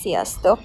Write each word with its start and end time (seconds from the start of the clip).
Sziasztok! 0.00 0.58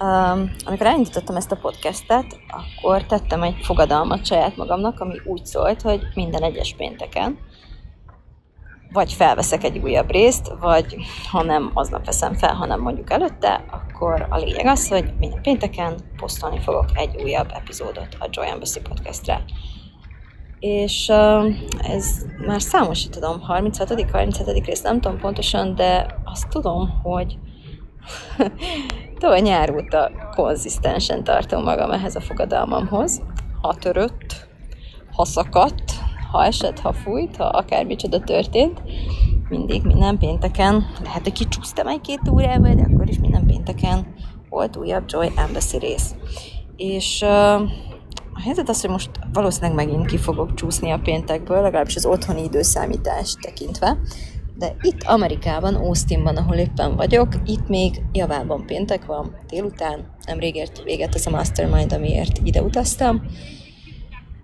Um, 0.00 0.50
amikor 0.64 0.86
elindítottam 0.86 1.36
ezt 1.36 1.52
a 1.52 1.56
podcastet, 1.56 2.40
akkor 2.48 3.04
tettem 3.04 3.42
egy 3.42 3.56
fogadalmat 3.62 4.26
saját 4.26 4.56
magamnak, 4.56 5.00
ami 5.00 5.14
úgy 5.24 5.44
szólt, 5.44 5.82
hogy 5.82 6.00
minden 6.14 6.42
egyes 6.42 6.74
pénteken 6.76 7.38
vagy 8.92 9.12
felveszek 9.12 9.64
egy 9.64 9.78
újabb 9.78 10.10
részt, 10.10 10.52
vagy 10.60 10.96
ha 11.30 11.42
nem 11.42 11.70
aznap 11.74 12.04
veszem 12.04 12.34
fel, 12.34 12.54
hanem 12.54 12.80
mondjuk 12.80 13.10
előtte, 13.10 13.64
akkor 13.70 14.26
a 14.30 14.36
lényeg 14.36 14.66
az, 14.66 14.88
hogy 14.88 15.12
minden 15.18 15.42
pénteken 15.42 15.94
posztolni 16.16 16.60
fogok 16.60 16.86
egy 16.94 17.22
újabb 17.22 17.50
epizódot 17.54 18.16
a 18.18 18.28
Joy 18.30 18.48
Embassy 18.48 18.80
podcastre. 18.80 19.44
És 20.58 21.08
uh, 21.08 21.54
ez 21.82 22.26
már 22.46 22.62
számos, 22.62 23.08
tudom, 23.08 23.40
36. 23.40 24.10
37. 24.10 24.64
rész, 24.66 24.82
nem 24.82 25.00
tudom 25.00 25.18
pontosan, 25.18 25.74
de 25.74 26.06
azt 26.24 26.48
tudom, 26.48 27.00
hogy 27.02 27.38
Tavaly 29.20 29.40
nyár 29.40 29.74
óta 29.74 30.10
konzisztensen 30.34 31.24
tartom 31.24 31.62
magam 31.62 31.90
ehhez 31.90 32.16
a 32.16 32.20
fogadalmamhoz. 32.20 33.22
Ha 33.60 33.74
törött, 33.74 34.48
ha 35.12 35.24
szakadt, 35.24 35.92
ha 36.30 36.44
esett, 36.44 36.78
ha 36.78 36.92
fújt, 36.92 37.36
ha 37.36 37.44
akármicsoda 37.44 38.20
történt, 38.20 38.82
mindig 39.48 39.82
minden 39.82 40.18
pénteken, 40.18 40.86
lehet, 41.04 41.22
hogy 41.22 41.32
kicsúsztam 41.32 41.86
egy-két 41.86 42.28
órával, 42.30 42.74
de 42.74 42.82
akkor 42.92 43.08
is 43.08 43.18
minden 43.18 43.46
pénteken 43.46 44.14
volt 44.48 44.76
újabb 44.76 45.04
Joy 45.06 45.32
Embassy 45.36 45.78
rész. 45.78 46.14
És 46.76 47.20
uh, 47.22 47.60
a 48.34 48.40
helyzet 48.44 48.68
az, 48.68 48.80
hogy 48.80 48.90
most 48.90 49.10
valószínűleg 49.32 49.74
megint 49.74 50.06
ki 50.06 50.16
fogok 50.16 50.54
csúszni 50.54 50.90
a 50.90 51.00
péntekből, 51.02 51.60
legalábbis 51.62 51.96
az 51.96 52.06
otthoni 52.06 52.42
időszámítást 52.42 53.40
tekintve, 53.40 53.98
de 54.58 54.76
itt 54.80 55.02
Amerikában, 55.02 55.74
Austinban, 55.74 56.36
ahol 56.36 56.56
éppen 56.56 56.96
vagyok, 56.96 57.28
itt 57.44 57.68
még 57.68 58.02
javában 58.12 58.66
péntek 58.66 59.04
van, 59.04 59.36
délután, 59.48 60.14
nemrég 60.26 60.54
ért 60.54 60.82
véget 60.82 61.14
az 61.14 61.26
a 61.26 61.30
mastermind, 61.30 61.92
amiért 61.92 62.40
ide 62.44 62.62
utaztam, 62.62 63.22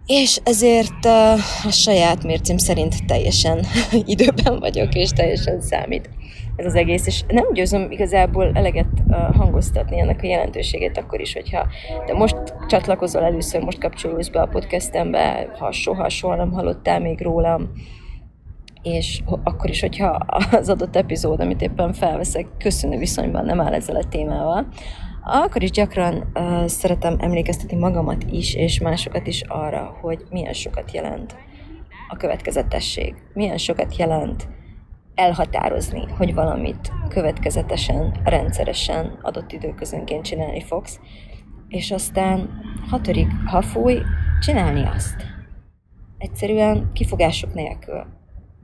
és 0.07 0.41
ezért 0.45 1.05
a 1.05 1.37
saját 1.71 2.25
mércim 2.25 2.57
szerint 2.57 3.07
teljesen 3.07 3.65
időben 4.15 4.59
vagyok, 4.59 4.95
és 4.95 5.11
teljesen 5.11 5.61
számít 5.61 6.11
ez 6.57 6.67
az 6.67 6.75
egész, 6.75 7.07
és 7.07 7.23
nem 7.29 7.53
győzöm 7.53 7.91
igazából 7.91 8.51
eleget 8.55 8.87
hangoztatni 9.33 10.01
ennek 10.01 10.21
a 10.23 10.27
jelentőségét 10.27 10.99
akkor 10.99 11.21
is, 11.21 11.33
hogyha 11.33 11.67
de 12.07 12.15
most 12.15 12.37
csatlakozol 12.67 13.23
először, 13.23 13.63
most 13.63 13.79
kapcsolódsz 13.79 14.29
be 14.29 14.41
a 14.41 14.47
podcastembe, 14.47 15.49
ha 15.59 15.73
soha, 15.73 16.09
soha 16.09 16.37
nem 16.37 16.53
hallottál 16.53 17.01
még 17.01 17.23
rólam, 17.23 17.71
és 18.83 19.23
akkor 19.45 19.71
is, 19.71 19.81
hogyha 19.81 20.07
az 20.51 20.69
adott 20.69 20.97
epizód, 20.97 21.41
amit 21.41 21.63
éppen 21.63 21.93
felveszek, 21.93 22.47
köszönő 22.59 22.99
viszonyban 22.99 23.45
nem 23.45 23.61
áll 23.61 23.73
ezzel 23.73 23.97
a 23.97 24.09
témával, 24.09 24.67
akkor 25.23 25.63
is 25.63 25.71
gyakran 25.71 26.31
uh, 26.35 26.67
szeretem 26.67 27.17
emlékeztetni 27.19 27.77
magamat 27.77 28.25
is, 28.31 28.55
és 28.55 28.81
másokat 28.81 29.27
is 29.27 29.43
arra, 29.43 29.97
hogy 30.01 30.25
milyen 30.31 30.53
sokat 30.53 30.93
jelent 30.93 31.37
a 32.09 32.17
következetesség, 32.17 33.15
milyen 33.35 33.59
sokat 33.59 33.97
jelent 33.97 34.49
elhatározni, 35.15 36.05
hogy 36.17 36.35
valamit 36.35 36.93
következetesen, 37.09 38.21
rendszeresen, 38.25 39.19
adott 39.23 39.53
időközönként 39.53 40.25
csinálni 40.25 40.61
fogsz, 40.61 41.01
és 41.69 41.91
aztán, 41.91 42.49
ha 42.91 43.01
törik, 43.01 43.29
ha 43.47 43.63
fúj, 43.63 43.99
csinálni 44.41 44.83
azt. 44.95 45.17
Egyszerűen 46.19 46.91
kifogások 46.93 47.55
nélkül 47.55 48.18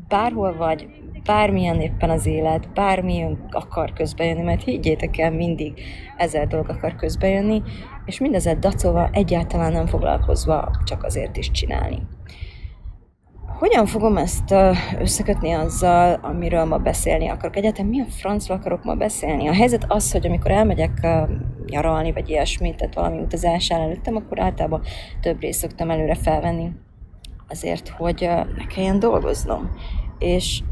bárhol 0.08 0.56
vagy, 0.56 0.88
bármilyen 1.24 1.80
éppen 1.80 2.10
az 2.10 2.26
élet, 2.26 2.72
bármilyen 2.72 3.46
akar 3.50 3.92
közbejönni, 3.92 4.42
mert 4.42 4.62
higgyétek 4.62 5.18
el, 5.18 5.30
mindig 5.30 5.80
ezer 6.16 6.46
dolog 6.46 6.68
akar 6.68 6.94
közbejönni, 6.94 7.62
és 8.04 8.20
mindezet 8.20 8.58
dacolva, 8.58 9.08
egyáltalán 9.12 9.72
nem 9.72 9.86
foglalkozva, 9.86 10.70
csak 10.84 11.04
azért 11.04 11.36
is 11.36 11.50
csinálni. 11.50 12.02
Hogyan 13.58 13.86
fogom 13.86 14.16
ezt 14.16 14.54
összekötni 14.98 15.52
azzal, 15.52 16.18
amiről 16.22 16.64
ma 16.64 16.78
beszélni 16.78 17.28
akarok? 17.28 17.56
Egyáltalán 17.56 17.90
milyen 17.90 18.08
francról 18.08 18.56
akarok 18.56 18.84
ma 18.84 18.94
beszélni? 18.94 19.48
A 19.48 19.52
helyzet 19.52 19.84
az, 19.88 20.12
hogy 20.12 20.26
amikor 20.26 20.50
elmegyek 20.50 21.06
nyaralni, 21.66 22.12
vagy 22.12 22.28
ilyesmit, 22.28 22.76
tehát 22.76 22.94
valami 22.94 23.18
utazás 23.18 23.70
előttem, 23.70 24.16
akkor 24.16 24.40
általában 24.40 24.82
több 25.20 25.40
részt 25.40 25.60
szoktam 25.60 25.90
előre 25.90 26.14
felvenni 26.14 26.70
azért, 27.54 27.88
hogy 27.88 28.28
ne 28.56 28.66
kelljen 28.66 28.98
dolgoznom. 28.98 29.70
És 30.18 30.62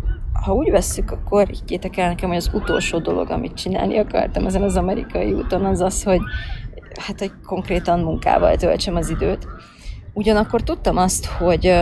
ha 0.45 0.53
úgy 0.53 0.71
vesszük, 0.71 1.11
akkor 1.11 1.47
higgyétek 1.47 1.97
el 1.97 2.09
nekem, 2.09 2.29
hogy 2.29 2.37
az 2.37 2.51
utolsó 2.53 2.99
dolog, 2.99 3.31
amit 3.31 3.55
csinálni 3.55 3.99
akartam 3.99 4.47
ezen 4.47 4.63
az 4.63 4.77
amerikai 4.77 5.33
úton, 5.33 5.65
az 5.65 5.81
az, 5.81 6.03
hogy 6.03 6.21
hát, 7.01 7.19
hogy 7.19 7.33
konkrétan 7.47 8.01
munkával 8.01 8.57
töltsem 8.57 8.97
az 8.97 9.11
időt. 9.11 9.47
Ugyanakkor 10.13 10.63
tudtam 10.63 10.97
azt, 10.97 11.27
hogy 11.27 11.73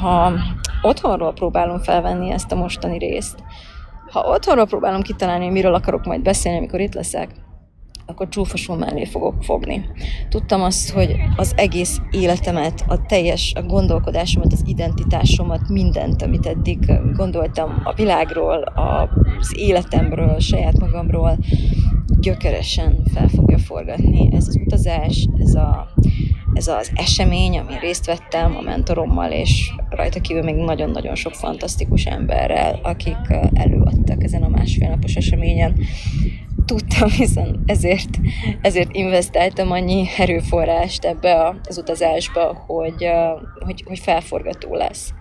ha 0.00 0.32
otthonról 0.82 1.32
próbálom 1.32 1.78
felvenni 1.78 2.30
ezt 2.30 2.52
a 2.52 2.56
mostani 2.56 2.98
részt, 2.98 3.38
ha 4.10 4.20
otthonról 4.20 4.66
próbálom 4.66 5.02
kitalálni, 5.02 5.44
hogy 5.44 5.52
miről 5.52 5.74
akarok 5.74 6.04
majd 6.04 6.22
beszélni, 6.22 6.58
amikor 6.58 6.80
itt 6.80 6.94
leszek, 6.94 7.30
akkor 8.06 8.28
csúfosul 8.28 8.76
mellé 8.76 9.04
fogok 9.04 9.42
fogni. 9.42 9.84
Tudtam 10.28 10.62
azt, 10.62 10.90
hogy 10.90 11.16
az 11.36 11.52
egész 11.56 12.00
életemet, 12.10 12.84
a 12.86 13.06
teljes 13.06 13.52
a 13.54 13.62
gondolkodásomat, 13.62 14.52
az 14.52 14.62
identitásomat, 14.66 15.68
mindent, 15.68 16.22
amit 16.22 16.46
eddig 16.46 16.78
gondoltam 17.16 17.82
a 17.84 17.94
világról, 17.94 18.62
az 19.38 19.58
életemről, 19.58 20.28
a 20.28 20.40
saját 20.40 20.78
magamról, 20.78 21.38
gyökeresen 22.20 23.02
fel 23.14 23.28
fogja 23.28 23.58
forgatni 23.58 24.28
ez 24.32 24.48
az 24.48 24.60
utazás, 24.64 25.28
ez, 25.38 25.54
a, 25.54 25.88
ez 26.54 26.66
az 26.66 26.92
esemény, 26.94 27.58
amin 27.58 27.78
részt 27.78 28.06
vettem 28.06 28.56
a 28.56 28.60
mentorommal, 28.60 29.30
és 29.30 29.72
rajta 29.90 30.20
kívül 30.20 30.42
még 30.42 30.54
nagyon-nagyon 30.54 31.14
sok 31.14 31.34
fantasztikus 31.34 32.04
emberrel, 32.04 32.80
akik 32.82 33.16
előadtak 33.52 34.22
ezen 34.22 34.42
a 34.42 34.48
másfél 34.48 34.88
napos 34.88 35.14
eseményen 35.14 35.74
tudtam, 36.66 37.08
hiszen 37.08 37.62
ezért, 37.66 38.18
ezért 38.60 38.94
investáltam 38.94 39.70
annyi 39.70 40.06
erőforrást 40.18 41.04
ebbe 41.04 41.54
az 41.68 41.78
utazásba, 41.78 42.64
hogy, 42.66 43.10
hogy, 43.64 43.82
hogy 43.86 43.98
felforgató 43.98 44.74
lesz. 44.74 45.12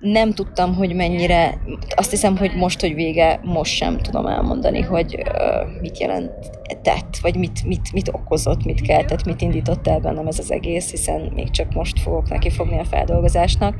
Nem 0.00 0.32
tudtam, 0.32 0.74
hogy 0.74 0.94
mennyire, 0.94 1.60
azt 1.96 2.10
hiszem, 2.10 2.36
hogy 2.36 2.54
most, 2.56 2.80
hogy 2.80 2.94
vége, 2.94 3.40
most 3.42 3.74
sem 3.74 3.98
tudom 3.98 4.26
elmondani, 4.26 4.80
hogy 4.80 5.14
uh, 5.14 5.80
mit 5.80 5.98
jelentett, 5.98 7.16
vagy 7.22 7.36
mit, 7.36 7.64
mit, 7.64 7.92
mit 7.92 8.08
okozott, 8.08 8.64
mit 8.64 8.80
keltett, 8.80 9.24
mit 9.24 9.40
indított 9.40 9.86
el 9.86 9.98
bennem 9.98 10.26
ez 10.26 10.38
az 10.38 10.52
egész, 10.52 10.90
hiszen 10.90 11.32
még 11.34 11.50
csak 11.50 11.72
most 11.72 12.00
fogok 12.00 12.28
neki 12.28 12.50
fogni 12.50 12.78
a 12.78 12.84
feldolgozásnak. 12.84 13.74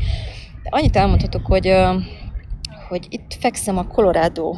De 0.63 0.69
annyit 0.71 0.97
elmondhatok, 0.97 1.47
hogy 1.47 1.69
uh, 1.69 1.95
hogy 2.89 3.07
itt 3.09 3.37
fekszem 3.41 3.79
a 3.79 3.87
Colorado 3.87 4.55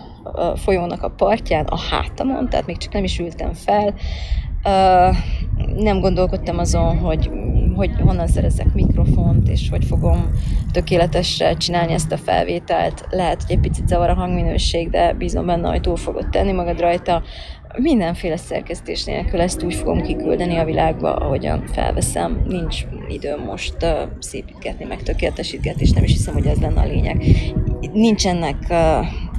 folyónak 0.56 1.02
a 1.02 1.10
partján, 1.10 1.64
a 1.64 1.78
hátamon, 1.78 2.48
tehát 2.48 2.66
még 2.66 2.76
csak 2.76 2.92
nem 2.92 3.04
is 3.04 3.18
ültem 3.18 3.52
fel. 3.52 3.94
Nem 5.76 6.00
gondolkodtam 6.00 6.58
azon, 6.58 6.98
hogy, 6.98 7.30
hogy 7.76 7.90
honnan 8.00 8.26
szerezek 8.26 8.74
mikrofont, 8.74 9.48
és 9.48 9.68
hogy 9.68 9.84
fogom 9.84 10.30
tökéletesre 10.72 11.54
csinálni 11.54 11.92
ezt 11.92 12.12
a 12.12 12.16
felvételt. 12.16 13.06
Lehet, 13.10 13.42
hogy 13.42 13.54
egy 13.54 13.60
picit 13.60 13.88
zavar 13.88 14.10
a 14.10 14.14
hangminőség, 14.14 14.90
de 14.90 15.12
bízom 15.12 15.46
benne, 15.46 15.68
hogy 15.68 15.80
túl 15.80 15.96
fogod 15.96 16.28
tenni 16.30 16.52
magad 16.52 16.80
rajta. 16.80 17.22
Mindenféle 17.76 18.36
szerkesztés 18.36 19.04
nélkül 19.04 19.40
ezt 19.40 19.62
úgy 19.62 19.74
fogom 19.74 20.02
kiküldeni 20.02 20.56
a 20.56 20.64
világba, 20.64 21.14
ahogyan 21.14 21.66
felveszem. 21.66 22.42
Nincs 22.46 22.84
időm 23.08 23.40
most 23.40 23.74
uh, 23.82 23.90
szépítgetni, 24.18 24.84
meg 24.84 25.02
tökéletesítgetni, 25.02 25.82
és 25.82 25.90
nem 25.90 26.04
is 26.04 26.12
hiszem, 26.12 26.34
hogy 26.34 26.46
ez 26.46 26.58
lenne 26.58 26.80
a 26.80 26.86
lényeg 26.86 27.22
nincsenek 27.92 28.56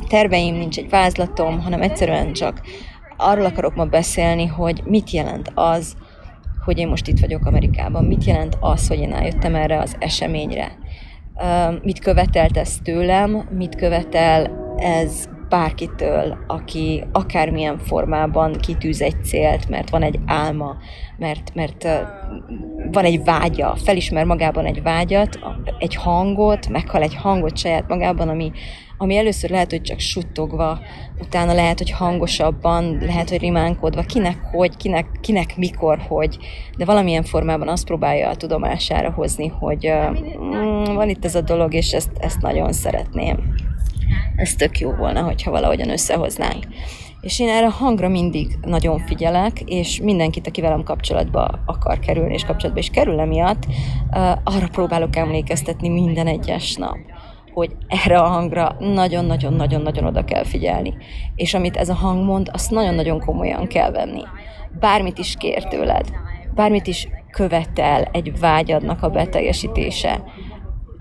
terveim, 0.07 0.55
nincs 0.55 0.77
egy 0.77 0.89
vázlatom, 0.89 1.59
hanem 1.59 1.81
egyszerűen 1.81 2.33
csak 2.33 2.61
arról 3.17 3.45
akarok 3.45 3.75
ma 3.75 3.85
beszélni, 3.85 4.45
hogy 4.45 4.81
mit 4.85 5.11
jelent 5.11 5.51
az, 5.53 5.95
hogy 6.65 6.77
én 6.77 6.87
most 6.87 7.07
itt 7.07 7.19
vagyok 7.19 7.45
Amerikában, 7.45 8.05
mit 8.05 8.23
jelent 8.23 8.57
az, 8.59 8.87
hogy 8.87 8.99
én 8.99 9.13
eljöttem 9.13 9.55
erre 9.55 9.79
az 9.79 9.95
eseményre. 9.99 10.77
mit 11.81 11.99
követelt 11.99 12.57
ez 12.57 12.77
tőlem, 12.83 13.49
mit 13.51 13.75
követel 13.75 14.51
ez 14.77 15.29
bárkitől, 15.49 16.37
aki 16.47 17.03
akármilyen 17.11 17.77
formában 17.77 18.53
kitűz 18.53 19.01
egy 19.01 19.23
célt, 19.23 19.69
mert 19.69 19.89
van 19.89 20.03
egy 20.03 20.19
álma, 20.25 20.77
mert, 21.17 21.51
mert 21.53 21.87
van 22.91 23.03
egy 23.03 23.23
vágya, 23.23 23.75
felismer 23.75 24.25
magában 24.25 24.65
egy 24.65 24.81
vágyat, 24.81 25.39
egy 25.77 25.95
hangot, 25.95 26.69
meghal 26.69 27.01
egy 27.01 27.15
hangot 27.15 27.57
saját 27.57 27.87
magában, 27.87 28.29
ami, 28.29 28.51
ami 28.97 29.17
először 29.17 29.49
lehet, 29.49 29.69
hogy 29.69 29.81
csak 29.81 29.99
suttogva, 29.99 30.79
utána 31.19 31.53
lehet, 31.53 31.77
hogy 31.77 31.91
hangosabban, 31.91 32.97
lehet, 33.01 33.29
hogy 33.29 33.39
rimánkodva, 33.39 34.01
kinek 34.01 34.37
hogy, 34.51 34.77
kinek, 34.77 35.05
kinek 35.21 35.57
mikor, 35.57 35.99
hogy, 36.07 36.37
de 36.77 36.85
valamilyen 36.85 37.23
formában 37.23 37.67
azt 37.67 37.85
próbálja 37.85 38.29
a 38.29 38.35
tudomására 38.35 39.11
hozni, 39.11 39.47
hogy 39.47 39.93
mm, 40.39 40.83
van 40.83 41.09
itt 41.09 41.25
ez 41.25 41.35
a 41.35 41.41
dolog, 41.41 41.73
és 41.73 41.91
ezt, 41.91 42.11
ezt 42.19 42.41
nagyon 42.41 42.73
szeretném. 42.73 43.67
Ez 44.35 44.55
tök 44.55 44.79
jó 44.79 44.91
volna, 44.91 45.21
hogyha 45.21 45.51
valahogyan 45.51 45.89
összehoznánk. 45.89 46.65
És 47.21 47.39
én 47.39 47.49
erre 47.49 47.65
a 47.65 47.69
hangra 47.69 48.07
mindig 48.07 48.57
nagyon 48.61 48.99
figyelek, 48.99 49.61
és 49.65 50.01
mindenkit, 50.01 50.47
aki 50.47 50.61
velem 50.61 50.83
kapcsolatba 50.83 51.59
akar 51.65 51.99
kerülni, 51.99 52.33
és 52.33 52.43
kapcsolatba 52.43 52.79
is 52.79 52.89
kerül 52.89 53.19
emiatt, 53.19 53.65
arra 54.43 54.67
próbálok 54.71 55.15
emlékeztetni 55.15 55.89
minden 55.89 56.27
egyes 56.27 56.75
nap 56.75 56.97
hogy 57.53 57.75
erre 57.87 58.19
a 58.19 58.27
hangra 58.27 58.75
nagyon-nagyon-nagyon-nagyon 58.79 60.05
oda 60.05 60.25
kell 60.25 60.43
figyelni. 60.43 60.93
És 61.35 61.53
amit 61.53 61.77
ez 61.77 61.89
a 61.89 61.93
hang 61.93 62.25
mond, 62.25 62.49
azt 62.53 62.71
nagyon-nagyon 62.71 63.19
komolyan 63.19 63.67
kell 63.67 63.91
venni. 63.91 64.23
Bármit 64.79 65.17
is 65.17 65.35
kér 65.39 65.63
tőled, 65.63 66.09
bármit 66.55 66.87
is 66.87 67.07
követel 67.31 68.03
egy 68.11 68.39
vágyadnak 68.39 69.03
a 69.03 69.09
beteljesítése, 69.09 70.23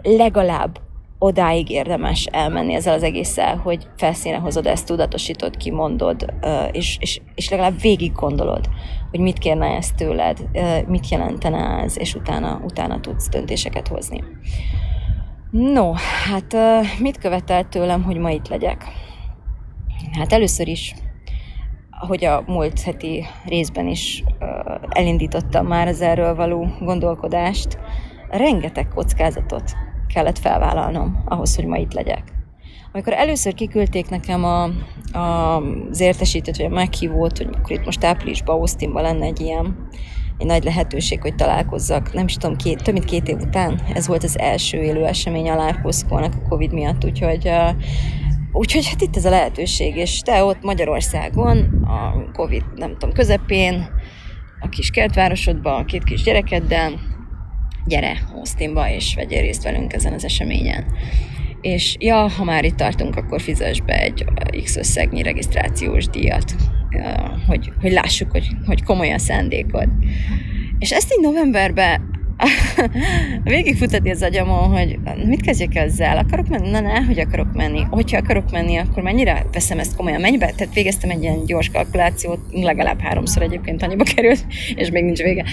legalább 0.03 0.81
odáig 1.19 1.71
érdemes 1.71 2.25
elmenni 2.25 2.75
ezzel 2.75 2.95
az 2.95 3.03
egésszel, 3.03 3.57
hogy 3.57 3.87
felszíne 3.97 4.37
hozod 4.37 4.67
ezt, 4.67 4.87
tudatosítod, 4.87 5.57
kimondod, 5.57 6.35
és, 6.73 6.97
és, 7.01 7.21
és 7.35 7.51
legalább 7.51 7.81
végig 7.81 8.13
gondolod, 8.13 8.69
hogy 9.11 9.21
mit 9.21 9.39
kérne 9.39 9.67
ezt 9.67 9.97
tőled, 9.97 10.49
mit 10.87 11.09
jelentene 11.09 11.83
ez, 11.83 11.99
és 11.99 12.15
utána, 12.15 12.61
utána 12.65 13.01
tudsz 13.01 13.29
döntéseket 13.29 13.89
hozni. 13.89 14.25
No, 15.51 15.93
hát 16.25 16.57
mit 16.99 17.19
követelt 17.19 17.69
tőlem, 17.69 18.03
hogy 18.03 18.17
ma 18.17 18.31
itt 18.31 18.49
legyek? 18.49 18.85
Hát 20.13 20.33
először 20.33 20.69
is, 20.69 20.95
ahogy 22.01 22.25
a 22.25 22.43
múlt 22.47 22.81
heti 22.81 23.25
részben 23.45 23.87
is 23.87 24.25
elindítottam 24.89 25.67
már 25.67 25.89
az 25.89 26.01
erről 26.01 26.35
való 26.35 26.67
gondolkodást, 26.81 27.79
rengeteg 28.31 28.89
kockázatot 28.89 29.73
kellett 30.19 30.39
felvállalnom 30.39 31.23
ahhoz, 31.25 31.57
hogy 31.57 31.65
ma 31.65 31.77
itt 31.77 31.93
legyek. 31.93 32.23
Amikor 32.93 33.13
először 33.13 33.55
kiküldték 33.55 34.09
nekem 34.09 34.45
a, 34.45 34.63
a, 35.19 35.57
az 35.91 36.01
értesítőt, 36.01 36.57
vagy 36.57 36.67
a 36.67 36.75
meghívót, 36.75 37.37
hogy 37.37 37.49
akkor 37.53 37.71
itt 37.71 37.85
most 37.85 38.05
áprilisban 38.05 38.57
Austinban 38.57 39.03
lenne 39.03 39.25
egy 39.25 39.41
ilyen 39.41 39.89
egy 40.39 40.47
nagy 40.47 40.65
lehetőség, 40.65 41.21
hogy 41.21 41.35
találkozzak, 41.35 42.13
nem 42.13 42.25
is 42.25 42.35
tudom, 42.35 42.57
két, 42.57 42.83
több 42.83 42.93
mint 42.93 43.05
két 43.05 43.29
év 43.29 43.37
után. 43.37 43.81
Ez 43.95 44.07
volt 44.07 44.25
az 44.25 44.39
első 44.39 44.79
élő 44.79 45.05
esemény 45.05 45.51
a 45.51 45.67
Live 45.67 45.81
a 46.11 46.49
Covid 46.49 46.73
miatt, 46.73 47.05
úgyhogy 47.05 47.47
uh, 47.49 47.71
Úgyhogy 48.53 48.89
hát 48.89 49.01
itt 49.01 49.17
ez 49.17 49.25
a 49.25 49.31
lehetőség, 49.31 49.97
és 49.97 50.21
te 50.21 50.45
ott 50.45 50.63
Magyarországon, 50.63 51.59
a 51.85 52.31
Covid, 52.33 52.65
nem 52.75 52.93
tudom, 52.93 53.15
közepén, 53.15 53.89
a 54.61 54.69
kis 54.69 54.91
kertvárosodban, 54.91 55.81
a 55.81 55.85
két 55.85 56.05
kis 56.05 56.23
gyerekeddel, 56.23 57.18
gyere 57.89 58.19
Austinba, 58.35 58.91
és 58.91 59.15
vegyél 59.15 59.41
részt 59.41 59.63
velünk 59.63 59.93
ezen 59.93 60.13
az 60.13 60.25
eseményen. 60.25 60.85
És 61.61 61.97
ja, 61.99 62.29
ha 62.29 62.45
már 62.45 62.65
itt 62.65 62.77
tartunk, 62.77 63.17
akkor 63.17 63.41
fizes 63.41 63.81
be 63.81 64.01
egy 64.01 64.25
X 64.63 64.77
összegnyi 64.77 65.23
regisztrációs 65.23 66.07
díjat 66.07 66.55
hogy, 67.47 67.73
hogy 67.81 67.93
lássuk, 67.93 68.31
hogy, 68.31 68.49
hogy 68.67 68.83
komoly 68.83 69.13
a 69.13 69.19
szándékod. 69.19 69.89
És 70.79 70.93
ezt 70.93 71.13
így 71.13 71.25
novemberben 71.25 72.18
végigfutatni 73.45 74.11
az 74.11 74.23
agyamon, 74.23 74.71
hogy 74.71 74.99
mit 75.27 75.41
kezdjek 75.41 75.75
ezzel, 75.75 76.19
akarok 76.19 76.49
menni, 76.49 76.71
na 76.71 76.81
ne, 76.81 77.01
hogy 77.01 77.19
akarok 77.19 77.53
menni, 77.53 77.83
hogyha 77.91 78.17
akarok 78.17 78.51
menni, 78.51 78.77
akkor 78.77 79.03
mennyire 79.03 79.47
veszem 79.53 79.79
ezt 79.79 79.97
komolyan, 79.97 80.21
mennyibe, 80.21 80.53
tehát 80.57 80.75
végeztem 80.75 81.11
egy 81.11 81.23
ilyen 81.23 81.45
gyors 81.45 81.71
kalkulációt, 81.71 82.39
legalább 82.53 83.01
háromszor 83.01 83.43
egyébként 83.43 83.83
annyiba 83.83 84.05
került, 84.15 84.45
és 84.75 84.91
még 84.91 85.05
nincs 85.05 85.23
vége, 85.23 85.45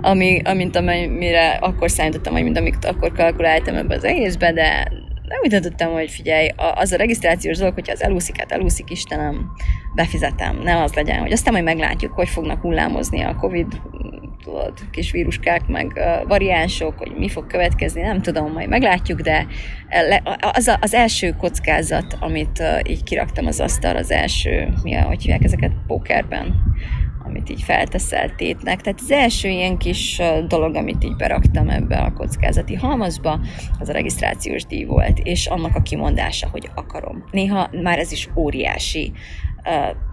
ami, 0.00 0.40
amint 0.44 0.76
amire 0.76 1.50
akkor 1.50 1.90
számítottam, 1.90 2.32
hogy 2.32 2.42
mind 2.42 2.56
amit 2.56 2.84
akkor 2.84 3.12
kalkuláltam 3.12 3.74
ebbe 3.74 3.94
az 3.94 4.04
egészbe, 4.04 4.52
de, 4.52 4.92
de 5.32 5.38
úgy 5.42 5.50
döntöttem, 5.50 5.90
hogy 5.90 6.10
figyelj, 6.10 6.48
az 6.74 6.92
a 6.92 6.96
regisztrációs 6.96 7.58
dolog, 7.58 7.74
hogyha 7.74 7.92
az 7.92 8.02
elúszik, 8.02 8.38
hát 8.38 8.52
elúszik, 8.52 8.90
Istenem, 8.90 9.52
befizetem. 9.94 10.58
Nem 10.62 10.82
az 10.82 10.94
legyen, 10.94 11.18
hogy 11.18 11.32
aztán 11.32 11.52
majd 11.52 11.64
meglátjuk, 11.64 12.12
hogy 12.12 12.28
fognak 12.28 12.60
hullámozni 12.60 13.22
a 13.22 13.36
Covid 13.36 13.80
tudod, 14.42 14.72
kis 14.90 15.10
víruskák, 15.10 15.66
meg 15.66 16.00
variánsok, 16.28 16.98
hogy 16.98 17.12
mi 17.16 17.28
fog 17.28 17.46
következni, 17.46 18.00
nem 18.00 18.22
tudom, 18.22 18.52
majd 18.52 18.68
meglátjuk, 18.68 19.20
de 19.20 19.46
az 20.40 20.68
a, 20.68 20.78
az 20.80 20.94
első 20.94 21.30
kockázat, 21.30 22.16
amit 22.20 22.62
így 22.88 23.02
kiraktam 23.02 23.46
az 23.46 23.60
asztal, 23.60 23.96
az 23.96 24.10
első, 24.10 24.72
mi 24.82 24.94
a, 24.94 25.02
hogy 25.02 25.22
hívják 25.22 25.44
ezeket 25.44 25.72
pókerben, 25.86 26.71
amit 27.32 27.50
így 27.50 27.62
felteszel 27.62 28.34
tétnek. 28.34 28.80
Tehát 28.80 29.00
az 29.00 29.10
első 29.10 29.48
ilyen 29.48 29.78
kis 29.78 30.20
dolog, 30.48 30.74
amit 30.74 31.04
így 31.04 31.16
beraktam 31.16 31.68
ebbe 31.68 31.96
a 31.96 32.12
kockázati 32.12 32.74
halmazba, 32.74 33.40
az 33.78 33.88
a 33.88 33.92
regisztrációs 33.92 34.64
díj 34.64 34.84
volt, 34.84 35.18
és 35.18 35.46
annak 35.46 35.76
a 35.76 35.82
kimondása, 35.82 36.48
hogy 36.48 36.70
akarom. 36.74 37.24
Néha 37.30 37.70
már 37.82 37.98
ez 37.98 38.12
is 38.12 38.28
óriási 38.36 39.12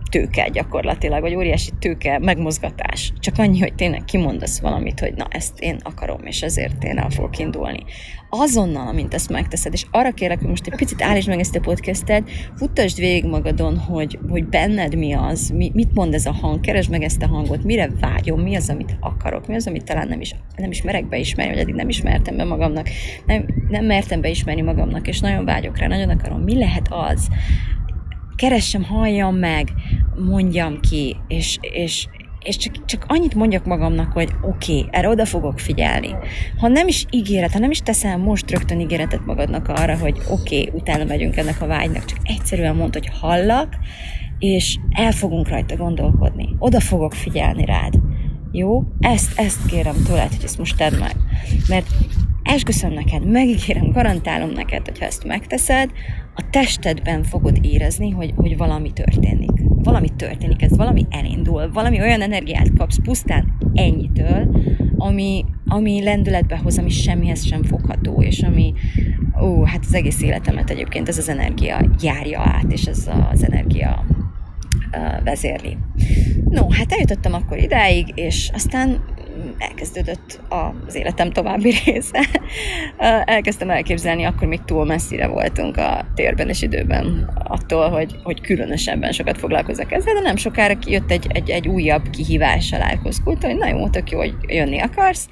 tőke 0.10 0.48
gyakorlatilag, 0.48 1.22
vagy 1.22 1.36
óriási 1.36 1.72
tőke 1.80 2.19
megmozgatás. 2.19 3.13
Csak 3.19 3.38
annyi, 3.38 3.60
hogy 3.60 3.75
tényleg 3.75 4.06
kimondasz 4.06 4.60
valamit, 4.60 5.00
hogy 5.00 5.13
na 5.13 5.28
ezt 5.30 5.60
én 5.60 5.78
akarom, 5.84 6.25
és 6.25 6.42
ezért 6.42 6.84
én 6.84 6.98
el 6.98 7.10
fogok 7.10 7.38
indulni. 7.38 7.84
Azonnal, 8.30 8.88
amint 8.88 9.13
ezt 9.13 9.30
megteszed, 9.30 9.74
és 9.74 9.86
arra 9.92 10.12
kérlek, 10.12 10.40
hogy 10.40 10.48
most 10.48 10.68
egy 10.68 10.75
picit 10.75 11.01
állítsd 11.01 11.28
meg 11.28 11.40
ezt 11.40 11.56
a 11.56 11.60
podcastet, 11.60 12.30
futtasd 12.56 12.98
végig 12.98 13.25
magadon, 13.25 13.78
hogy, 13.78 14.19
hogy 14.30 14.46
benned 14.46 14.96
mi 14.96 15.13
az, 15.13 15.50
mi, 15.50 15.72
mit 15.74 15.94
mond 15.94 16.13
ez 16.13 16.25
a 16.25 16.34
hang, 16.34 16.60
keresd 16.60 16.90
meg 16.90 17.04
ezt 17.04 17.22
a 17.22 17.28
hangot, 17.28 17.63
mire 17.63 17.90
vágyom, 18.00 18.42
mi 18.42 18.56
az, 18.56 18.69
amit 18.69 18.98
akarok, 19.00 19.48
mi 19.48 19.56
az, 19.56 19.68
amit 19.68 19.84
talán 19.84 20.07
nem 20.07 20.22
is, 20.22 20.36
nem 20.56 20.72
is 20.72 20.81
merek 20.81 21.07
beismerni, 21.07 21.54
vagy 21.54 21.62
eddig 21.62 21.75
nem 21.75 21.90
ismertem 21.90 22.38
be 22.38 22.44
magamnak, 22.44 22.90
nem, 23.25 23.46
nem 23.69 23.86
mertem 23.86 24.22
beismerni 24.22 24.62
magamnak, 24.62 25.07
és 25.07 25.19
nagyon 25.19 25.46
vágyok 25.46 25.78
rá, 25.78 25.88
nagyon 25.88 26.10
akarom, 26.10 26.42
mi 26.42 26.57
lehet 26.57 26.88
az, 26.90 27.28
keressem, 28.39 28.84
halljam 28.84 29.36
meg, 29.36 29.74
mondjam 30.15 30.79
ki, 30.79 31.15
és, 31.27 31.58
és, 31.62 32.08
és 32.43 32.58
csak, 32.58 32.86
csak 32.86 33.05
annyit 33.08 33.36
mondjak 33.36 33.65
magamnak, 33.65 34.12
hogy 34.12 34.29
oké, 34.41 34.77
okay, 34.77 34.89
erre 34.91 35.10
oda 35.10 35.25
fogok 35.25 35.60
figyelni. 35.60 36.15
Ha 36.58 36.67
nem 36.67 36.88
is 36.88 37.05
ígéret, 37.10 37.51
ha 37.51 37.60
nem 37.60 37.72
is 37.72 37.79
teszel 37.79 38.17
most 38.17 38.51
rögtön 38.51 38.79
ígéretet 38.79 39.25
magadnak 39.25 39.67
arra, 39.67 39.98
hogy 39.98 40.17
oké, 40.29 40.60
okay, 40.60 40.79
utána 40.79 41.03
megyünk 41.03 41.38
ennek 41.38 41.62
a 41.62 41.67
vágynak, 41.67 42.05
csak 42.05 42.19
egyszerűen 42.24 42.75
mondd, 42.75 42.93
hogy 42.93 43.10
hallak, 43.19 43.75
és 44.39 44.77
el 44.89 45.12
fogunk 45.12 45.50
rajta 45.50 45.75
gondolkodni. 45.75 46.55
Oda 46.60 46.79
fogok 46.79 47.13
figyelni 47.13 47.65
rád. 47.65 47.93
Jó? 48.51 48.84
Ezt, 49.00 49.39
ezt 49.39 49.65
kérem 49.65 50.03
tőled, 50.05 50.34
hogy 50.34 50.43
ezt 50.43 50.58
most 50.58 50.77
tedd 50.77 51.00
meg. 51.00 51.15
Mert 51.67 51.88
esküszöm 52.43 52.93
neked, 52.93 53.25
megígérem, 53.25 53.91
garantálom 53.91 54.50
neked, 54.50 54.86
hogy 54.86 55.00
ha 55.00 55.05
ezt 55.05 55.24
megteszed, 55.24 55.91
a 56.39 56.50
testedben 56.50 57.24
fogod 57.24 57.60
érezni, 57.62 58.10
hogy, 58.10 58.34
hogy 58.36 58.58
valami 58.58 58.91
történik. 58.93 59.51
Valami 59.65 60.10
történik, 60.15 60.62
ez 60.62 60.77
valami 60.77 61.05
elindul, 61.10 61.72
valami 61.72 62.00
olyan 62.00 62.22
energiát 62.22 62.74
kapsz 62.77 63.00
pusztán 63.03 63.58
ennyitől, 63.74 64.55
ami, 64.98 65.46
ami 65.65 66.03
lendületbe 66.03 66.58
hoz, 66.58 66.77
ami 66.77 66.89
semmihez 66.89 67.46
sem 67.46 67.63
fogható, 67.63 68.22
és 68.22 68.43
ami, 68.43 68.74
ó, 69.41 69.63
hát 69.63 69.86
az 69.86 69.93
egész 69.93 70.22
életemet 70.22 70.69
egyébként 70.69 71.08
ez 71.08 71.17
az 71.17 71.29
energia 71.29 71.89
járja 72.01 72.39
át, 72.39 72.72
és 72.72 72.86
ez 72.86 73.10
az 73.31 73.43
energia 73.43 74.05
vezérli. 75.24 75.77
No, 76.50 76.69
hát 76.69 76.91
eljutottam 76.91 77.34
akkor 77.34 77.58
idáig, 77.58 78.12
és 78.15 78.50
aztán 78.53 79.01
elkezdődött 79.58 80.39
az 80.50 80.96
életem 80.96 81.31
további 81.31 81.74
része. 81.86 82.25
Elkezdtem 83.25 83.69
elképzelni, 83.69 84.24
akkor 84.24 84.48
még 84.48 84.60
túl 84.65 84.86
messzire 84.86 85.27
voltunk 85.27 85.77
a 85.77 86.05
térben 86.15 86.50
és 86.50 86.62
időben 86.62 87.29
attól, 87.43 87.89
hogy, 87.89 88.15
hogy 88.24 88.41
különösebben 88.41 89.12
sokat 89.12 89.38
foglalkozok 89.38 89.91
ezzel, 89.91 90.13
de 90.13 90.19
nem 90.19 90.36
sokára 90.36 90.77
jött 90.86 91.12
egy, 91.12 91.27
egy, 91.29 91.50
egy 91.50 91.67
újabb 91.67 92.10
kihívás 92.10 92.72
a 92.72 92.77
Life 92.77 93.36
hogy 93.41 93.58
na 93.58 93.67
jó, 93.67 93.89
tök 93.89 94.12
jó, 94.12 94.17
hogy 94.17 94.34
jönni 94.48 94.79
akarsz. 94.79 95.27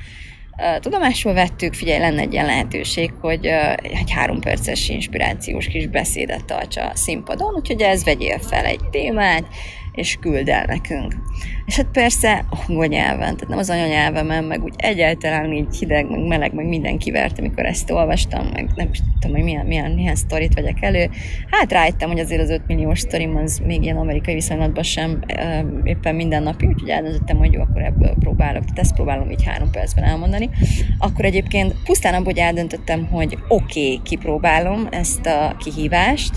Tudomásul 0.79 1.33
vettük, 1.33 1.73
figyelj, 1.73 1.99
lenne 1.99 2.21
egy 2.21 2.33
ilyen 2.33 2.45
lehetőség, 2.45 3.11
hogy 3.21 3.45
egy 3.81 4.11
három 4.11 4.39
perces 4.39 4.89
inspirációs 4.89 5.67
kis 5.67 5.87
beszédet 5.87 6.45
tartsa 6.45 6.85
a 6.85 6.95
színpadon, 6.95 7.53
úgyhogy 7.53 7.81
ez 7.81 8.03
vegyél 8.03 8.39
fel 8.39 8.65
egy 8.65 8.89
témát, 8.91 9.45
és 9.97 10.17
küld 10.19 10.49
el 10.49 10.65
nekünk. 10.65 11.15
És 11.65 11.75
hát 11.75 11.85
persze 11.91 12.45
angol 12.49 12.85
nyelven, 12.85 13.17
tehát 13.17 13.47
nem 13.47 13.57
az 13.57 13.69
anyanyelvemen, 13.69 14.43
meg 14.43 14.63
úgy 14.63 14.73
egyáltalán 14.77 15.53
így 15.53 15.77
hideg, 15.77 16.09
meg 16.09 16.27
meleg, 16.27 16.53
meg 16.53 16.67
minden 16.67 16.97
kivert, 16.97 17.39
amikor 17.39 17.65
ezt 17.65 17.91
olvastam, 17.91 18.47
meg 18.53 18.69
nem 18.75 18.89
tudom, 19.19 19.35
hogy 19.35 19.45
milyen, 19.45 19.65
milyen, 19.65 19.91
milyen 19.91 20.15
sztorit 20.15 20.53
vegyek 20.53 20.77
elő. 20.81 21.09
Hát 21.51 21.71
rájöttem, 21.71 22.09
hogy 22.09 22.19
azért 22.19 22.41
az 22.41 22.49
5 22.49 22.61
milliós 22.67 22.99
sztorim 22.99 23.35
az 23.35 23.61
még 23.65 23.83
ilyen 23.83 23.97
amerikai 23.97 24.33
viszonylatban 24.33 24.83
sem 24.83 25.19
éppen 25.83 26.15
minden 26.15 26.43
napi, 26.43 26.65
úgyhogy 26.65 26.89
eldöntöttem, 26.89 27.37
hogy 27.37 27.53
jó, 27.53 27.61
akkor 27.61 27.81
ebből 27.81 28.15
próbálok, 28.19 28.63
tehát 28.63 28.79
ezt 28.79 28.95
próbálom 28.95 29.29
így 29.29 29.43
három 29.43 29.71
percben 29.71 30.03
elmondani. 30.03 30.49
Akkor 30.97 31.25
egyébként 31.25 31.75
pusztán 31.83 32.13
abból, 32.13 32.25
hogy 32.25 32.37
eldöntöttem, 32.37 33.05
hogy 33.05 33.37
oké, 33.47 33.93
okay, 33.93 34.01
kipróbálom 34.03 34.87
ezt 34.91 35.25
a 35.25 35.55
kihívást, 35.59 36.33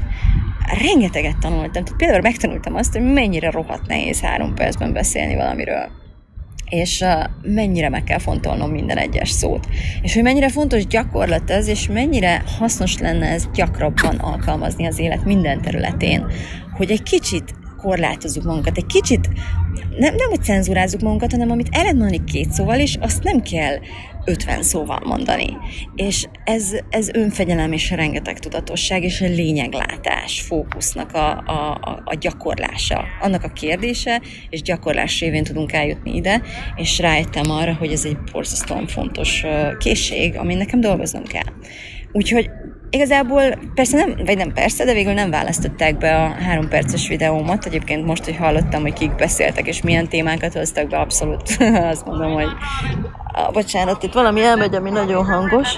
rengeteget 0.79 1.39
tanultam. 1.39 1.71
Tehát 1.71 1.95
például 1.97 2.21
megtanultam 2.21 2.75
azt, 2.75 2.93
hogy 2.93 3.13
mennyire 3.13 3.51
rohadt 3.51 3.87
nehéz 3.87 4.21
három 4.21 4.55
percben 4.55 4.93
beszélni 4.93 5.35
valamiről 5.35 5.99
és 6.71 7.05
mennyire 7.43 7.89
meg 7.89 8.05
kell 8.05 8.19
fontolnom 8.19 8.71
minden 8.71 8.97
egyes 8.97 9.31
szót. 9.31 9.69
És 10.03 10.15
hogy 10.15 10.23
mennyire 10.23 10.49
fontos 10.49 10.87
gyakorlat 10.87 11.51
ez, 11.51 11.69
és 11.69 11.89
mennyire 11.89 12.43
hasznos 12.59 12.99
lenne 12.99 13.27
ez 13.27 13.49
gyakrabban 13.55 14.17
alkalmazni 14.17 14.87
az 14.87 14.99
élet 14.99 15.25
minden 15.25 15.61
területén, 15.61 16.27
hogy 16.77 16.91
egy 16.91 17.03
kicsit 17.03 17.55
korlátozzuk 17.77 18.45
magunkat, 18.45 18.77
egy 18.77 18.87
kicsit 18.87 19.29
nem, 19.99 20.15
nem 20.15 20.29
hogy 20.29 20.43
cenzúrázzuk 20.43 21.01
magunkat, 21.01 21.31
hanem 21.31 21.51
amit 21.51 21.69
el 21.71 21.83
lehet 21.83 21.97
mondani 21.97 22.25
két 22.25 22.51
szóval, 22.51 22.79
és 22.79 22.97
azt 23.01 23.23
nem 23.23 23.43
kell 23.43 23.79
50 24.31 24.63
szóval 24.63 25.01
mondani. 25.05 25.57
És 25.95 26.27
ez, 26.45 26.73
ez 26.91 27.09
önfegyelem 27.09 27.73
és 27.73 27.91
rengeteg 27.91 28.39
tudatosság, 28.39 29.03
és 29.03 29.21
a 29.21 29.27
lényeglátás, 29.27 30.41
fókusznak 30.41 31.13
a, 31.13 31.43
a, 31.47 31.79
a, 31.81 32.03
a 32.05 32.15
gyakorlása. 32.15 33.05
Annak 33.21 33.45
a 33.45 33.49
kérdése, 33.49 34.21
és 34.51 34.63
gyakorlás 34.63 35.21
révén 35.21 35.45
tudunk 35.45 35.73
eljutni 35.73 36.15
ide, 36.15 36.43
és 36.77 36.99
rájöttem 36.99 37.51
arra, 37.51 37.75
hogy 37.75 37.93
ez 37.93 38.05
egy 38.05 38.19
borzasztóan 38.33 38.87
fontos 38.87 39.45
készség, 39.79 40.37
amin 40.37 40.57
nekem 40.57 40.81
dolgoznom 40.81 41.25
kell. 41.25 41.53
Úgyhogy 42.13 42.51
Igazából 42.93 43.43
persze 43.75 43.97
nem, 43.97 44.15
vagy 44.25 44.37
nem 44.37 44.53
persze, 44.53 44.85
de 44.85 44.93
végül 44.93 45.13
nem 45.13 45.31
választották 45.31 45.99
be 45.99 46.23
a 46.23 46.29
három 46.29 46.69
perces 46.69 47.09
videómat. 47.09 47.67
Egyébként 47.67 48.07
most, 48.07 48.25
hogy 48.25 48.37
hallottam, 48.37 48.83
hogy 48.83 48.93
kik 48.93 49.15
beszéltek, 49.15 49.67
és 49.67 49.83
milyen 49.83 50.09
témákat 50.09 50.53
hoztak 50.53 50.89
be, 50.89 50.99
abszolút 50.99 51.57
azt 51.93 52.07
mondom, 52.07 52.33
hogy 52.33 52.49
ah, 53.33 53.53
bocsánat, 53.53 54.03
itt 54.03 54.13
valami 54.13 54.43
elmegy, 54.43 54.75
ami 54.75 54.91
nagyon 54.91 55.25
hangos. 55.25 55.77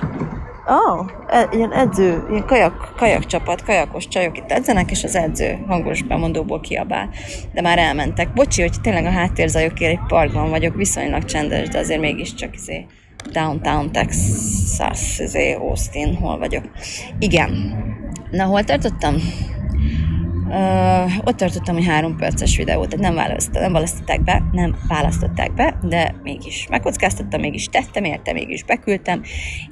Oh, 0.66 1.06
ilyen 1.50 1.72
edző, 1.72 2.26
ilyen 2.30 2.46
kajak, 2.46 2.94
kajakcsapat, 2.96 3.64
kajakos 3.64 4.08
csajok 4.08 4.38
itt 4.38 4.50
edzenek, 4.50 4.90
és 4.90 5.04
az 5.04 5.16
edző 5.16 5.64
hangos 5.68 6.02
bemondóból 6.02 6.60
kiabál. 6.60 7.08
De 7.52 7.60
már 7.60 7.78
elmentek. 7.78 8.32
Bocsi, 8.32 8.60
hogy 8.60 8.80
tényleg 8.82 9.04
a 9.04 9.10
háttérzajokért 9.10 9.92
egy 9.92 10.06
parkban 10.08 10.50
vagyok, 10.50 10.74
viszonylag 10.74 11.24
csendes, 11.24 11.68
de 11.68 11.78
azért 11.78 12.00
mégiscsak 12.00 12.54
izé 12.54 12.86
downtown 13.30 13.92
Texas, 13.92 15.18
izé, 15.18 15.52
Austin, 15.52 16.14
hol 16.14 16.38
vagyok. 16.38 16.64
Igen. 17.18 17.50
Na, 18.30 18.44
hol 18.44 18.64
tartottam? 18.64 19.14
Uh, 20.52 21.12
ott 21.24 21.36
tartottam, 21.36 21.74
hogy 21.74 21.86
három 21.86 22.16
perces 22.16 22.56
videót, 22.56 22.88
tehát 22.88 23.04
nem, 23.04 23.14
választ, 23.14 23.52
nem 23.52 23.72
választották 23.72 24.22
be, 24.22 24.42
nem 24.52 24.76
választották 24.88 25.54
be, 25.54 25.78
de 25.82 26.14
mégis 26.22 26.66
megkockáztattam, 26.70 27.40
mégis 27.40 27.66
tettem 27.66 28.04
érte, 28.04 28.32
mégis 28.32 28.64
beküldtem, 28.64 29.22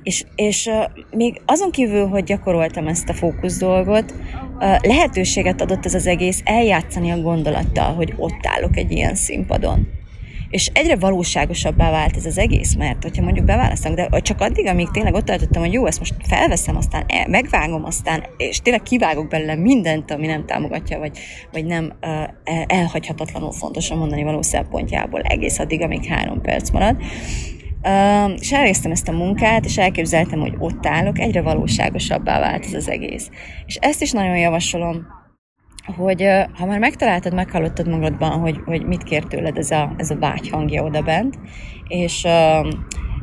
és, 0.03 0.25
és 0.35 0.67
uh, 0.67 0.85
még 1.11 1.41
azon 1.47 1.71
kívül, 1.71 2.07
hogy 2.07 2.25
gyakoroltam 2.25 2.87
ezt 2.87 3.09
a 3.09 3.15
fókusz 3.15 3.59
dolgot, 3.59 4.13
uh, 4.13 4.77
lehetőséget 4.83 5.61
adott 5.61 5.85
ez 5.85 5.95
az 5.95 6.07
egész 6.07 6.41
eljátszani 6.45 7.11
a 7.11 7.21
gondolattal, 7.21 7.95
hogy 7.95 8.15
ott 8.17 8.47
állok 8.47 8.77
egy 8.77 8.93
ilyen 8.93 9.15
színpadon 9.15 10.00
és 10.51 10.71
egyre 10.75 10.97
valóságosabbá 10.97 11.91
vált 11.91 12.17
ez 12.17 12.27
az 12.27 12.39
egész, 12.39 12.75
mert 12.75 13.03
hogyha 13.03 13.23
mondjuk 13.23 13.47
beválasztom, 13.47 13.95
de 13.95 14.09
csak 14.21 14.41
addig, 14.41 14.67
amíg 14.67 14.91
tényleg 14.91 15.15
ott 15.15 15.25
tartottam, 15.25 15.63
hogy 15.63 15.73
jó, 15.73 15.87
ezt 15.87 15.99
most 15.99 16.15
felveszem, 16.29 16.77
aztán 16.77 17.05
el, 17.07 17.29
megvágom, 17.29 17.85
aztán, 17.85 18.25
és 18.37 18.61
tényleg 18.61 18.83
kivágok 18.83 19.29
belőle 19.29 19.55
mindent, 19.55 20.11
ami 20.11 20.27
nem 20.27 20.47
támogatja, 20.47 20.99
vagy, 20.99 21.19
vagy 21.53 21.65
nem 21.65 21.93
elhagyhatatlanul 22.67 23.53
fontos 23.53 23.91
a 23.91 23.97
mondani 23.97 24.23
való 24.23 24.43
szempontjából, 24.43 25.21
egész 25.21 25.59
addig, 25.59 25.83
amíg 25.83 26.05
három 26.05 26.41
perc 26.41 26.71
marad. 26.71 26.97
Uh, 27.83 28.33
és 28.41 28.53
elvégeztem 28.53 28.91
ezt 28.91 29.09
a 29.09 29.13
munkát, 29.13 29.65
és 29.65 29.79
elképzeltem, 29.79 30.41
hogy 30.41 30.55
ott 30.59 30.87
állok, 30.87 31.19
egyre 31.19 31.43
valóságosabbá 31.43 32.41
vált 32.41 32.65
ez 32.65 32.75
az 32.75 32.89
egész. 32.89 33.31
És 33.67 33.75
ezt 33.75 34.03
is 34.03 34.13
nagyon 34.13 34.37
javasolom 34.37 35.07
hogy 35.85 36.29
ha 36.55 36.67
már 36.67 36.79
megtaláltad, 36.79 37.35
meghallottad 37.35 37.89
magadban, 37.89 38.31
hogy, 38.31 38.61
hogy 38.65 38.87
mit 38.87 39.03
kér 39.03 39.25
tőled 39.25 39.59
ez 39.59 39.71
a, 39.71 39.95
ez 39.97 40.11
a 40.11 40.19
vágy 40.19 40.49
hangja 40.49 40.83
oda 40.83 41.03
bent, 41.03 41.39
és, 41.89 42.27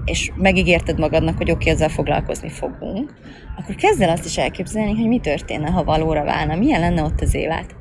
és 0.05 0.31
megígérted 0.35 0.99
magadnak, 0.99 1.37
hogy 1.37 1.51
oké, 1.51 1.61
okay, 1.61 1.73
ezzel 1.73 1.89
foglalkozni 1.89 2.49
fogunk, 2.49 3.13
akkor 3.57 3.75
kezd 3.75 4.01
el 4.01 4.09
azt 4.09 4.25
is 4.25 4.37
elképzelni, 4.37 4.95
hogy 4.95 5.07
mi 5.07 5.19
történne, 5.19 5.69
ha 5.69 5.83
valóra 5.83 6.23
válna, 6.23 6.55
milyen 6.55 6.79
lenne 6.79 7.03
ott 7.03 7.21
az 7.21 7.33
élet. 7.33 7.75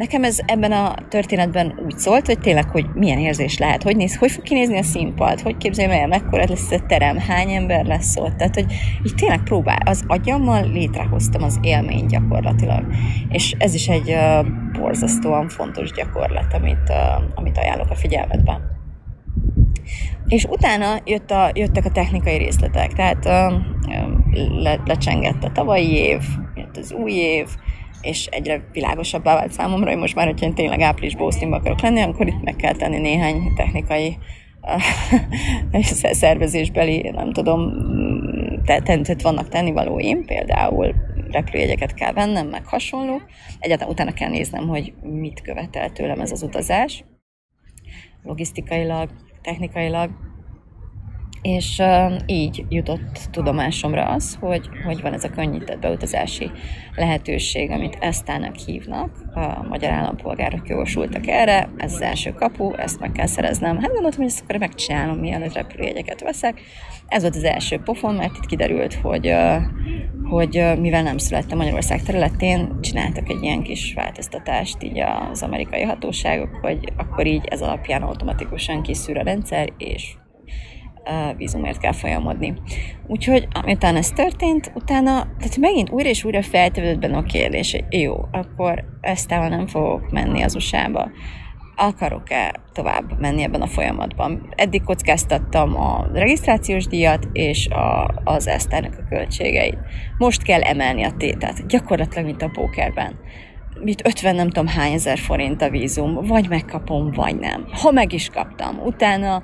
Nekem 0.00 0.24
ez 0.24 0.38
ebben 0.46 0.72
a 0.72 0.94
történetben 1.08 1.80
úgy 1.84 1.98
szólt, 1.98 2.26
hogy 2.26 2.38
tényleg, 2.38 2.70
hogy 2.70 2.86
milyen 2.94 3.18
érzés 3.18 3.58
lehet, 3.58 3.82
hogy 3.82 3.96
néz, 3.96 4.16
hogy 4.16 4.30
fog 4.30 4.42
kinézni 4.42 4.78
a 4.78 4.82
színpad, 4.82 5.40
hogy 5.40 5.56
képzeljem 5.56 6.00
el, 6.00 6.06
mekkora 6.06 6.44
lesz 6.48 6.70
a 6.70 6.86
terem, 6.86 7.18
hány 7.18 7.50
ember 7.50 7.84
lesz 7.84 8.16
ott. 8.16 8.36
Tehát, 8.36 8.54
hogy 8.54 8.66
így 9.06 9.14
tényleg 9.14 9.42
próbál, 9.42 9.78
az 9.84 10.04
agyammal 10.06 10.70
létrehoztam 10.70 11.42
az 11.42 11.58
élmény 11.62 12.06
gyakorlatilag. 12.06 12.84
És 13.28 13.54
ez 13.58 13.74
is 13.74 13.88
egy 13.88 14.10
uh, 14.10 14.46
borzasztóan 14.72 15.48
fontos 15.48 15.92
gyakorlat, 15.92 16.54
amit, 16.54 16.88
uh, 16.88 17.22
amit 17.34 17.58
ajánlok 17.58 17.90
a 17.90 17.94
figyelmetben. 17.94 18.60
És 20.26 20.44
utána 20.44 21.00
jött 21.04 21.30
a, 21.30 21.50
jöttek 21.54 21.84
a 21.84 21.90
technikai 21.90 22.36
részletek, 22.36 22.92
tehát 22.92 23.24
uh, 23.24 23.60
le, 24.62 24.80
lecsengett 24.84 25.44
a 25.44 25.52
tavalyi 25.52 25.94
év, 25.94 26.22
jött 26.54 26.76
az 26.76 26.92
új 26.92 27.12
év, 27.12 27.46
és 28.02 28.26
egyre 28.26 28.64
világosabbá 28.72 29.34
vált 29.34 29.52
számomra, 29.52 29.90
hogy 29.90 29.98
most 29.98 30.14
már, 30.14 30.26
hogyha 30.26 30.46
én 30.46 30.54
tényleg 30.54 30.80
áprilisban 30.80 31.22
Austinba 31.22 31.56
akarok 31.56 31.80
lenni, 31.80 32.00
akkor 32.00 32.26
itt 32.26 32.42
meg 32.42 32.56
kell 32.56 32.74
tenni 32.74 32.98
néhány 32.98 33.52
technikai 33.56 34.18
szervezésbeli, 36.12 37.10
nem 37.14 37.32
tudom, 37.32 37.72
tehát 38.64 39.22
vannak 39.22 39.48
tennivalóim, 39.48 40.24
például 40.24 40.94
repülőjegyeket 41.30 41.94
kell 41.94 42.12
vennem, 42.12 42.46
meg 42.46 42.66
hasonló. 42.66 43.20
Egyáltalán 43.58 43.92
utána 43.92 44.12
kell 44.12 44.30
néznem, 44.30 44.68
hogy 44.68 44.92
mit 45.02 45.40
követel 45.40 45.90
tőlem 45.90 46.20
ez 46.20 46.32
az 46.32 46.42
utazás. 46.42 47.04
Logisztikailag, 48.22 49.10
technikailag, 49.42 50.10
és 51.42 51.82
így 52.26 52.64
jutott 52.68 53.28
tudomásomra 53.30 54.04
az, 54.04 54.36
hogy, 54.40 54.68
hogy 54.84 55.00
van 55.00 55.12
ez 55.12 55.24
a 55.24 55.30
könnyített 55.30 55.80
beutazási 55.80 56.50
lehetőség, 56.96 57.70
amit 57.70 57.98
Esztának 58.00 58.56
hívnak, 58.56 59.10
a 59.34 59.62
magyar 59.68 59.90
állampolgárok 59.90 60.68
jogosultak 60.68 61.26
erre, 61.26 61.68
ez 61.76 61.92
az 61.92 62.00
első 62.00 62.32
kapu, 62.32 62.74
ezt 62.74 63.00
meg 63.00 63.12
kell 63.12 63.26
szereznem. 63.26 63.78
Hát 63.78 63.92
gondoltam, 63.92 64.20
hogy 64.20 64.30
ezt 64.30 64.42
akkor 64.42 64.58
megcsinálom, 64.58 65.18
mielőtt 65.18 65.52
repülőjegyeket 65.52 66.20
veszek. 66.20 66.60
Ez 67.06 67.22
volt 67.22 67.36
az 67.36 67.44
első 67.44 67.78
pofon, 67.78 68.14
mert 68.14 68.36
itt 68.36 68.46
kiderült, 68.46 68.94
hogy, 68.94 69.34
hogy 70.22 70.64
mivel 70.80 71.02
nem 71.02 71.18
születtem 71.18 71.58
Magyarország 71.58 72.02
területén, 72.02 72.80
csináltak 72.80 73.28
egy 73.28 73.42
ilyen 73.42 73.62
kis 73.62 73.92
változtatást 73.94 74.82
így 74.82 75.00
az 75.30 75.42
amerikai 75.42 75.82
hatóságok, 75.82 76.58
hogy 76.60 76.92
akkor 76.96 77.26
így 77.26 77.44
ez 77.48 77.60
alapján 77.60 78.02
automatikusan 78.02 78.82
kiszűr 78.82 79.18
a 79.18 79.22
rendszer, 79.22 79.68
és 79.78 80.14
vízumért 81.36 81.78
kell 81.78 81.92
folyamodni. 81.92 82.54
Úgyhogy 83.06 83.48
amitán 83.52 83.96
ez 83.96 84.10
történt, 84.10 84.72
utána, 84.74 85.12
tehát 85.38 85.56
megint 85.56 85.90
újra 85.90 86.08
és 86.08 86.24
újra 86.24 86.42
feltevődött 86.42 87.00
benne 87.00 87.16
a 87.16 87.22
kérdés, 87.22 87.72
hogy 87.72 88.00
jó, 88.00 88.14
akkor 88.32 88.84
eztával 89.00 89.48
nem 89.48 89.66
fogok 89.66 90.10
menni 90.10 90.42
az 90.42 90.54
USA-ba. 90.54 91.10
Akarok-e 91.76 92.54
tovább 92.72 93.20
menni 93.20 93.42
ebben 93.42 93.62
a 93.62 93.66
folyamatban? 93.66 94.52
Eddig 94.56 94.82
kockáztattam 94.82 95.76
a 95.76 96.06
regisztrációs 96.12 96.86
díjat 96.86 97.28
és 97.32 97.68
a, 97.68 98.14
az 98.24 98.46
eszternek 98.46 98.98
a 98.98 99.08
költségeit. 99.08 99.78
Most 100.18 100.42
kell 100.42 100.60
emelni 100.60 101.04
a 101.04 101.16
tétet, 101.16 101.66
gyakorlatilag, 101.66 102.24
mint 102.24 102.42
a 102.42 102.50
pókerben 102.52 103.18
mit 103.82 104.06
50 104.06 104.34
nem 104.34 104.50
tudom 104.50 104.66
hány 104.66 104.92
ezer 104.92 105.18
forint 105.18 105.62
a 105.62 105.70
vízum, 105.70 106.14
vagy 106.26 106.48
megkapom, 106.48 107.10
vagy 107.10 107.38
nem. 107.38 107.66
Ha 107.82 107.90
meg 107.90 108.12
is 108.12 108.28
kaptam, 108.28 108.78
utána 108.78 109.42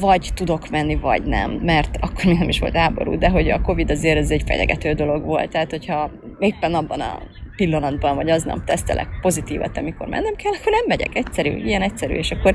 vagy 0.00 0.30
tudok 0.34 0.70
menni, 0.70 0.96
vagy 0.96 1.22
nem, 1.22 1.50
mert 1.50 1.96
akkor 2.00 2.24
még 2.24 2.38
nem 2.38 2.48
is 2.48 2.58
volt 2.58 2.76
háború, 2.76 3.18
de 3.18 3.28
hogy 3.28 3.50
a 3.50 3.60
Covid 3.60 3.90
azért 3.90 4.18
ez 4.18 4.30
egy 4.30 4.42
fenyegető 4.46 4.92
dolog 4.92 5.24
volt, 5.24 5.50
tehát 5.50 5.70
hogyha 5.70 6.10
éppen 6.38 6.74
abban 6.74 7.00
a 7.00 7.18
pillanatban, 7.56 8.14
vagy 8.14 8.30
aznap 8.30 8.64
tesztelek 8.64 9.08
pozitívat, 9.20 9.78
amikor 9.78 10.06
mennem 10.06 10.34
kell, 10.34 10.52
akkor 10.52 10.72
nem 10.72 10.84
megyek. 10.86 11.16
Egyszerű, 11.16 11.50
ilyen 11.50 11.82
egyszerű, 11.82 12.14
és 12.14 12.30
akkor 12.30 12.54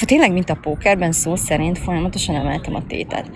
tényleg, 0.00 0.32
mint 0.32 0.50
a 0.50 0.58
pókerben 0.60 1.12
szó 1.12 1.36
szerint 1.36 1.78
folyamatosan 1.78 2.34
emeltem 2.34 2.74
a 2.74 2.86
tétet. 2.86 3.30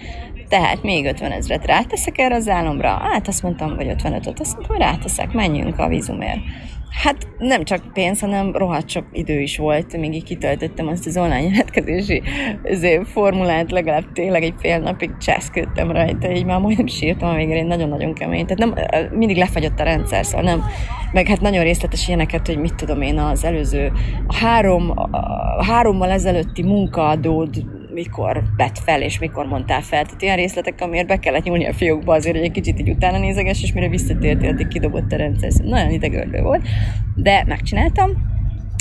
Tehát 0.49 0.83
még 0.83 1.05
50 1.05 1.33
ezret 1.33 1.67
ráteszek 1.67 2.19
erre 2.19 2.35
az 2.35 2.49
álomra, 2.49 2.89
hát 2.89 3.29
azt 3.29 3.43
mondtam, 3.43 3.77
vagy 3.77 3.87
55-öt, 3.87 4.41
azt 4.41 4.55
mondtam, 4.55 4.77
hogy 4.77 4.79
ráteszek, 4.79 5.33
menjünk 5.33 5.79
a 5.79 5.89
vízumért. 5.89 6.41
Hát 6.91 7.29
nem 7.39 7.65
csak 7.65 7.93
pénz, 7.93 8.21
hanem 8.21 8.57
rohadt 8.57 8.89
sok 8.89 9.05
idő 9.13 9.41
is 9.41 9.57
volt, 9.57 9.97
még 9.97 10.15
így 10.15 10.25
kitöltöttem 10.25 10.87
azt 10.87 11.07
az 11.07 11.17
online 11.17 11.43
jelentkezési 11.43 12.23
formulát, 13.05 13.71
legalább 13.71 14.13
tényleg 14.13 14.43
egy 14.43 14.55
fél 14.59 14.79
napig 14.79 15.17
cseszködtem 15.17 15.91
rajta, 15.91 16.31
így 16.31 16.45
már 16.45 16.61
majdnem 16.61 16.87
sírtam 16.87 17.29
a 17.29 17.35
végén, 17.35 17.67
nagyon-nagyon 17.67 18.15
kemény. 18.15 18.47
Tehát 18.47 18.75
nem, 18.75 19.09
mindig 19.19 19.37
lefagyott 19.37 19.81
a 19.81 19.85
rendszer, 19.85 20.27
szóval 20.27 20.45
nem, 20.45 20.65
meg 21.13 21.27
hát 21.27 21.41
nagyon 21.41 21.63
részletes 21.63 22.09
ilyeneket, 22.09 22.47
hogy 22.47 22.59
mit 22.59 22.75
tudom 22.75 23.03
én, 23.03 23.19
az 23.19 23.45
előző 23.45 23.93
a 24.27 24.35
három, 24.35 24.93
a 25.57 25.65
hárommal 25.65 26.11
ezelőtti 26.11 26.63
munkaadód 26.63 27.65
mikor 27.99 28.43
vett 28.57 28.79
fel, 28.79 29.03
és 29.03 29.19
mikor 29.19 29.47
mondtál 29.47 29.81
fel. 29.81 30.05
Tehát 30.05 30.23
ilyen 30.23 30.37
részletek, 30.37 30.81
amiért 30.81 31.07
be 31.07 31.19
kellett 31.19 31.43
nyúlni 31.43 31.67
a 31.67 31.73
fiókba 31.73 32.15
azért, 32.15 32.37
hogy 32.37 32.45
egy 32.45 32.51
kicsit 32.51 32.81
így 32.81 32.91
utána 32.91 33.19
nézeges, 33.19 33.63
és 33.63 33.73
mire 33.73 33.89
visszatértél, 33.89 34.49
addig 34.49 34.69
kidobott 34.69 35.13
a 35.13 35.17
rendszer. 35.17 35.53
Szóval 35.53 35.71
nagyon 35.71 35.91
idegörlő 35.91 36.41
volt, 36.43 36.69
de 37.15 37.45
megcsináltam. 37.47 38.37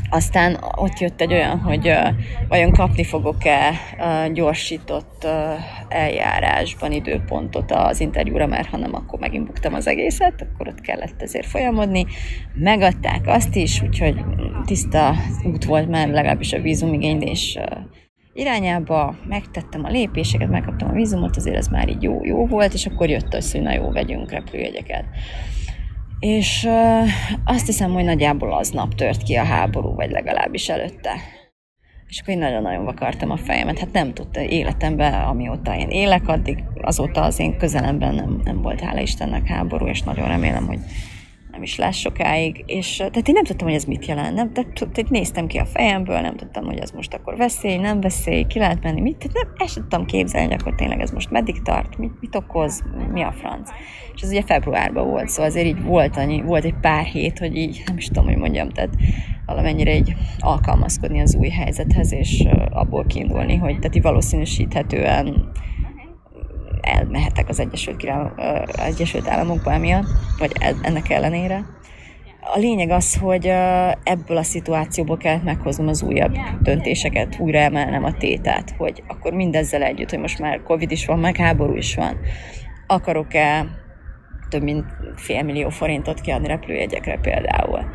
Aztán 0.09 0.57
ott 0.75 0.99
jött 0.99 1.21
egy 1.21 1.33
olyan, 1.33 1.59
hogy 1.59 1.87
uh, 1.87 2.07
vajon 2.47 2.71
kapni 2.71 3.03
fogok-e 3.03 3.69
uh, 3.69 4.33
gyorsított 4.33 5.23
uh, 5.23 5.31
eljárásban 5.89 6.91
időpontot 6.91 7.71
az 7.71 7.99
interjúra, 7.99 8.47
mert 8.47 8.69
ha 8.69 8.77
nem, 8.77 8.95
akkor 8.95 9.19
megint 9.19 9.45
buktam 9.45 9.73
az 9.73 9.87
egészet, 9.87 10.41
akkor 10.41 10.67
ott 10.67 10.81
kellett 10.81 11.21
ezért 11.21 11.45
folyamodni. 11.45 12.05
Megadták 12.53 13.21
azt 13.25 13.55
is, 13.55 13.81
úgyhogy 13.81 14.15
tiszta 14.65 15.13
út 15.43 15.65
volt 15.65 15.89
már 15.89 16.07
legalábbis 16.07 16.53
a 16.53 16.61
vízumigénylés 16.61 17.57
uh, 17.59 17.77
irányába, 18.37 19.15
megtettem 19.27 19.83
a 19.83 19.89
lépéseket, 19.89 20.49
megkaptam 20.49 20.89
a 20.89 20.93
vízumot, 20.93 21.35
azért 21.35 21.55
ez 21.55 21.67
már 21.67 21.89
így 21.89 22.03
jó, 22.03 22.25
jó 22.25 22.45
volt, 22.45 22.73
és 22.73 22.85
akkor 22.85 23.09
jött 23.09 23.33
az, 23.33 23.51
hogy 23.51 23.61
na 23.61 23.73
jó, 23.73 23.91
vegyünk 23.91 24.31
repülőjegyeket. 24.31 25.05
És 26.19 26.63
uh, 26.63 27.07
azt 27.45 27.65
hiszem, 27.65 27.91
hogy 27.91 28.03
nagyjából 28.03 28.53
aznap 28.53 28.93
tört 28.95 29.23
ki 29.23 29.35
a 29.35 29.43
háború, 29.43 29.93
vagy 29.93 30.11
legalábbis 30.11 30.69
előtte. 30.69 31.11
És 32.07 32.19
akkor 32.19 32.33
én 32.33 32.39
nagyon-nagyon 32.39 32.85
vakartam 32.85 33.31
a 33.31 33.37
fejemet. 33.37 33.79
Hát 33.79 33.91
nem 33.91 34.13
tudta 34.13 34.41
életemben, 34.41 35.13
amióta 35.13 35.75
én 35.75 35.89
élek, 35.89 36.27
addig 36.27 36.63
azóta 36.81 37.21
az 37.21 37.39
én 37.39 37.57
közelemben 37.57 38.15
nem, 38.15 38.41
nem 38.43 38.61
volt, 38.61 38.81
hála 38.81 39.01
Istennek 39.01 39.47
háború, 39.47 39.87
és 39.87 40.01
nagyon 40.01 40.27
remélem, 40.27 40.67
hogy 40.67 40.79
nem 41.57 41.65
is 41.65 41.77
lesz 41.77 41.95
sokáig, 41.95 42.63
és 42.65 42.95
tehát 42.95 43.27
én 43.27 43.33
nem 43.33 43.43
tudtam, 43.43 43.67
hogy 43.67 43.75
ez 43.75 43.83
mit 43.83 44.05
jelent, 44.05 44.35
nem, 44.35 44.51
tehát 44.53 45.09
néztem 45.09 45.47
ki 45.47 45.57
a 45.57 45.65
fejemből, 45.65 46.19
nem 46.19 46.35
tudtam, 46.35 46.65
hogy 46.65 46.77
ez 46.77 46.91
most 46.91 47.13
akkor 47.13 47.37
veszély, 47.37 47.77
nem 47.77 48.01
veszély, 48.01 48.45
ki 48.47 48.59
lehet 48.59 48.83
menni, 48.83 49.01
mit, 49.01 49.29
nem, 49.33 49.53
ezt 49.57 49.75
tudtam 49.75 50.05
képzelni, 50.05 50.51
hogy 50.51 50.61
akkor 50.61 50.75
tényleg 50.75 51.01
ez 51.01 51.11
most 51.11 51.31
meddig 51.31 51.61
tart, 51.61 51.97
mit, 51.97 52.11
mit 52.21 52.35
okoz, 52.35 52.83
mi 53.11 53.21
a 53.21 53.31
franc. 53.31 53.69
És 54.15 54.21
ez 54.21 54.29
ugye 54.29 54.41
februárban 54.41 55.09
volt, 55.09 55.29
szóval 55.29 55.45
azért 55.45 55.65
így 55.65 55.83
volt, 55.83 56.17
annyi, 56.17 56.41
volt 56.41 56.65
egy 56.65 56.79
pár 56.81 57.03
hét, 57.03 57.39
hogy 57.39 57.55
így, 57.55 57.83
nem 57.85 57.97
is 57.97 58.07
tudom, 58.07 58.25
hogy 58.25 58.37
mondjam, 58.37 58.69
tehát 58.69 58.95
valamennyire 59.45 59.95
így 59.95 60.15
alkalmazkodni 60.39 61.21
az 61.21 61.35
új 61.35 61.49
helyzethez, 61.49 62.13
és 62.13 62.43
abból 62.69 63.05
kiindulni, 63.05 63.55
hogy 63.55 63.75
tehát 63.75 63.95
így 63.95 64.01
valószínűsíthetően 64.01 65.51
elmehetek 66.81 67.49
az 67.49 67.59
Egyesült, 67.59 67.97
Király, 67.97 68.31
Egyesült 68.75 69.27
Államokba 69.27 69.71
emiatt, 69.71 70.07
vagy 70.39 70.51
ennek 70.81 71.09
ellenére. 71.09 71.65
A 72.53 72.57
lényeg 72.57 72.89
az, 72.89 73.15
hogy 73.15 73.45
ebből 74.03 74.37
a 74.37 74.43
szituációból 74.43 75.17
kellett 75.17 75.43
meghoznom 75.43 75.87
az 75.87 76.01
újabb 76.01 76.37
döntéseket, 76.61 77.39
újra 77.39 77.59
emelnem 77.59 78.03
a 78.03 78.13
tétát, 78.13 78.73
hogy 78.77 79.03
akkor 79.07 79.33
mindezzel 79.33 79.83
együtt, 79.83 80.09
hogy 80.09 80.19
most 80.19 80.39
már 80.39 80.63
Covid 80.63 80.91
is 80.91 81.05
van, 81.05 81.19
meg 81.19 81.35
háború 81.35 81.75
is 81.75 81.95
van, 81.95 82.17
akarok-e 82.87 83.65
több 84.49 84.63
mint 84.63 84.85
fél 85.15 85.43
millió 85.43 85.69
forintot 85.69 86.21
kiadni 86.21 86.47
repülőjegyekre 86.47 87.19
például 87.21 87.85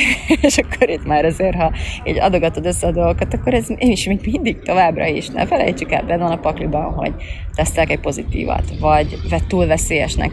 és 0.46 0.58
akkor 0.58 0.88
itt 0.88 1.06
már 1.06 1.24
azért, 1.24 1.54
ha 1.54 1.72
így 2.04 2.18
adogatod 2.18 2.66
össze 2.66 2.86
a 2.86 2.92
dolgokat, 2.92 3.34
akkor 3.34 3.54
ez 3.54 3.66
is 3.78 4.06
még 4.06 4.20
mindig 4.24 4.62
továbbra 4.62 5.06
is. 5.06 5.28
Ne 5.28 5.46
felejtsük 5.46 5.92
el, 5.92 6.02
benne 6.02 6.22
van 6.22 6.32
a 6.32 6.40
pakliban, 6.40 6.92
hogy 6.92 7.12
tesztelek 7.54 7.90
egy 7.90 8.00
pozitívat, 8.00 8.78
vagy 8.80 9.18
túl 9.48 9.66
veszélyesnek 9.66 10.32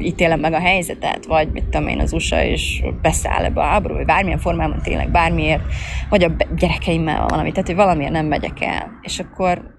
ítélem 0.00 0.40
meg 0.40 0.52
a 0.52 0.60
helyzetet, 0.60 1.26
vagy 1.26 1.48
mit 1.52 1.64
tudom 1.64 1.88
én, 1.88 2.00
az 2.00 2.12
USA 2.12 2.42
és 2.42 2.82
beszáll 3.02 3.44
ebbe 3.44 3.60
a 3.60 3.64
háború, 3.64 3.94
vagy 3.94 4.04
bármilyen 4.04 4.38
formában 4.38 4.82
tényleg, 4.82 5.10
bármiért, 5.10 5.62
vagy 6.08 6.24
a 6.24 6.30
gyerekeimmel 6.56 7.26
valami, 7.28 7.50
tehát 7.50 7.66
hogy 7.66 7.76
valamiért 7.76 8.12
nem 8.12 8.26
megyek 8.26 8.60
el. 8.60 8.98
És 9.02 9.18
akkor 9.18 9.76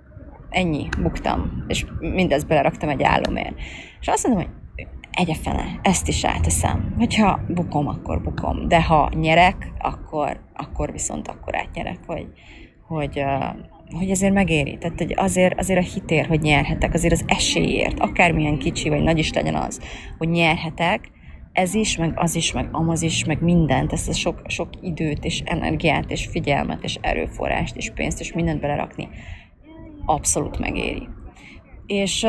ennyi, 0.50 0.88
buktam, 1.02 1.64
és 1.68 1.86
mindezt 2.00 2.48
beleraktam 2.48 2.90
egy 2.90 3.04
állomért. 3.04 3.54
És 4.00 4.08
azt 4.08 4.28
mondom, 4.28 4.44
hogy 4.44 4.54
egyefele, 5.12 5.80
ezt 5.82 6.08
is 6.08 6.26
áteszem. 6.26 6.94
Hogyha 6.98 7.40
bukom, 7.48 7.88
akkor 7.88 8.22
bukom. 8.22 8.68
De 8.68 8.84
ha 8.84 9.10
nyerek, 9.16 9.72
akkor, 9.80 10.40
akkor 10.54 10.92
viszont 10.92 11.28
akkor 11.28 11.56
átnyerek, 11.56 12.00
hogy, 12.08 12.28
hogy, 12.88 13.24
hogy 13.98 14.10
ezért 14.10 14.34
megéri. 14.34 14.78
Tehát 14.78 14.98
hogy 14.98 15.14
azért, 15.18 15.60
azért 15.60 15.80
a 15.80 15.90
hitér, 15.94 16.28
hogy 16.28 16.42
nyerhetek, 16.42 16.94
azért 16.94 17.14
az 17.14 17.24
esélyért, 17.28 18.00
akármilyen 18.00 18.58
kicsi 18.58 18.90
vagy 18.90 19.04
nagy 19.04 19.18
is 19.18 19.34
legyen 19.34 19.56
az, 19.56 19.82
hogy 20.18 20.30
nyerhetek, 20.30 21.12
ez 21.52 21.74
is, 21.74 21.98
meg 21.98 22.14
az 22.16 22.36
is, 22.36 22.52
meg 22.52 22.70
amaz 22.72 23.02
is, 23.02 23.26
meg 23.26 23.42
mindent, 23.42 23.94
ezt 23.94 24.10
a 24.10 24.14
sok, 24.14 24.42
sok 24.48 24.70
időt, 24.82 25.26
és 25.26 25.42
energiát, 25.46 26.12
és 26.12 26.26
figyelmet, 26.26 26.84
és 26.84 26.98
erőforrást, 27.02 27.76
és 27.76 27.92
pénzt, 27.96 28.20
és 28.20 28.34
mindent 28.34 28.62
belerakni, 28.62 29.10
abszolút 30.06 30.60
megéri. 30.60 31.08
És 31.86 32.28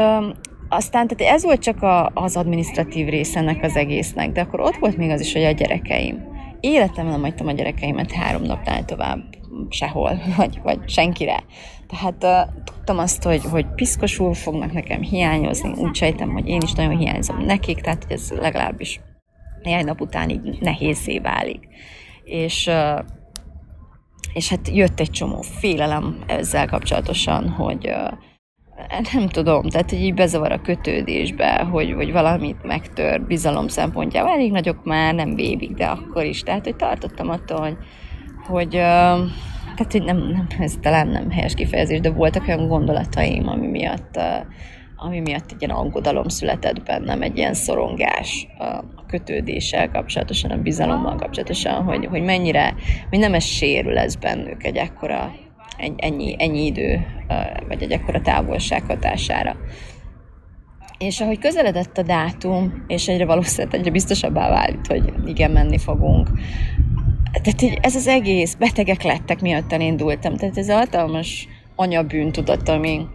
aztán 0.73 1.07
tehát 1.09 1.35
ez 1.35 1.43
volt 1.43 1.63
csak 1.63 1.83
a, 1.83 2.11
az 2.15 2.37
administratív 2.37 3.09
része 3.09 3.39
ennek 3.39 3.63
az 3.63 3.77
egésznek, 3.77 4.33
de 4.33 4.41
akkor 4.41 4.61
ott 4.61 4.77
volt 4.77 4.97
még 4.97 5.11
az 5.11 5.21
is, 5.21 5.33
hogy 5.33 5.45
a 5.45 5.51
gyerekeim. 5.51 6.29
Életemben 6.61 7.13
nem 7.13 7.23
hagytam 7.23 7.47
a 7.47 7.53
gyerekeimet 7.53 8.13
három 8.13 8.43
napnál 8.43 8.85
tovább 8.85 9.23
sehol, 9.69 10.21
vagy, 10.37 10.61
vagy 10.63 10.79
senkire. 10.89 11.45
Tehát 11.89 12.25
uh, 12.25 12.63
tudtam 12.65 12.99
azt, 12.99 13.23
hogy, 13.23 13.45
hogy 13.45 13.67
piszkosul 13.75 14.35
fognak 14.35 14.73
nekem 14.73 15.03
hiányozni, 15.03 15.73
úgy 15.77 15.95
sejtem, 15.95 16.31
hogy 16.31 16.49
én 16.49 16.61
is 16.63 16.73
nagyon 16.73 16.97
hiányzom 16.97 17.45
nekik, 17.45 17.81
tehát 17.81 18.05
hogy 18.05 18.13
ez 18.13 18.31
legalábbis 18.31 19.01
néhány 19.63 19.85
nap 19.85 20.01
után 20.01 20.29
így 20.29 20.59
nehézé 20.61 21.19
válik. 21.19 21.69
És, 22.25 22.67
uh, 22.67 23.05
és 24.33 24.49
hát 24.49 24.69
jött 24.69 25.01
egy 25.01 25.11
csomó 25.11 25.41
félelem 25.41 26.25
ezzel 26.27 26.67
kapcsolatosan, 26.67 27.49
hogy 27.49 27.93
nem 29.13 29.29
tudom, 29.29 29.69
tehát 29.69 29.91
hogy 29.91 30.01
így 30.01 30.15
bezavar 30.15 30.53
a 30.53 30.61
kötődésbe, 30.61 31.69
hogy, 31.71 31.93
hogy 31.93 32.13
valamit 32.13 32.63
megtör 32.63 33.23
bizalom 33.23 33.69
szempontjából. 33.69 34.33
Elég 34.33 34.53
nagyok 34.53 34.85
már, 34.85 35.15
nem 35.15 35.35
bébik, 35.35 35.71
de 35.71 35.87
akkor 35.87 36.25
is. 36.25 36.43
Tehát, 36.43 36.65
hogy 36.65 36.77
tartottam 36.77 37.29
attól, 37.29 37.59
hogy, 37.59 37.77
hogy 38.47 38.69
tehát, 39.77 39.93
hogy 39.93 40.05
nem, 40.05 40.17
nem, 40.17 40.47
ez 40.59 40.75
talán 40.81 41.09
nem 41.09 41.31
helyes 41.31 41.55
kifejezés, 41.55 42.01
de 42.01 42.11
voltak 42.11 42.49
olyan 42.49 42.69
gondolataim, 42.69 43.49
ami 43.49 43.67
miatt 43.67 44.19
ami 45.03 45.21
miatt 45.21 45.53
egy 45.53 45.63
ilyen 45.63 45.77
aggodalom 45.77 46.29
született 46.29 46.83
bennem, 46.83 47.23
egy 47.23 47.37
ilyen 47.37 47.55
szorongás 47.55 48.47
a 48.59 49.07
kötődéssel 49.07 49.91
kapcsolatosan, 49.91 50.51
a 50.51 50.57
bizalommal 50.57 51.17
kapcsolatosan, 51.17 51.83
hogy, 51.83 52.07
hogy 52.07 52.23
mennyire, 52.23 52.75
hogy 53.09 53.19
nem 53.19 53.35
ez 53.35 53.45
sérül 53.45 53.99
ez 53.99 54.17
bennük 54.17 54.65
egy 54.65 54.77
ekkora 54.77 55.33
ennyi, 55.97 56.35
ennyi 56.39 56.65
idő, 56.65 57.07
vagy 57.69 57.83
egy 57.83 57.93
ekkora 57.93 58.21
távolság 58.21 58.83
hatására. 58.87 59.57
És 60.99 61.21
ahogy 61.21 61.39
közeledett 61.39 61.99
a 61.99 62.03
dátum, 62.03 62.85
és 62.87 63.09
egyre 63.09 63.25
valószínűleg 63.25 63.75
egyre 63.75 63.91
biztosabbá 63.91 64.49
vált, 64.49 64.87
hogy 64.87 65.13
igen, 65.27 65.51
menni 65.51 65.79
fogunk, 65.79 66.29
tehát 67.33 67.79
ez 67.81 67.95
az 67.95 68.07
egész, 68.07 68.55
betegek 68.55 69.03
lettek, 69.03 69.41
miatt 69.41 69.73
indultam. 69.73 70.37
Tehát 70.37 70.59
ez 70.59 70.71
hatalmas 70.71 71.49
anyabűntudat, 71.77 72.69
ami, 72.69 73.07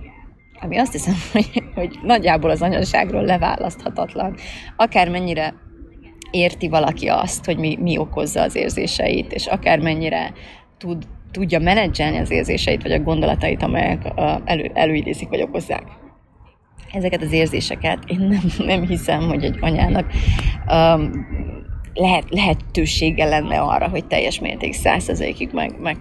ami 0.62 0.78
azt 0.78 0.91
hiszem, 0.91 1.13
hogy, 1.34 1.63
hogy 1.75 1.99
nagyjából 2.04 2.49
az 2.49 2.62
anyaságról 2.62 3.23
leválaszthatatlan. 3.23 4.36
Akármennyire 4.75 5.54
érti 6.32 6.67
valaki 6.67 7.08
azt, 7.08 7.45
hogy 7.45 7.58
mi, 7.58 7.78
mi 7.82 7.97
okozza 7.97 8.41
az 8.41 8.56
érzéseit, 8.56 9.34
és 9.34 9.45
akármennyire 9.45 10.34
tud 10.78 11.04
tudja 11.36 11.60
menedzselni 11.60 12.17
az 12.17 12.32
érzéseit, 12.32 12.82
vagy 12.82 12.91
a 12.91 13.00
gondolatait, 13.00 13.63
amelyek 13.63 14.13
elő, 14.45 14.71
előidézik, 14.74 15.30
vagy 15.30 15.41
okozzák 15.41 15.84
ezeket 16.91 17.21
az 17.21 17.32
érzéseket. 17.32 18.00
Én 18.08 18.19
nem, 18.19 18.67
nem 18.67 18.86
hiszem, 18.86 19.28
hogy 19.28 19.43
egy 19.43 19.58
anyának 19.60 20.12
um, 20.67 21.12
lehet, 21.95 22.23
lehetősége 22.29 23.25
lenne 23.25 23.60
arra, 23.60 23.89
hogy 23.89 24.05
teljes 24.05 24.39
mérték 24.39 24.73
százszerzalékig 24.73 25.49
meg, 25.53 25.75
meg 25.79 25.97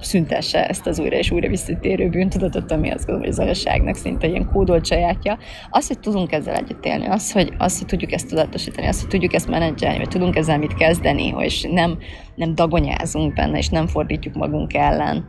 szüntesse 0.00 0.66
ezt 0.66 0.86
az 0.86 0.98
újra 0.98 1.16
és 1.16 1.30
újra 1.30 1.48
visszatérő 1.48 2.08
bűntudatot, 2.08 2.72
ami 2.72 2.90
azt 2.90 3.06
gondolom, 3.06 3.20
hogy 3.20 3.30
az 3.30 3.38
anyaságnak 3.38 3.96
szinte 3.96 4.26
ilyen 4.26 4.50
kódolt 4.52 4.86
sajátja. 4.86 5.38
Az, 5.70 5.86
hogy 5.86 5.98
tudunk 5.98 6.32
ezzel 6.32 6.54
együtt 6.54 6.84
élni, 6.84 7.06
az, 7.06 7.32
hogy, 7.32 7.52
az, 7.58 7.78
hogy 7.78 7.86
tudjuk 7.86 8.12
ezt 8.12 8.28
tudatosítani, 8.28 8.86
az, 8.86 9.00
hogy 9.00 9.08
tudjuk 9.08 9.34
ezt 9.34 9.48
menedzselni, 9.48 9.98
vagy 9.98 10.08
tudunk 10.08 10.36
ezzel 10.36 10.58
mit 10.58 10.74
kezdeni, 10.74 11.34
és 11.38 11.66
nem, 11.70 11.98
nem 12.34 12.54
dagonyázunk 12.54 13.34
benne, 13.34 13.58
és 13.58 13.68
nem 13.68 13.86
fordítjuk 13.86 14.34
magunk 14.34 14.74
ellen, 14.74 15.24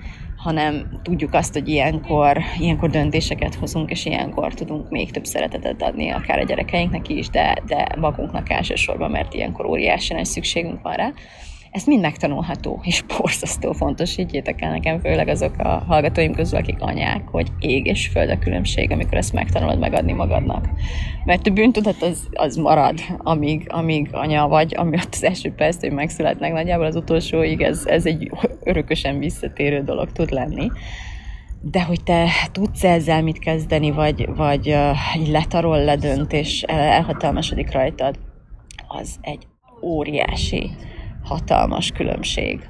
hanem 0.46 1.00
tudjuk 1.04 1.34
azt, 1.34 1.54
hogy 1.54 1.68
ilyenkor, 1.68 2.38
ilyenkor 2.60 2.90
döntéseket 2.90 3.56
hozunk, 3.56 3.92
és 3.92 4.06
ilyenkor 4.06 4.54
tudunk 4.54 4.90
még 4.90 5.12
több 5.12 5.26
szeretetet 5.26 5.82
adni, 5.82 6.10
akár 6.10 6.40
a 6.40 6.44
gyerekeinknek 6.44 7.10
is, 7.10 7.30
de, 7.30 7.58
de 7.68 7.88
magunknak 8.00 8.50
elsősorban, 8.50 9.12
mert 9.12 9.34
ilyenkor 9.34 9.66
óriási 9.66 10.14
nagy 10.14 10.26
szükségünk 10.26 10.82
van 10.82 10.94
rá. 10.94 11.14
Ez 11.76 11.86
mind 11.86 12.02
megtanulható, 12.02 12.80
és 12.84 13.02
borzasztó 13.18 13.72
fontos, 13.72 14.16
higgyétek 14.16 14.62
el 14.62 14.72
nekem, 14.72 15.00
főleg 15.00 15.28
azok 15.28 15.58
a 15.58 15.84
hallgatóim 15.88 16.34
közül, 16.34 16.60
akik 16.60 16.76
anyák, 16.80 17.28
hogy 17.28 17.48
ég 17.60 17.86
és 17.86 18.08
föld 18.08 18.30
a 18.30 18.40
különbség, 18.40 18.92
amikor 18.92 19.18
ezt 19.18 19.34
megtanulod 19.34 19.80
megadni 19.80 20.12
magadnak. 20.12 20.70
Mert 21.26 21.48
a 21.48 21.52
bűntudat 21.52 22.02
az, 22.02 22.28
az 22.32 22.56
marad, 22.56 23.00
amíg, 23.18 23.66
amíg 23.68 24.10
anya 24.12 24.48
vagy, 24.48 24.76
ami 24.78 24.98
ott 24.98 25.14
az 25.14 25.24
első 25.24 25.52
perc, 25.52 25.80
hogy 25.80 25.92
megszületnek, 25.92 26.54
nagyjából 26.54 26.86
az 26.86 26.96
utolsóig 26.96 27.62
ez, 27.62 27.86
ez 27.86 28.06
egy 28.06 28.32
örökösen 28.64 29.20
visszatérő 29.20 29.84
dolog 29.84 30.12
tud 30.12 30.32
lenni 30.32 30.72
de 31.72 31.84
hogy 31.84 32.04
te 32.04 32.28
tudsz 32.52 32.84
ezzel 32.84 33.22
mit 33.22 33.40
kezdeni, 33.40 33.92
vagy, 33.92 34.28
vagy 34.36 34.70
uh, 34.70 35.30
letarol, 35.30 35.84
ledönt, 35.84 36.34
és 36.34 36.62
elhatalmasodik 36.62 37.72
rajtad, 37.72 38.20
az 38.88 39.18
egy 39.22 39.48
óriási, 39.82 40.72
hatalmas 41.26 41.92
különbség. 41.92 42.70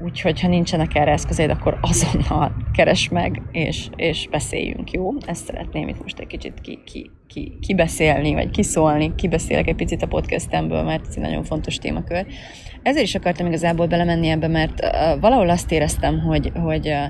Úgyhogy, 0.00 0.40
ha 0.40 0.48
nincsenek 0.48 0.94
erre 0.94 1.12
eszközeid, 1.12 1.50
akkor 1.50 1.78
azonnal 1.80 2.52
keres 2.72 3.08
meg, 3.08 3.42
és, 3.52 3.88
és 3.96 4.28
beszéljünk, 4.30 4.90
jó? 4.90 5.12
Ezt 5.26 5.44
szeretném 5.44 5.88
itt 5.88 6.02
most 6.02 6.18
egy 6.18 6.26
kicsit 6.26 6.60
ki, 6.60 6.78
ki, 6.84 7.10
ki, 7.26 7.58
kibeszélni, 7.60 8.34
vagy 8.34 8.50
kiszólni. 8.50 9.14
Kibeszélek 9.14 9.68
egy 9.68 9.74
picit 9.74 10.02
a 10.02 10.06
podcastemből, 10.06 10.82
mert 10.82 11.06
ez 11.06 11.16
egy 11.16 11.22
nagyon 11.22 11.44
fontos 11.44 11.76
témakör. 11.76 12.26
Ezért 12.82 13.04
is 13.04 13.14
akartam 13.14 13.46
igazából 13.46 13.86
belemenni 13.86 14.28
ebbe, 14.28 14.48
mert 14.48 14.84
uh, 14.84 15.20
valahol 15.20 15.48
azt 15.48 15.72
éreztem, 15.72 16.20
hogy, 16.20 16.52
hogy 16.54 16.88
uh, 16.88 17.02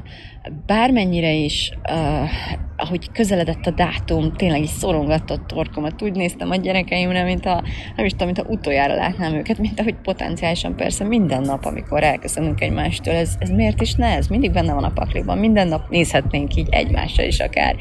bármennyire 0.66 1.32
is, 1.32 1.72
uh, 1.90 2.30
ahogy 2.76 3.10
közeledett 3.12 3.66
a 3.66 3.70
dátum, 3.70 4.32
tényleg 4.32 4.62
is 4.62 4.70
szorongatott 4.70 5.46
torkomat. 5.46 6.02
Úgy 6.02 6.12
néztem 6.12 6.50
a 6.50 6.56
gyerekeimre, 6.56 7.22
mint 7.22 7.46
a, 7.46 7.62
nem 7.96 8.04
is 8.04 8.10
tudom, 8.10 8.26
mint 8.26 8.38
a 8.38 8.50
utoljára 8.50 8.94
látnám 8.94 9.34
őket, 9.34 9.58
mint 9.58 9.80
ahogy 9.80 9.96
potenciálisan 10.02 10.76
persze 10.76 11.04
minden 11.04 11.42
nap, 11.42 11.64
amikor 11.64 12.02
elköszönünk 12.02 12.60
egymástól, 12.60 13.14
ez, 13.14 13.34
ez 13.38 13.50
miért 13.50 13.80
is 13.80 13.94
ne? 13.94 14.06
Ez 14.06 14.26
mindig 14.26 14.52
benne 14.52 14.72
van 14.72 14.84
a 14.84 14.92
pakliban. 14.92 15.38
Minden 15.38 15.68
nap 15.68 15.88
nézhetnénk 15.88 16.54
így 16.54 16.68
egymásra 16.70 17.22
is 17.22 17.38
akár 17.38 17.76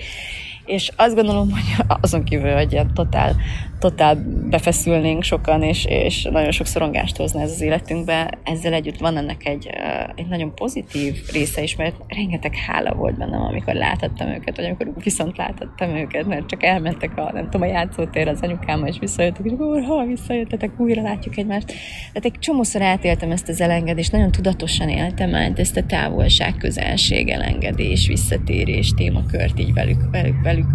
és 0.67 0.91
azt 0.95 1.15
gondolom, 1.15 1.51
hogy 1.51 1.85
azon 2.01 2.23
kívül, 2.23 2.53
hogy 2.53 2.71
ilyen 2.71 2.93
totál, 2.93 3.35
totál 3.79 4.15
befeszülnénk 4.49 5.23
sokan, 5.23 5.63
és, 5.63 5.85
és 5.85 6.23
nagyon 6.23 6.51
sok 6.51 6.65
szorongást 6.65 7.17
hozna 7.17 7.41
ez 7.41 7.51
az 7.51 7.61
életünkbe, 7.61 8.37
ezzel 8.43 8.73
együtt 8.73 8.97
van 8.97 9.17
ennek 9.17 9.45
egy, 9.45 9.69
egy 10.15 10.27
nagyon 10.27 10.55
pozitív 10.55 11.15
része 11.31 11.63
is, 11.63 11.75
mert 11.75 11.95
rengeteg 12.07 12.55
hála 12.55 12.93
volt 12.93 13.17
bennem, 13.17 13.41
amikor 13.41 13.73
láthattam 13.73 14.27
őket, 14.27 14.55
vagy 14.55 14.65
amikor 14.65 14.87
viszont 15.03 15.37
láthattam 15.37 15.95
őket, 15.95 16.27
mert 16.27 16.47
csak 16.47 16.63
elmentek 16.63 17.17
a, 17.17 17.31
nem 17.33 17.43
tudom, 17.43 17.61
a 17.61 17.71
játszótér 17.71 18.27
az 18.27 18.41
anyukámmal, 18.41 18.87
és 18.87 18.99
visszajöttek, 18.99 19.45
és 19.45 19.51
akkor 19.51 19.83
ha 19.83 20.05
visszajöttetek, 20.05 20.79
újra 20.79 21.01
látjuk 21.01 21.37
egymást. 21.37 21.67
Tehát 21.67 22.25
egy 22.25 22.39
csomószor 22.39 22.81
átéltem 22.81 23.31
ezt 23.31 23.49
az 23.49 23.61
elengedést, 23.61 24.11
nagyon 24.11 24.31
tudatosan 24.31 24.89
éltem 24.89 25.35
át 25.35 25.59
ezt 25.59 25.77
a 25.77 25.85
távolság, 25.85 26.57
közelség, 26.57 27.29
elengedés, 27.29 28.07
visszatérés 28.07 28.89
témakört 28.89 29.59
így 29.59 29.73
velük, 29.73 30.09
velük 30.11 30.41
velük 30.43 30.69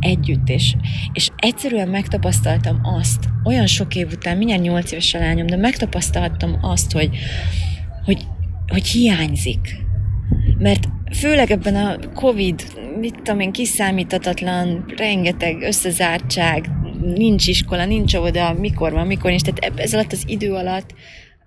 együtt, 0.00 0.48
és, 0.48 0.74
és 1.12 1.30
egyszerűen 1.36 1.88
megtapasztaltam 1.88 2.34
azt, 2.82 3.24
olyan 3.44 3.66
sok 3.66 3.94
év 3.94 4.12
után, 4.12 4.36
mindjárt 4.36 4.62
nyolc 4.62 4.92
éves 4.92 5.14
a 5.14 5.18
lányom, 5.18 5.46
de 5.46 5.56
megtapasztaltam 5.56 6.58
azt, 6.60 6.92
hogy, 6.92 7.08
hogy, 8.04 8.26
hogy 8.66 8.86
hiányzik. 8.86 9.84
Mert 10.58 10.88
főleg 11.14 11.50
ebben 11.50 11.74
a 11.74 11.96
Covid, 12.14 12.62
mit 13.00 13.14
tudom 13.14 13.40
én, 13.40 13.52
kiszámíthatatlan, 13.52 14.84
rengeteg 14.96 15.62
összezártság, 15.62 16.70
nincs 17.14 17.46
iskola, 17.46 17.84
nincs 17.84 18.14
oda, 18.14 18.52
mikor 18.52 18.92
van, 18.92 19.06
mikor 19.06 19.30
nincs, 19.30 19.42
tehát 19.42 19.80
ez 19.80 19.94
alatt 19.94 20.12
az 20.12 20.22
idő 20.26 20.52
alatt, 20.52 20.94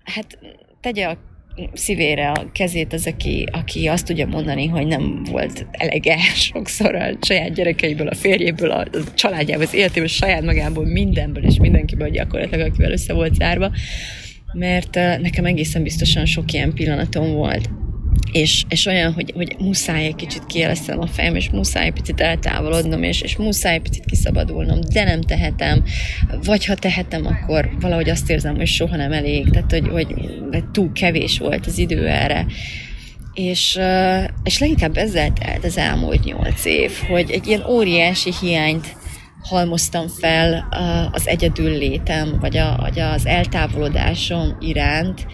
hát 0.04 0.38
tegye 0.80 1.06
a 1.06 1.18
szívére 1.72 2.30
a 2.30 2.50
kezét 2.52 2.92
az, 2.92 3.06
aki, 3.06 3.46
aki 3.52 3.86
azt 3.86 4.06
tudja 4.06 4.26
mondani, 4.26 4.66
hogy 4.66 4.86
nem 4.86 5.22
volt 5.30 5.66
elege 5.70 6.16
sokszor 6.48 6.94
a 6.94 7.16
saját 7.20 7.54
gyerekeiből, 7.54 8.08
a 8.08 8.14
férjéből, 8.14 8.70
a 8.70 8.86
családjából, 9.14 9.64
az 9.64 9.74
életéből, 9.74 10.04
a 10.04 10.08
saját 10.08 10.42
magából, 10.42 10.84
mindenből 10.86 11.44
és 11.44 11.58
mindenkiből 11.58 12.10
gyakorlatilag, 12.10 12.66
akivel 12.66 12.92
össze 12.92 13.12
volt 13.12 13.34
zárva, 13.34 13.70
mert 14.52 14.94
nekem 14.94 15.44
egészen 15.44 15.82
biztosan 15.82 16.24
sok 16.24 16.52
ilyen 16.52 16.74
pillanatom 16.74 17.32
volt 17.32 17.68
és, 18.32 18.64
és 18.68 18.86
olyan, 18.86 19.12
hogy, 19.12 19.32
hogy 19.36 19.56
muszáj 19.58 20.04
egy 20.04 20.14
kicsit 20.14 20.46
kielesztenem 20.46 21.00
a 21.00 21.06
fejem, 21.06 21.34
és 21.34 21.50
muszáj 21.50 21.90
picit 21.90 22.20
eltávolodnom, 22.20 23.02
és, 23.02 23.20
és 23.20 23.36
muszáj 23.36 23.78
picit 23.80 24.04
kiszabadulnom, 24.04 24.80
de 24.92 25.04
nem 25.04 25.20
tehetem, 25.20 25.84
vagy 26.44 26.64
ha 26.64 26.74
tehetem, 26.74 27.26
akkor 27.26 27.70
valahogy 27.80 28.08
azt 28.08 28.30
érzem, 28.30 28.56
hogy 28.56 28.66
soha 28.66 28.96
nem 28.96 29.12
elég, 29.12 29.50
tehát 29.50 29.70
hogy, 29.70 29.88
hogy, 29.88 30.14
hogy 30.50 30.64
túl 30.64 30.92
kevés 30.92 31.38
volt 31.38 31.66
az 31.66 31.78
idő 31.78 32.06
erre. 32.06 32.46
És, 33.34 33.78
és 34.42 34.58
leginkább 34.58 34.96
ezzel 34.96 35.32
telt 35.32 35.64
az 35.64 35.76
elmúlt 35.76 36.24
nyolc 36.24 36.64
év, 36.64 36.92
hogy 37.08 37.30
egy 37.30 37.46
ilyen 37.46 37.64
óriási 37.68 38.32
hiányt 38.40 38.96
halmoztam 39.42 40.08
fel 40.08 40.68
az 41.12 41.28
egyedül 41.28 41.70
létem, 41.70 42.38
vagy, 42.40 42.56
a, 42.56 42.76
vagy 42.80 43.00
az 43.00 43.26
eltávolodásom 43.26 44.56
iránt, 44.60 45.26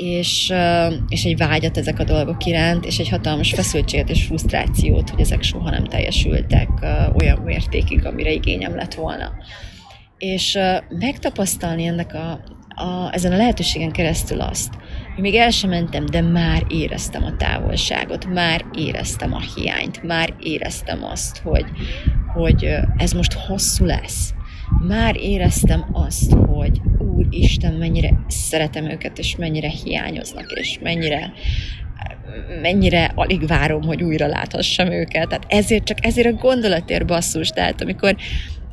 és, 0.00 0.52
és 1.08 1.24
egy 1.24 1.36
vágyat 1.36 1.76
ezek 1.76 1.98
a 1.98 2.04
dolgok 2.04 2.44
iránt, 2.44 2.84
és 2.84 2.98
egy 2.98 3.08
hatalmas 3.08 3.52
feszültséget 3.52 4.10
és 4.10 4.24
frusztrációt, 4.24 5.10
hogy 5.10 5.20
ezek 5.20 5.42
soha 5.42 5.70
nem 5.70 5.84
teljesültek 5.84 6.68
olyan 7.20 7.38
mértékig, 7.38 8.06
amire 8.06 8.30
igényem 8.30 8.74
lett 8.74 8.94
volna. 8.94 9.32
És 10.18 10.58
megtapasztalni 10.88 11.84
ennek 11.84 12.14
a, 12.14 12.30
a, 12.82 13.12
ezen 13.12 13.32
a 13.32 13.36
lehetőségen 13.36 13.92
keresztül 13.92 14.40
azt, 14.40 14.74
hogy 15.14 15.22
még 15.22 15.34
el 15.34 15.50
sem 15.50 15.70
mentem, 15.70 16.06
de 16.06 16.20
már 16.20 16.62
éreztem 16.68 17.24
a 17.24 17.36
távolságot, 17.36 18.26
már 18.26 18.64
éreztem 18.72 19.34
a 19.34 19.40
hiányt, 19.54 20.02
már 20.02 20.34
éreztem 20.38 21.04
azt, 21.04 21.38
hogy, 21.38 21.66
hogy 22.34 22.76
ez 22.96 23.12
most 23.12 23.32
hosszú 23.32 23.84
lesz. 23.84 24.34
Már 24.78 25.16
éreztem 25.16 25.84
azt, 25.92 26.32
hogy 26.32 26.80
Úristen, 26.98 27.74
mennyire 27.74 28.24
szeretem 28.28 28.90
őket, 28.90 29.18
és 29.18 29.36
mennyire 29.36 29.68
hiányoznak, 29.68 30.52
és 30.54 30.78
mennyire 30.82 31.32
mennyire 32.62 33.12
alig 33.14 33.46
várom, 33.46 33.82
hogy 33.82 34.02
újra 34.02 34.26
láthassam 34.26 34.90
őket. 34.90 35.28
Tehát 35.28 35.46
ezért 35.48 35.84
csak 35.84 36.04
ezért 36.04 36.26
a 36.26 36.32
gondolatért 36.32 37.06
basszus. 37.06 37.48
Tehát 37.48 37.80
amikor 37.80 38.16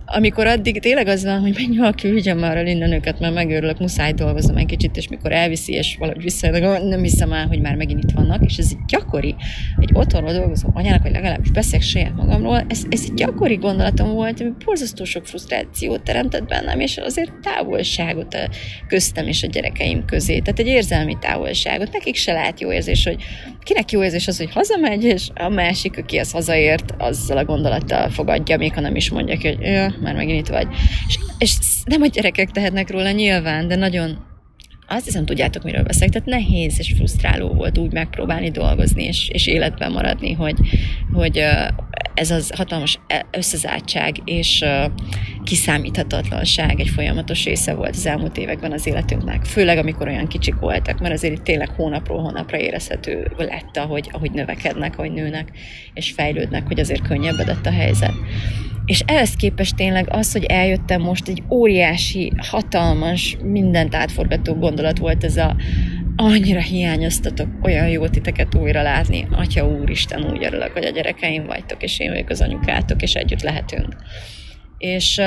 amikor 0.10 0.48
addig 0.48 0.80
tényleg 0.80 1.08
az 1.08 1.24
van, 1.24 1.39
hogy 1.39 1.54
menj 1.54 1.78
valaki, 1.78 2.10
vigyem 2.10 2.38
már 2.38 2.58
el 2.58 2.67
innen 2.67 3.02
mert 3.20 3.34
megőrülök, 3.34 3.80
muszáj 3.80 4.13
dolgozom 4.13 4.58
egy 4.58 4.65
kicsit, 4.65 4.98
és 4.98 5.08
mikor 5.08 5.32
elviszi, 5.32 5.74
és 5.74 5.96
valahogy 6.00 6.24
visszajönnek, 6.24 6.84
nem 6.84 7.02
hiszem 7.02 7.34
el, 7.34 7.48
hogy 7.48 7.62
már 7.62 7.76
megint 7.76 8.04
itt 8.04 8.12
vannak, 8.12 8.46
és 8.46 8.58
ez 8.58 8.67
egy 8.72 8.86
gyakori, 8.88 9.36
egy 9.80 9.89
otthonról 9.93 10.34
dolgozó 10.34 10.70
anyának, 10.74 11.04
vagy 11.04 11.12
legalábbis 11.12 11.52
beszélek 11.52 11.82
saját 11.82 12.15
magamról, 12.15 12.65
ez, 12.67 12.84
ez 12.89 13.04
egy 13.04 13.13
gyakori 13.13 13.56
gondolatom 13.56 14.13
volt, 14.13 14.41
ami 14.41 14.52
borzasztó 14.65 15.04
sok 15.04 15.26
frusztrációt 15.26 16.04
teremtett 16.04 16.48
bennem, 16.48 16.80
és 16.80 16.98
azért 16.98 17.32
távolságot 17.41 18.34
a 18.34 18.50
köztem 18.88 19.28
és 19.28 19.43
a 19.43 19.48
gyerekeim 19.48 20.06
közé, 20.06 20.39
tehát 20.39 20.60
egy 20.60 20.67
érzelmi 20.67 21.17
távolságot. 21.20 21.91
Nekik 21.91 22.15
se 22.15 22.34
lehet 22.34 22.60
jó 22.60 22.72
érzés, 22.72 23.04
hogy 23.04 23.24
kinek 23.63 23.91
jó 23.91 24.04
érzés 24.04 24.28
az, 24.28 24.38
hogy 24.38 24.52
hazamegy, 24.52 25.04
és 25.04 25.30
a 25.34 25.50
másik, 25.50 25.98
aki 25.98 26.17
ezt 26.17 26.32
hazaért, 26.32 26.93
azzal 26.98 27.38
a 27.38 27.46
gondolattal 27.46 28.10
fogadja, 28.10 28.58
még 28.58 28.74
ha 28.74 28.82
nem 28.82 28.96
is 28.96 29.10
mondja 29.10 29.38
hogy 29.41 29.58
már 30.01 30.15
megint 30.15 30.39
itt 30.39 30.53
vagy. 30.53 30.67
És, 31.07 31.19
és 31.38 31.57
nem 31.86 32.01
a 32.01 32.07
gyerekek 32.07 32.51
tehetnek 32.51 32.91
róla 32.91 33.12
nyilván, 33.12 33.67
de 33.67 33.75
nagyon 33.75 34.17
azt 34.88 35.06
hiszem 35.06 35.26
tudjátok, 35.26 35.63
miről 35.63 35.84
beszélek. 35.84 36.10
Tehát 36.10 36.28
nehéz 36.28 36.80
és 36.80 36.93
frusztráló 36.95 37.47
volt 37.47 37.78
úgy 37.78 37.91
megpróbálni 37.91 38.52
dolgozni 38.52 39.04
és, 39.04 39.30
és 39.30 39.47
életben 39.47 39.91
maradni, 39.91 40.34
hogy, 40.34 40.56
hogy 41.13 41.43
ez 42.13 42.32
az 42.32 42.52
hatalmas 42.56 43.00
e, 43.08 43.26
összezártság 43.32 44.15
és 44.23 44.65
kiszámíthatatlanság 45.43 46.80
egy 46.80 46.89
folyamatos 46.89 47.45
része 47.45 47.73
volt 47.73 47.95
az 47.95 48.06
elmúlt 48.06 48.38
években 48.38 48.71
az 48.71 48.88
életünknek. 48.88 49.45
Főleg, 49.45 49.78
amikor 49.78 50.08
olyan 50.08 50.28
kicsik 50.28 50.56
voltak, 50.56 51.00
mert 51.00 51.13
azért 51.13 51.34
itt 51.34 51.43
tényleg 51.43 51.69
hónapról 51.69 52.21
hónapra 52.21 52.58
érezhető 52.58 53.32
lett, 53.38 53.78
ahogy, 53.78 54.10
ahogy 54.12 54.32
növekednek, 54.32 54.97
ahogy 54.97 55.12
nőnek 55.12 55.52
és 55.93 56.12
fejlődnek, 56.12 56.67
hogy 56.67 56.80
azért 56.80 57.08
könnyebbedett 57.08 57.65
a 57.65 57.71
helyzet. 57.71 58.13
És 58.88 59.04
ehhez 59.06 59.36
képest 59.36 59.76
tényleg 59.76 60.08
az, 60.10 60.32
hogy 60.32 60.43
eljöttem 60.43 61.02
most, 61.02 61.28
egy 61.28 61.43
óriási, 61.50 62.32
hatalmas, 62.38 63.38
mindent 63.43 63.95
átforgató 63.95 64.56
gondolat 64.78 64.98
volt 64.98 65.24
ez 65.24 65.38
a 65.38 65.56
annyira 66.16 66.60
hiányoztatok, 66.60 67.48
olyan 67.62 67.88
jó 67.88 68.08
titeket 68.08 68.56
újra 68.56 68.82
látni. 68.82 69.28
Atya 69.32 69.68
úristen, 69.68 70.32
úgy 70.32 70.46
örülök, 70.46 70.72
hogy 70.72 70.86
a 70.86 70.90
gyerekeim 70.90 71.46
vagytok, 71.46 71.84
és 71.84 72.00
én 72.00 72.10
vagyok 72.10 72.30
az 72.30 72.42
anyukátok, 72.42 73.02
és 73.02 73.13
együtt 73.13 73.42
lehetünk. 73.42 73.96
És 74.78 75.18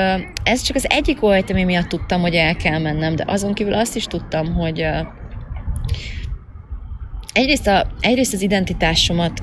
ez 0.43 0.61
csak 0.61 0.75
az 0.75 0.89
egyik 0.89 1.19
volt, 1.19 1.49
ami 1.49 1.63
miatt 1.63 1.87
tudtam, 1.87 2.21
hogy 2.21 2.35
el 2.35 2.55
kell 2.55 2.79
mennem, 2.79 3.15
de 3.15 3.23
azon 3.27 3.53
kívül 3.53 3.73
azt 3.73 3.95
is 3.95 4.05
tudtam, 4.05 4.53
hogy 4.53 4.85
egyrészt, 7.33 7.67
a, 7.67 7.87
egyrészt 7.99 8.33
az 8.33 8.41
identitásomat 8.41 9.41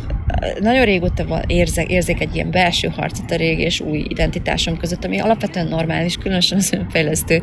nagyon 0.61 0.85
régóta 0.85 1.43
érzek, 1.47 1.91
érzek 1.91 2.21
egy 2.21 2.35
ilyen 2.35 2.51
belső 2.51 2.89
harcot 2.89 3.31
a 3.31 3.37
régi 3.37 3.63
és 3.63 3.81
új 3.81 4.07
identitásom 4.09 4.77
között, 4.77 5.05
ami 5.05 5.19
alapvetően 5.19 5.67
normális, 5.67 6.17
különösen 6.17 6.59
az 6.59 6.73
önfejlesztő 6.73 7.43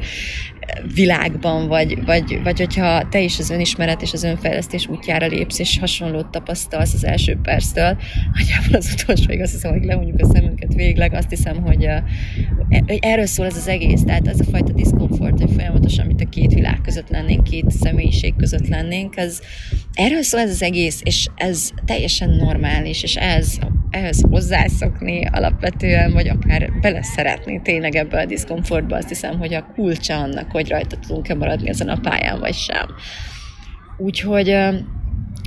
világban, 0.93 1.67
vagy, 1.67 2.05
vagy, 2.05 2.39
vagy 2.43 2.57
hogyha 2.57 3.07
te 3.09 3.19
is 3.19 3.39
az 3.39 3.49
önismeret 3.49 4.01
és 4.01 4.13
az 4.13 4.23
önfejlesztés 4.23 4.87
útjára 4.87 5.27
lépsz, 5.27 5.59
és 5.59 5.79
hasonlót 5.79 6.27
tapasztalsz 6.27 6.93
az 6.93 7.05
első 7.05 7.39
perctől, 7.43 7.97
nagyjából 8.33 8.75
az 8.75 8.95
utolsó, 9.01 9.41
azt 9.41 9.51
hiszem, 9.51 9.71
hogy 9.71 9.83
lehunjuk 9.83 10.19
a 10.19 10.25
szemünket 10.33 10.73
végleg, 10.73 11.13
azt 11.13 11.29
hiszem, 11.29 11.61
hogy, 11.61 11.87
hogy 12.69 12.99
erről 13.01 13.25
szól 13.25 13.45
ez 13.45 13.55
az 13.55 13.67
egész, 13.67 14.01
tehát 14.05 14.27
ez 14.27 14.39
a 14.39 14.43
fajta 14.43 14.73
diszkomfort, 14.73 15.39
hogy 15.41 15.51
folyamatosan, 15.55 16.05
mint 16.05 16.21
a 16.21 16.29
két 16.29 16.53
világ 16.53 16.81
között 16.83 17.09
lennénk, 17.09 17.43
két 17.43 17.71
személyiség 17.71 18.35
között 18.35 18.67
lennénk, 18.67 19.17
ez, 19.17 19.41
erről 19.95 20.21
szól 20.21 20.41
ez 20.41 20.49
az 20.49 20.61
egész, 20.61 21.01
és 21.03 21.27
ez 21.35 21.69
teljesen 21.85 22.29
normális, 22.29 23.03
és 23.03 23.15
ez, 23.15 23.57
ehhez 23.89 24.21
hozzászokni 24.29 25.25
alapvetően, 25.31 26.13
vagy 26.13 26.27
akár 26.27 26.71
beleszeretni 26.81 27.61
tényleg 27.63 27.95
ebbe 27.95 28.19
a 28.19 28.25
diszkomfortba, 28.25 28.95
azt 28.95 29.07
hiszem, 29.07 29.37
hogy 29.37 29.53
a 29.53 29.71
kulcsa 29.75 30.17
annak, 30.17 30.51
hogy 30.51 30.69
rajta 30.69 30.97
tudunk-e 30.97 31.35
maradni 31.35 31.69
ezen 31.69 31.89
a 31.89 31.99
pályán, 31.99 32.39
vagy 32.39 32.53
sem. 32.53 32.85
Úgyhogy, 33.97 34.49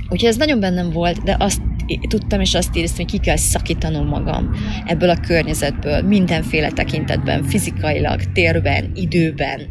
úgyhogy 0.09 0.29
ez 0.29 0.37
nagyon 0.37 0.59
bennem 0.59 0.91
volt, 0.91 1.23
de 1.23 1.35
azt 1.39 1.61
tudtam, 2.09 2.41
és 2.41 2.53
azt 2.53 2.75
éreztem, 2.75 3.05
hogy 3.05 3.19
ki 3.19 3.25
kell 3.25 3.35
szakítanom 3.35 4.07
magam 4.07 4.51
ebből 4.85 5.09
a 5.09 5.19
környezetből, 5.27 6.01
mindenféle 6.01 6.71
tekintetben, 6.71 7.43
fizikailag, 7.43 8.21
térben, 8.33 8.91
időben, 8.95 9.69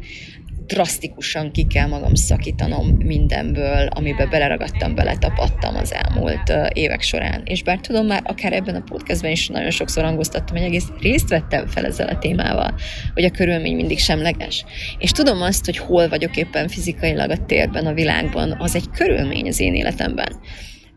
drasztikusan 0.68 1.52
ki 1.52 1.66
kell 1.66 1.86
magam 1.86 2.14
szakítanom 2.14 2.86
mindenből, 2.88 3.86
amiben 3.86 4.30
beleragadtam, 4.30 4.94
beletapadtam 4.94 5.76
az 5.76 5.94
elmúlt 5.94 6.52
évek 6.72 7.02
során. 7.02 7.42
És 7.44 7.62
bár 7.62 7.78
tudom 7.78 8.06
már, 8.06 8.22
akár 8.24 8.52
ebben 8.52 8.74
a 8.74 8.82
podcastben 8.84 9.30
is 9.30 9.48
nagyon 9.48 9.70
sokszor 9.70 10.04
hangoztattam, 10.04 10.56
hogy 10.56 10.66
egész 10.66 10.86
részt 11.00 11.28
vettem 11.28 11.66
fel 11.66 11.86
ezzel 11.86 12.08
a 12.08 12.18
témával, 12.18 12.74
hogy 13.14 13.24
a 13.24 13.30
körülmény 13.30 13.74
mindig 13.74 13.98
semleges. 13.98 14.64
És 14.98 15.10
tudom 15.10 15.42
azt, 15.42 15.64
hogy 15.64 15.78
hol 15.78 16.08
vagyok 16.08 16.36
éppen 16.36 16.68
fizikailag 16.68 17.30
a 17.30 17.44
térben, 17.46 17.86
a 17.86 17.92
világban, 17.92 18.56
az 18.58 18.74
egy 18.74 18.90
körülmény 18.90 19.48
az 19.48 19.60
én 19.60 19.74
életemben 19.74 20.40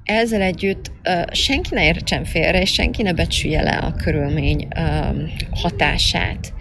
ezzel 0.03 0.41
együtt 0.41 0.91
senki 1.31 1.69
ne 1.73 1.85
értsen 1.85 2.23
félre, 2.23 2.61
és 2.61 2.73
senki 2.73 3.01
ne 3.01 3.13
becsülje 3.13 3.61
le 3.61 3.77
a 3.77 3.93
körülmény 3.93 4.67
hatását 5.49 6.53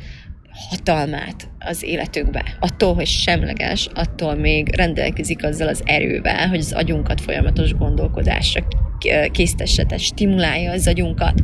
hatalmát 0.68 1.48
az 1.58 1.82
életükbe. 1.82 2.44
Attól, 2.60 2.94
hogy 2.94 3.06
semleges, 3.06 3.88
attól 3.94 4.34
még 4.34 4.76
rendelkezik 4.76 5.44
azzal 5.44 5.68
az 5.68 5.82
erővel, 5.84 6.48
hogy 6.48 6.58
az 6.58 6.72
agyunkat 6.72 7.20
folyamatos 7.20 7.74
gondolkodásra 7.74 8.64
késztesse, 9.32 9.84
tehát 9.84 10.02
stimulálja 10.02 10.72
az 10.72 10.86
agyunkat. 10.86 11.34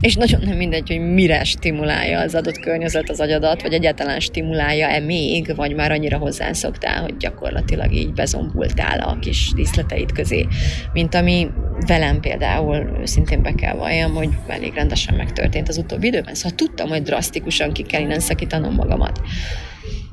És 0.00 0.14
nagyon 0.14 0.40
nem 0.44 0.56
mindegy, 0.56 0.88
hogy 0.88 1.00
mire 1.00 1.44
stimulálja 1.44 2.20
az 2.20 2.34
adott 2.34 2.58
környezet 2.58 3.10
az 3.10 3.20
agyadat, 3.20 3.62
vagy 3.62 3.72
egyáltalán 3.72 4.20
stimulálja-e 4.20 5.00
még, 5.00 5.56
vagy 5.56 5.74
már 5.74 5.90
annyira 5.90 6.18
hozzászoktál, 6.18 7.02
hogy 7.02 7.16
gyakorlatilag 7.16 7.92
így 7.94 8.12
bezombultál 8.12 8.98
a 9.00 9.18
kis 9.18 9.52
díszleteid 9.54 10.12
közé, 10.12 10.46
mint 10.92 11.14
ami 11.14 11.48
velem 11.86 12.20
például 12.20 13.00
szintén 13.04 13.42
be 13.42 13.52
kell 13.54 13.74
valljam, 13.74 14.14
hogy 14.14 14.28
elég 14.46 14.74
rendesen 14.74 15.14
megtörtént 15.14 15.68
az 15.68 15.78
utóbbi 15.78 16.06
időben. 16.06 16.34
Szóval 16.34 16.56
tudtam, 16.56 16.88
hogy 16.88 17.02
drasztikusan 17.02 17.72
ki 17.72 17.82
kell 17.82 18.00
innen 18.00 18.20
szakítanom 18.20 18.74
magamat. 18.74 19.20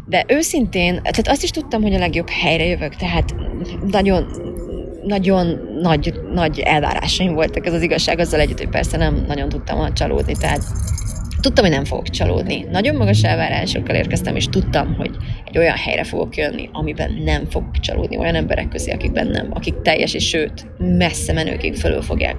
De 0.05 0.25
őszintén, 0.27 0.93
tehát 0.93 1.27
azt 1.27 1.43
is 1.43 1.49
tudtam, 1.49 1.81
hogy 1.81 1.93
a 1.93 1.99
legjobb 1.99 2.29
helyre 2.29 2.65
jövök, 2.65 2.95
tehát 2.95 3.35
nagyon 3.87 4.27
nagyon 5.09 5.59
nagy, 5.81 6.13
nagy 6.33 6.59
elvárásaim 6.59 7.33
voltak, 7.33 7.65
ez 7.65 7.73
az 7.73 7.81
igazság 7.81 8.19
azzal 8.19 8.39
együtt, 8.39 8.57
hogy 8.57 8.69
persze 8.69 8.97
nem 8.97 9.23
nagyon 9.27 9.49
tudtam 9.49 9.93
csalódni, 9.93 10.33
tehát 10.39 10.63
tudtam, 11.41 11.65
hogy 11.65 11.73
nem 11.73 11.85
fogok 11.85 12.09
csalódni. 12.09 12.65
Nagyon 12.71 12.95
magas 12.95 13.23
elvárásokkal 13.23 13.95
érkeztem, 13.95 14.35
és 14.35 14.45
tudtam, 14.45 14.95
hogy 14.95 15.11
egy 15.45 15.57
olyan 15.57 15.75
helyre 15.75 16.03
fogok 16.03 16.37
jönni, 16.37 16.69
amiben 16.71 17.21
nem 17.25 17.45
fogok 17.49 17.79
csalódni, 17.79 18.17
olyan 18.17 18.35
emberek 18.35 18.67
közé, 18.67 18.91
akikben 18.91 19.27
nem, 19.27 19.47
akik 19.53 19.81
teljes, 19.81 20.13
és 20.13 20.27
sőt, 20.27 20.67
messze 20.77 21.33
menőkig 21.33 21.75
fölül 21.75 22.01
fogják 22.01 22.37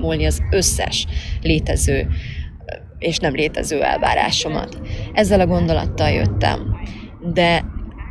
múlni 0.00 0.26
az 0.26 0.40
összes 0.50 1.06
létező 1.42 2.06
és 2.98 3.18
nem 3.18 3.34
létező 3.34 3.82
elvárásomat. 3.82 4.80
Ezzel 5.12 5.40
a 5.40 5.46
gondolattal 5.46 6.10
jöttem. 6.10 6.76
De 7.32 7.64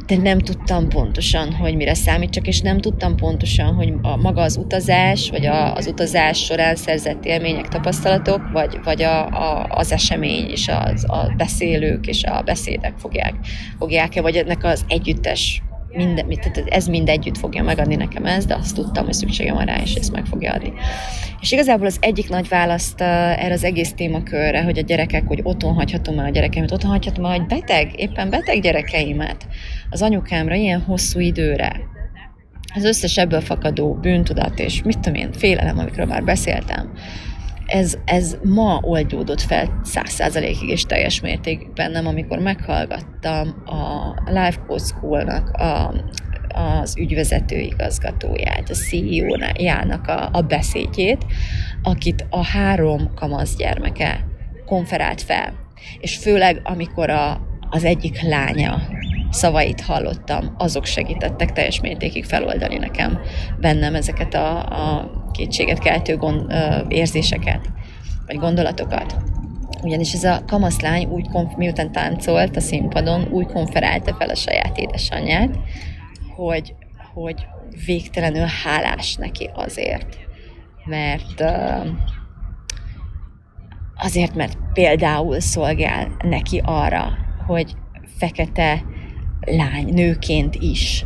de 0.08 0.18
nem 0.18 0.40
tudtam 0.40 0.90
pontosan, 0.90 1.54
hogy 1.54 1.76
mire 1.76 1.94
számítsak, 1.94 2.48
és 2.48 2.62
nem 2.62 2.78
tudtam 2.78 3.16
pontosan, 3.16 3.74
hogy 3.74 3.94
a 4.02 4.16
maga 4.16 4.42
az 4.42 4.58
utazás, 4.58 5.30
vagy 5.30 5.46
a, 5.46 5.76
az 5.76 5.88
utazás 5.88 6.44
során 6.44 6.76
szerzett 6.76 7.26
élmények, 7.26 7.68
tapasztalatok, 7.68 8.42
vagy, 8.52 8.80
vagy 8.84 9.02
a, 9.02 9.28
a, 9.28 9.66
az 9.70 9.92
esemény, 9.92 10.50
és 10.50 10.68
az, 10.68 11.06
a 11.10 11.34
beszélők, 11.38 12.08
és 12.08 12.24
a 12.24 12.42
beszédek 12.42 12.98
fogják, 12.98 13.34
fogják-e, 13.78 14.22
vagy 14.22 14.36
ennek 14.36 14.64
az 14.64 14.86
együttes 14.88 15.62
minden, 15.94 16.30
tehát 16.30 16.64
ez 16.70 16.88
mind 16.88 17.10
együtt 17.10 17.38
fogja 17.38 17.64
megadni 17.64 17.96
nekem 17.96 18.26
ezt, 18.26 18.48
de 18.48 18.56
azt 18.56 18.76
tudtam, 18.76 19.06
hogy 19.06 19.14
szükségem 19.14 19.56
van 19.56 19.66
rá, 19.66 19.82
és 19.82 19.94
ezt 19.94 20.12
meg 20.12 20.26
fogja 20.26 20.54
adni. 20.54 20.74
És 21.42 21.52
igazából 21.52 21.86
az 21.86 21.98
egyik 22.02 22.30
nagy 22.30 22.48
választ 22.48 23.02
uh, 23.02 23.44
erre 23.44 23.54
az 23.54 23.64
egész 23.64 23.94
témakörre, 23.94 24.64
hogy 24.64 24.78
a 24.78 24.82
gyerekek, 24.82 25.28
hogy 25.28 25.40
otthon 25.44 25.74
hagyhatom 25.74 26.20
el 26.20 26.26
a 26.26 26.30
gyerekeimet, 26.30 26.72
otthon 26.72 26.92
hagyhatom 26.92 27.26
el, 27.26 27.32
hogy 27.32 27.46
beteg, 27.46 27.92
éppen 27.96 28.30
beteg 28.30 28.62
gyerekeimet 28.62 29.48
az 29.90 30.02
anyukámra 30.02 30.56
ilyen 30.56 30.82
hosszú 30.82 31.20
időre. 31.20 31.80
Az 32.76 32.84
összes 32.84 33.18
ebből 33.18 33.42
fakadó 33.42 33.94
bűntudat 33.94 34.60
és 34.60 34.84
mit 34.84 35.00
tudom 35.00 35.22
én, 35.22 35.32
félelem, 35.32 35.78
amikről 35.78 36.06
már 36.06 36.24
beszéltem, 36.24 36.92
ez, 37.68 37.98
ez 38.06 38.38
ma 38.44 38.80
oldódott 38.82 39.42
fel 39.42 39.80
száz 39.84 40.10
százalékig 40.10 40.70
és 40.70 40.84
teljes 40.84 41.22
mértékben 41.22 41.92
nem, 41.92 42.08
amikor 42.08 42.40
meghallgattam 42.40 43.64
a 43.66 44.14
Life 44.26 44.60
Coach 44.68 44.86
School-nak 44.86 45.50
a, 45.50 45.94
az 46.48 46.98
ügyvezető 46.98 47.60
igazgatóját, 47.60 48.70
a 48.70 48.74
CEO-jának 48.74 50.08
a, 50.08 50.30
a 50.32 50.42
beszédjét, 50.42 51.26
akit 51.84 52.26
a 52.30 52.46
három 52.46 53.14
kamasz 53.16 53.56
gyermeke 53.56 54.26
konferált 54.66 55.22
fel. 55.22 55.54
És 56.00 56.18
főleg, 56.18 56.62
amikor 56.64 57.10
a, 57.10 57.42
az 57.70 57.84
egyik 57.84 58.22
lánya 58.22 58.82
szavait 59.30 59.82
hallottam, 59.82 60.56
azok 60.58 60.86
segítettek 60.86 61.52
teljes 61.52 61.82
mértékig 61.82 62.26
feloldani 62.26 62.78
nekem 62.78 63.20
bennem 63.60 63.96
ezeket 63.96 64.34
a, 64.34 64.58
a 64.58 65.12
kétséget 65.38 65.80
keltő 65.80 66.18
gond, 66.18 66.52
ö, 66.52 66.80
érzéseket, 66.88 67.70
vagy 68.26 68.36
gondolatokat. 68.36 69.16
Ugyanis 69.84 70.14
ez 70.14 70.24
a 70.24 70.42
kamaszlány 70.48 71.06
úgy, 71.06 71.28
konf- 71.30 71.58
miután 71.58 71.92
táncolt 71.92 72.56
a 72.56 72.60
színpadon, 72.60 73.28
úgy 73.32 73.46
konferálta 73.46 74.14
fel 74.14 74.30
a 74.30 74.36
saját 74.36 74.78
édesanyját, 74.78 75.60
hogy, 76.36 76.76
hogy 77.14 77.46
végtelenül 77.86 78.46
hálás 78.64 79.16
neki 79.16 79.50
azért, 79.54 80.18
mert 80.86 81.42
uh, 81.42 81.88
azért, 83.96 84.36
mert 84.36 84.58
például 84.74 85.40
szolgál 85.40 86.16
neki 86.24 86.62
arra, 86.66 87.18
hogy 87.46 87.76
fekete 88.18 88.84
lány, 89.42 89.94
nőként 89.94 90.56
is 90.56 91.06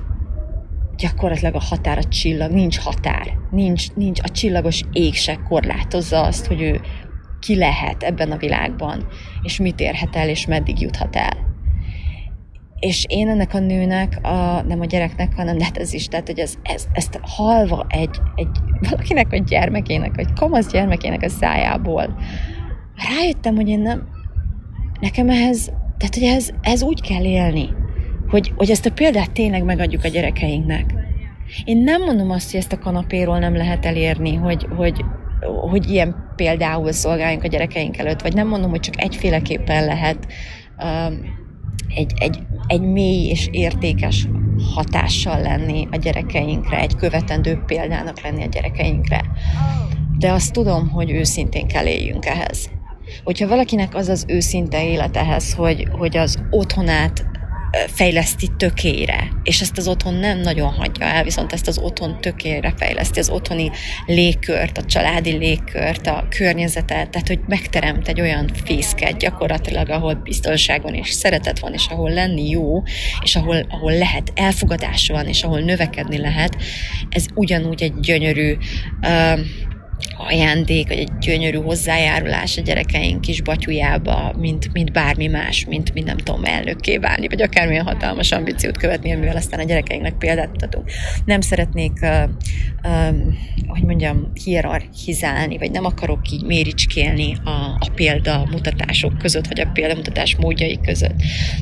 gyakorlatilag 1.01 1.55
a 1.55 1.59
határ 1.59 1.97
a 1.97 2.03
csillag, 2.03 2.51
nincs 2.51 2.79
határ, 2.79 3.37
nincs, 3.51 3.93
nincs 3.93 4.19
a 4.23 4.29
csillagos 4.29 4.81
ég 4.91 5.13
se 5.13 5.39
korlátozza 5.49 6.21
azt, 6.21 6.45
hogy 6.45 6.61
ő 6.61 6.81
ki 7.39 7.55
lehet 7.55 8.03
ebben 8.03 8.31
a 8.31 8.37
világban, 8.37 9.07
és 9.41 9.59
mit 9.59 9.79
érhet 9.79 10.15
el, 10.15 10.29
és 10.29 10.45
meddig 10.45 10.81
juthat 10.81 11.15
el. 11.15 11.49
És 12.79 13.05
én 13.07 13.29
ennek 13.29 13.53
a 13.53 13.59
nőnek, 13.59 14.19
a, 14.21 14.61
nem 14.61 14.81
a 14.81 14.85
gyereknek, 14.85 15.35
hanem 15.35 15.57
lehet 15.57 15.77
ez 15.77 15.93
is, 15.93 16.07
tehát 16.07 16.27
hogy 16.27 16.39
ez, 16.39 16.53
ez, 16.63 16.87
ezt 16.91 17.19
halva 17.21 17.85
egy, 17.89 18.21
egy 18.35 18.57
valakinek 18.89 19.31
a 19.31 19.37
gyermekének, 19.37 20.15
vagy 20.15 20.33
kamasz 20.33 20.71
gyermekének 20.71 21.21
a 21.21 21.29
szájából, 21.29 22.15
rájöttem, 23.09 23.55
hogy 23.55 23.67
én 23.67 23.79
nem, 23.79 24.07
nekem 24.99 25.29
ehhez, 25.29 25.65
tehát 25.97 26.13
hogy 26.13 26.23
ez, 26.23 26.49
ez 26.61 26.83
úgy 26.83 27.01
kell 27.01 27.23
élni, 27.23 27.69
hogy, 28.31 28.53
hogy 28.55 28.69
ezt 28.69 28.85
a 28.85 28.91
példát 28.91 29.31
tényleg 29.31 29.63
megadjuk 29.63 30.03
a 30.03 30.07
gyerekeinknek. 30.07 30.93
Én 31.63 31.77
nem 31.77 32.03
mondom 32.03 32.29
azt, 32.29 32.51
hogy 32.51 32.59
ezt 32.59 32.73
a 32.73 32.79
kanapéról 32.79 33.39
nem 33.39 33.55
lehet 33.55 33.85
elérni, 33.85 34.35
hogy, 34.35 34.67
hogy, 34.75 35.05
hogy 35.69 35.89
ilyen 35.89 36.15
például 36.35 36.91
szolgáljunk 36.91 37.43
a 37.43 37.47
gyerekeink 37.47 37.97
előtt, 37.97 38.21
vagy 38.21 38.33
nem 38.33 38.47
mondom, 38.47 38.69
hogy 38.69 38.79
csak 38.79 39.01
egyféleképpen 39.01 39.85
lehet 39.85 40.27
um, 40.83 41.39
egy, 41.95 42.11
egy, 42.15 42.39
egy 42.67 42.81
mély 42.81 43.29
és 43.29 43.47
értékes 43.51 44.27
hatással 44.75 45.41
lenni 45.41 45.87
a 45.91 45.95
gyerekeinkre, 45.95 46.79
egy 46.79 46.95
követendő 46.95 47.63
példának 47.65 48.21
lenni 48.21 48.43
a 48.43 48.47
gyerekeinkre. 48.47 49.21
De 50.17 50.31
azt 50.31 50.53
tudom, 50.53 50.89
hogy 50.89 51.11
őszintén 51.11 51.67
kell 51.67 51.85
éljünk 51.85 52.25
ehhez. 52.25 52.69
Hogyha 53.23 53.47
valakinek 53.47 53.95
az 53.95 54.07
az 54.07 54.25
őszinte 54.27 54.87
élet 54.87 55.17
ehhez, 55.17 55.53
hogy, 55.53 55.87
hogy 55.91 56.17
az 56.17 56.43
otthonát 56.49 57.30
fejleszti 57.87 58.47
tökére, 58.57 59.31
és 59.43 59.61
ezt 59.61 59.77
az 59.77 59.87
otthon 59.87 60.13
nem 60.13 60.39
nagyon 60.39 60.71
hagyja 60.71 61.05
el, 61.05 61.23
viszont 61.23 61.53
ezt 61.53 61.67
az 61.67 61.77
otthon 61.77 62.21
tökére 62.21 62.73
fejleszti, 62.77 63.19
az 63.19 63.29
otthoni 63.29 63.71
légkört, 64.05 64.77
a 64.77 64.85
családi 64.85 65.31
légkört, 65.31 66.07
a 66.07 66.25
környezetet, 66.29 67.09
tehát 67.09 67.27
hogy 67.27 67.39
megteremt 67.47 68.07
egy 68.07 68.21
olyan 68.21 68.49
fészket 68.65 69.17
gyakorlatilag, 69.17 69.89
ahol 69.89 70.13
biztonság 70.13 70.81
és 70.91 71.09
szeretet 71.09 71.59
van, 71.59 71.73
és 71.73 71.85
ahol 71.87 72.11
lenni 72.11 72.49
jó, 72.49 72.83
és 73.23 73.35
ahol, 73.35 73.65
ahol 73.69 73.91
lehet 73.91 74.31
elfogadás 74.35 75.07
van, 75.07 75.27
és 75.27 75.43
ahol 75.43 75.59
növekedni 75.59 76.17
lehet, 76.17 76.57
ez 77.09 77.25
ugyanúgy 77.35 77.81
egy 77.81 77.99
gyönyörű 77.99 78.57
uh, 79.01 79.39
ajándék, 80.17 80.87
vagy 80.87 80.97
egy 80.97 81.17
gyönyörű 81.19 81.57
hozzájárulás 81.57 82.57
a 82.57 82.61
gyerekeink 82.61 83.21
kis 83.21 83.41
batyujába, 83.41 84.33
mint, 84.37 84.73
mint 84.73 84.91
bármi 84.91 85.27
más, 85.27 85.65
mint, 85.65 85.93
mint 85.93 86.05
nem 86.05 86.17
tudom, 86.17 86.43
elnökké 86.43 86.97
válni, 86.97 87.27
vagy 87.27 87.41
akármilyen 87.41 87.85
hatalmas 87.85 88.31
ambíciót 88.31 88.77
követni, 88.77 89.13
amivel 89.13 89.35
aztán 89.35 89.59
a 89.59 89.63
gyerekeinknek 89.63 90.17
példát 90.17 90.63
adunk. 90.63 90.91
Nem 91.25 91.41
szeretnék, 91.41 91.91
uh, 92.01 92.29
uh, 92.83 93.15
hogy 93.67 93.83
mondjam, 93.83 94.31
hierarchizálni, 94.43 95.57
vagy 95.57 95.71
nem 95.71 95.85
akarok 95.85 96.29
így 96.31 96.43
méricskélni 96.43 97.35
a, 97.43 97.49
a 97.79 97.89
példa 97.95 98.47
mutatások 98.51 99.17
között, 99.17 99.47
vagy 99.47 99.59
a 99.59 99.69
példamutatás 99.73 100.35
módjai 100.35 100.79
között. 100.83 101.15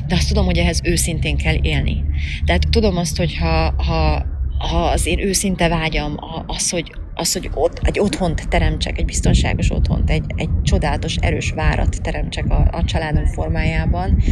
De 0.06 0.14
azt 0.14 0.28
tudom, 0.28 0.44
hogy 0.44 0.58
ehhez 0.58 0.80
őszintén 0.84 1.36
kell 1.36 1.56
élni. 1.62 2.04
Tehát 2.44 2.70
tudom 2.70 2.96
azt, 2.96 3.16
hogy 3.16 3.36
ha, 3.36 3.74
ha 3.76 4.26
ha 4.60 4.84
az 4.84 5.06
én 5.06 5.18
őszinte 5.18 5.68
vágyam 5.68 6.16
az, 6.46 6.70
hogy 6.70 6.92
az, 7.14 7.32
hogy 7.32 7.50
ott, 7.54 7.80
egy 7.82 8.00
otthont 8.00 8.48
teremtsek, 8.48 8.98
egy 8.98 9.04
biztonságos 9.04 9.70
otthont, 9.70 10.10
egy, 10.10 10.24
egy 10.36 10.48
csodálatos, 10.62 11.16
erős 11.16 11.50
várat 11.50 12.02
teremtsek 12.02 12.44
a, 12.48 12.68
a 12.70 12.84
családom 12.84 13.26
formájában, 13.26 14.22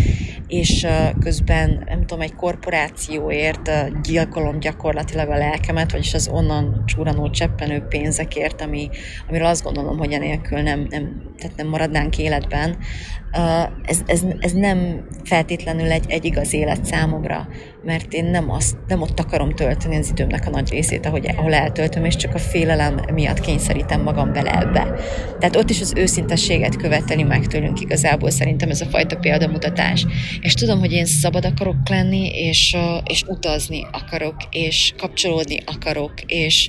és 0.47 0.87
közben, 1.21 1.83
nem 1.87 2.01
tudom, 2.01 2.21
egy 2.21 2.35
korporációért 2.35 3.69
uh, 3.69 4.01
gyilkolom 4.01 4.61
gyakorlatilag 4.61 5.29
a 5.29 5.37
lelkemet, 5.37 5.93
vagyis 5.93 6.15
az 6.15 6.29
onnan 6.33 6.83
csúranó 6.87 7.31
cseppenő 7.31 7.81
pénzekért, 7.81 8.61
ami, 8.61 8.89
amiről 9.29 9.47
azt 9.47 9.63
gondolom, 9.63 9.99
hogy 9.99 10.13
enélkül 10.13 10.61
nem, 10.61 10.87
nem, 10.91 11.23
tehát 11.39 11.57
nem 11.57 11.69
maradnánk 11.69 12.19
életben, 12.19 12.77
ez, 13.83 14.01
ez, 14.07 14.23
ez 14.39 14.53
nem 14.53 15.07
feltétlenül 15.25 15.91
egy, 15.91 16.05
egy 16.09 16.25
igaz 16.25 16.53
élet 16.53 16.85
számomra, 16.85 17.49
mert 17.85 18.13
én 18.13 18.25
nem, 18.25 18.51
azt, 18.51 18.77
nem 18.87 19.03
ott 19.03 19.21
akarom 19.21 19.55
tölteni 19.55 19.97
az 19.97 20.09
időmnek 20.11 20.47
a 20.47 20.51
nagy 20.51 20.71
részét, 20.71 21.07
ahogy, 21.07 21.27
ahol 21.37 21.55
eltöltöm, 21.55 22.05
és 22.05 22.17
csak 22.17 22.35
a 22.35 22.39
félelem 22.39 23.01
miatt 23.13 23.41
kényszerítem 23.41 24.03
magam 24.03 24.33
bele 24.33 24.59
ebbe. 24.59 24.95
Tehát 25.39 25.57
ott 25.57 25.71
is 25.71 25.81
az 25.81 25.93
őszintességet 25.97 26.77
követeli 26.77 27.23
meg 27.23 27.47
tőlünk 27.47 27.81
igazából 27.81 28.31
szerintem 28.31 28.71
ez 28.71 28.81
a 28.81 28.87
fajta 28.87 29.17
példamutatás. 29.17 30.07
És 30.41 30.55
tudom, 30.55 30.79
hogy 30.79 30.93
én 30.93 31.07
szabad 31.07 31.45
akarok 31.45 31.89
lenni, 31.89 32.29
és, 32.29 32.77
és 33.05 33.23
utazni 33.27 33.87
akarok, 33.93 34.37
és 34.51 34.93
kapcsolódni 34.97 35.59
akarok, 35.67 36.13
és, 36.27 36.69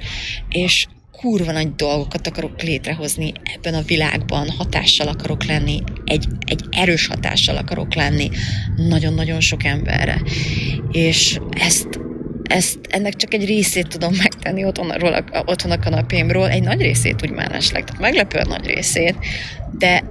és 0.49 0.87
kurva 1.21 1.51
nagy 1.51 1.75
dolgokat 1.75 2.27
akarok 2.27 2.61
létrehozni 2.61 3.33
ebben 3.55 3.73
a 3.73 3.81
világban, 3.81 4.49
hatással 4.49 5.07
akarok 5.07 5.45
lenni, 5.45 5.83
egy, 6.05 6.27
egy 6.45 6.63
erős 6.69 7.07
hatással 7.07 7.57
akarok 7.57 7.95
lenni 7.95 8.29
nagyon-nagyon 8.75 9.39
sok 9.39 9.63
emberre. 9.63 10.21
És 10.91 11.39
ezt 11.49 11.87
ezt, 12.43 12.79
ennek 12.89 13.15
csak 13.15 13.33
egy 13.33 13.45
részét 13.45 13.87
tudom 13.87 14.13
megtenni 14.15 14.65
otthonról, 14.65 15.23
otthon 15.45 15.71
a 15.71 15.79
kanapémról, 15.79 16.49
egy 16.49 16.63
nagy 16.63 16.81
részét 16.81 17.21
úgy 17.23 17.31
mellesleg, 17.31 17.83
tehát 17.83 18.01
meglepően 18.01 18.47
nagy 18.47 18.65
részét, 18.65 19.15
de 19.77 20.03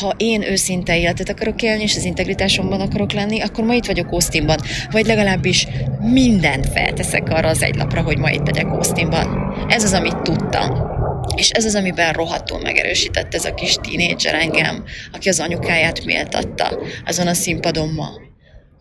ha 0.00 0.14
én 0.16 0.42
őszinte 0.42 0.98
életet 0.98 1.28
akarok 1.28 1.62
élni, 1.62 1.82
és 1.82 1.96
az 1.96 2.04
integritásomban 2.04 2.80
akarok 2.80 3.12
lenni, 3.12 3.40
akkor 3.40 3.64
ma 3.64 3.74
itt 3.74 3.86
vagyok 3.86 4.10
Austinban. 4.10 4.58
Vagy 4.90 5.06
legalábbis 5.06 5.66
mindent 6.00 6.66
felteszek 6.66 7.28
arra 7.28 7.48
az 7.48 7.62
egy 7.62 7.74
lapra, 7.74 8.02
hogy 8.02 8.18
ma 8.18 8.30
itt 8.30 8.46
legyek 8.46 8.66
Austinban. 8.66 9.54
Ez 9.68 9.84
az, 9.84 9.92
amit 9.92 10.22
tudtam. 10.22 10.90
És 11.36 11.50
ez 11.50 11.64
az, 11.64 11.74
amiben 11.74 12.12
rohadtul 12.12 12.60
megerősített 12.60 13.34
ez 13.34 13.44
a 13.44 13.54
kis 13.54 13.74
tínédzser 13.74 14.34
engem, 14.34 14.84
aki 15.12 15.28
az 15.28 15.40
anyukáját 15.40 16.04
méltatta 16.04 16.78
azon 17.04 17.26
a 17.26 17.34
színpadon 17.34 17.88
ma 17.88 18.30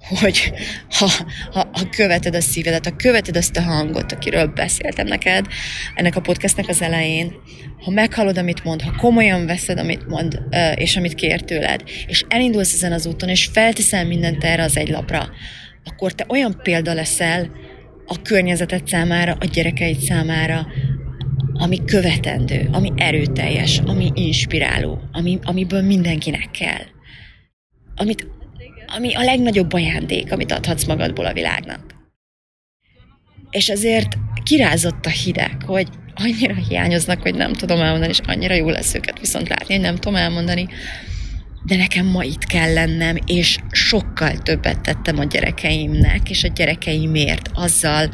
hogy 0.07 0.53
ha, 0.89 1.09
ha, 1.51 1.69
ha 1.73 1.89
követed 1.89 2.35
a 2.35 2.41
szívedet, 2.41 2.85
ha 2.85 2.95
követed 2.95 3.37
azt 3.37 3.57
a 3.57 3.61
hangot, 3.61 4.11
akiről 4.11 4.47
beszéltem 4.47 5.07
neked 5.07 5.45
ennek 5.95 6.15
a 6.15 6.21
podcastnek 6.21 6.67
az 6.67 6.81
elején, 6.81 7.33
ha 7.83 7.91
meghallod, 7.91 8.37
amit 8.37 8.63
mond, 8.63 8.81
ha 8.81 8.95
komolyan 8.95 9.45
veszed, 9.45 9.79
amit 9.79 10.07
mond, 10.07 10.41
és 10.75 10.95
amit 10.97 11.15
kér 11.15 11.41
tőled, 11.41 11.83
és 12.07 12.23
elindulsz 12.27 12.73
ezen 12.73 12.91
az 12.91 13.05
úton, 13.05 13.29
és 13.29 13.49
felteszel 13.53 14.05
mindent 14.05 14.43
erre 14.43 14.63
az 14.63 14.77
egy 14.77 14.89
lapra, 14.89 15.29
akkor 15.83 16.11
te 16.11 16.25
olyan 16.29 16.59
példa 16.63 16.93
leszel 16.93 17.51
a 18.05 18.21
környezeted 18.21 18.87
számára, 18.87 19.37
a 19.39 19.45
gyerekeid 19.45 19.99
számára, 19.99 20.67
ami 21.53 21.85
követendő, 21.85 22.69
ami 22.71 22.91
erőteljes, 22.95 23.79
ami 23.85 24.11
inspiráló, 24.13 25.01
ami, 25.11 25.39
amiből 25.43 25.81
mindenkinek 25.81 26.51
kell. 26.51 26.83
Amit 27.95 28.27
ami 28.95 29.15
a 29.15 29.23
legnagyobb 29.23 29.73
ajándék, 29.73 30.31
amit 30.31 30.51
adhatsz 30.51 30.85
magadból 30.85 31.25
a 31.25 31.33
világnak. 31.33 31.95
És 33.49 33.69
azért 33.69 34.17
kirázott 34.43 35.05
a 35.05 35.09
hideg, 35.09 35.63
hogy 35.65 35.87
annyira 36.15 36.53
hiányoznak, 36.53 37.21
hogy 37.21 37.35
nem 37.35 37.53
tudom 37.53 37.81
elmondani, 37.81 38.11
és 38.11 38.19
annyira 38.25 38.53
jó 38.53 38.69
lesz 38.69 38.93
őket 38.93 39.19
viszont 39.19 39.47
látni, 39.47 39.73
hogy 39.73 39.83
nem 39.83 39.95
tudom 39.95 40.15
elmondani, 40.15 40.67
de 41.65 41.75
nekem 41.75 42.05
ma 42.05 42.23
itt 42.23 42.43
kell 42.43 42.73
lennem, 42.73 43.17
és 43.25 43.57
sokkal 43.71 44.37
többet 44.37 44.81
tettem 44.81 45.19
a 45.19 45.23
gyerekeimnek, 45.23 46.29
és 46.29 46.43
a 46.43 46.47
gyerekeimért 46.47 47.49
azzal, 47.53 48.11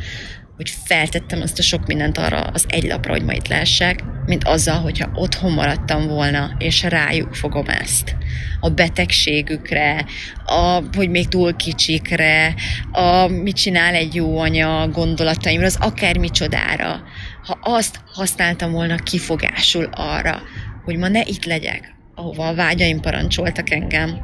hogy 0.58 0.70
feltettem 0.86 1.41
azt 1.41 1.60
a 1.60 1.62
sok 1.62 1.86
mindent 1.86 2.17
arra 2.17 2.39
az 2.39 2.65
egy 2.67 2.84
lapra, 2.84 3.12
hogy 3.12 3.24
ma 3.24 3.34
itt 3.34 3.48
lehessek, 3.48 4.04
mint 4.26 4.43
azzal, 4.43 4.80
hogyha 4.80 5.10
otthon 5.13 5.52
maradtam 5.52 6.08
volna, 6.08 6.56
és 6.58 6.84
rájuk 6.84 7.36
fogom 7.36 7.67
ezt. 7.67 8.15
A 8.60 8.70
betegségükre, 8.70 10.06
a, 10.46 10.82
hogy 10.96 11.10
még 11.10 11.28
túl 11.28 11.56
kicsikre, 11.56 12.56
a 12.91 13.28
mit 13.28 13.56
csinál 13.56 13.93
egy 13.93 14.15
jó 14.15 14.39
anya 14.39 14.88
gondolataimra, 14.88 15.65
az 15.65 15.78
akár 15.80 16.17
micsodára. 16.17 17.04
Ha 17.43 17.60
azt 17.62 18.00
használtam 18.13 18.72
volna 18.72 18.96
kifogásul 18.96 19.89
arra, 19.91 20.41
hogy 20.84 20.98
ma 20.98 21.08
ne 21.08 21.22
itt 21.26 21.46
legyek, 21.46 21.96
ahova 22.15 22.48
a 22.48 22.56
vágyaim 22.56 23.00
parancsoltak 23.00 23.72
engem, 23.72 24.20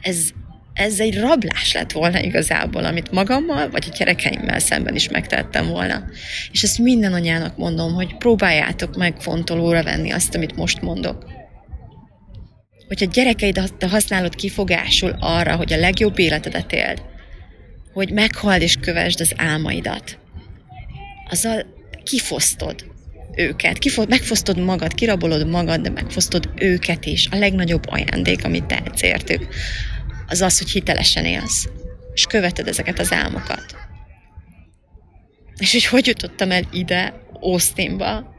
ez, 0.00 0.30
ez 0.80 1.00
egy 1.00 1.18
rablás 1.18 1.72
lett 1.72 1.92
volna 1.92 2.20
igazából, 2.20 2.84
amit 2.84 3.10
magammal 3.10 3.70
vagy 3.70 3.86
a 3.90 3.96
gyerekeimmel 3.96 4.58
szemben 4.58 4.94
is 4.94 5.08
megtettem 5.08 5.66
volna. 5.66 6.04
És 6.52 6.62
ezt 6.62 6.78
minden 6.78 7.12
anyának 7.12 7.56
mondom, 7.56 7.94
hogy 7.94 8.16
próbáljátok 8.16 8.96
meg 8.96 9.20
fontolóra 9.20 9.82
venni 9.82 10.10
azt, 10.10 10.34
amit 10.34 10.56
most 10.56 10.80
mondok. 10.80 11.24
Hogyha 12.88 13.06
gyerekeidet 13.06 13.84
használod 13.90 14.34
kifogásul 14.34 15.16
arra, 15.18 15.56
hogy 15.56 15.72
a 15.72 15.78
legjobb 15.78 16.18
életedet 16.18 16.72
éld, 16.72 17.02
hogy 17.92 18.12
meghald 18.12 18.62
és 18.62 18.76
kövesd 18.80 19.20
az 19.20 19.32
álmaidat, 19.36 20.18
azzal 21.30 21.66
kifosztod 22.04 22.84
őket, 23.34 23.78
kifo- 23.78 24.08
megfosztod 24.08 24.58
magad, 24.58 24.94
kirabolod 24.94 25.48
magad, 25.48 25.80
de 25.80 25.90
megfosztod 25.90 26.50
őket 26.54 27.06
is. 27.06 27.28
A 27.30 27.36
legnagyobb 27.36 27.82
ajándék, 27.86 28.44
amit 28.44 28.64
tehetsz 28.64 29.02
értük, 29.02 29.48
az 30.30 30.40
az, 30.40 30.58
hogy 30.58 30.70
hitelesen 30.70 31.24
élsz, 31.24 31.68
és 32.14 32.24
követed 32.24 32.68
ezeket 32.68 32.98
az 32.98 33.12
álmokat. 33.12 33.64
És 35.58 35.72
hogy 35.72 35.86
hogy 35.86 36.06
jutottam 36.06 36.50
el 36.50 36.62
ide, 36.72 37.14
Austinba, 37.40 38.34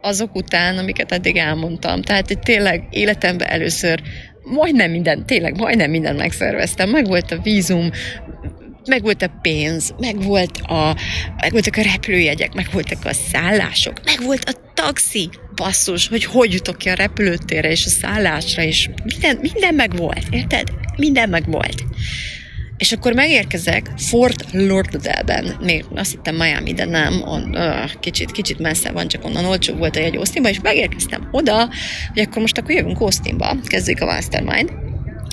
azok 0.00 0.34
után, 0.34 0.78
amiket 0.78 1.12
eddig 1.12 1.36
elmondtam. 1.36 2.02
Tehát 2.02 2.26
hogy 2.26 2.38
tényleg 2.38 2.86
életemben 2.90 3.48
először 3.48 4.02
majdnem 4.42 4.90
minden, 4.90 5.26
tényleg 5.26 5.58
majdnem 5.58 5.90
mindent 5.90 6.18
megszerveztem. 6.18 6.90
Meg 6.90 7.06
volt 7.06 7.30
a 7.30 7.38
vízum, 7.38 7.90
meg 8.86 9.02
volt 9.02 9.22
a 9.22 9.38
pénz, 9.42 9.94
meg, 9.98 10.22
volt 10.22 10.58
a, 10.58 10.96
meg 11.36 11.52
voltak 11.52 11.76
a 11.76 11.82
repülőjegyek, 11.82 12.54
meg 12.54 12.68
voltak 12.72 13.04
a 13.04 13.12
szállások, 13.12 14.00
meg 14.04 14.22
volt 14.22 14.44
a 14.44 14.72
taxi, 14.74 15.30
basszus, 15.54 16.08
hogy 16.08 16.24
hogy 16.24 16.52
jutok 16.52 16.78
ki 16.78 16.88
a 16.88 16.94
repülőtérre 16.94 17.70
és 17.70 17.84
a 17.86 17.88
szállásra, 17.88 18.62
és 18.62 18.90
minden, 19.04 19.38
minden 19.40 19.74
meg 19.74 19.96
volt, 19.96 20.26
érted? 20.30 20.68
Minden 20.96 21.28
meg 21.28 21.50
volt. 21.50 21.84
És 22.76 22.92
akkor 22.92 23.12
megérkezek 23.12 23.90
Fort 23.96 24.44
Lauderdale-ben, 24.52 25.56
még 25.60 25.84
azt 25.94 26.10
hittem 26.10 26.34
Miami, 26.34 26.72
de 26.72 26.84
nem, 26.84 27.22
on, 27.24 27.54
uh, 27.54 27.90
kicsit, 28.00 28.30
kicsit 28.30 28.58
messze 28.58 28.90
van, 28.90 29.08
csak 29.08 29.24
onnan 29.24 29.44
olcsó 29.44 29.74
volt 29.74 29.96
a 29.96 30.00
jegy 30.00 30.16
Austinba, 30.16 30.48
és 30.48 30.60
megérkeztem 30.60 31.28
oda, 31.30 31.68
hogy 32.14 32.22
akkor 32.22 32.40
most 32.40 32.58
akkor 32.58 32.70
jövünk 32.70 33.00
Austinba, 33.00 33.56
kezdjük 33.64 34.00
a 34.00 34.04
Mastermind, 34.04 34.72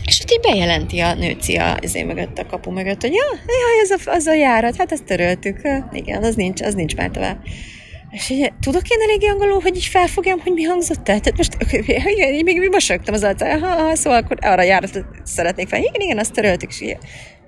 és 0.05 0.19
ott 0.21 0.31
így 0.31 0.39
bejelenti 0.51 0.99
a 0.99 1.13
nőci 1.13 1.55
a, 1.55 1.77
azért 1.81 2.07
mögött 2.07 2.37
a 2.37 2.45
kapu 2.45 2.71
mögött, 2.71 3.01
hogy 3.01 3.13
ja, 3.13 3.39
ja 3.45 3.81
ez 3.83 3.89
a, 3.89 4.11
az 4.11 4.25
a 4.25 4.33
járat, 4.33 4.75
hát 4.75 4.91
ezt 4.91 5.03
töröltük. 5.03 5.61
Igen, 5.91 6.23
az 6.23 6.35
nincs, 6.35 6.61
az 6.61 6.73
nincs 6.73 6.95
már 6.95 7.09
tovább. 7.09 7.37
És 8.13 8.29
így, 8.29 8.53
tudok 8.59 8.87
én 8.87 9.01
eléggé 9.01 9.27
angolul, 9.27 9.61
hogy 9.61 9.75
így 9.75 9.85
felfogjam, 9.85 10.39
hogy 10.39 10.53
mi 10.53 10.63
hangzott 10.63 11.09
el? 11.09 11.19
Tehát 11.19 11.37
most, 11.37 11.57
igen, 12.13 12.43
még 12.43 12.69
mosolyogtam 12.71 13.13
az 13.13 13.23
arcára, 13.23 13.65
ha, 13.65 13.81
ha, 13.81 13.95
szóval 13.95 14.19
akkor 14.19 14.37
arra 14.41 14.61
járatot 14.61 15.05
szeretnék 15.23 15.67
fel. 15.67 15.79
Igen, 15.79 16.01
igen, 16.01 16.17
azt 16.17 16.33
töröltük, 16.33 16.69
és 16.69 16.81
így, 16.81 16.97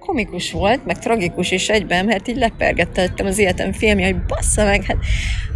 komikus 0.06 0.52
volt, 0.52 0.86
meg 0.86 1.00
tragikus 1.00 1.52
is 1.52 1.70
egyben, 1.70 2.06
mert 2.06 2.28
így 2.28 2.36
lepergettettem 2.36 3.26
az 3.26 3.38
életem 3.38 3.72
filmje, 3.72 4.06
hogy 4.06 4.26
bassza 4.26 4.64
meg, 4.64 4.84
hát 4.84 4.98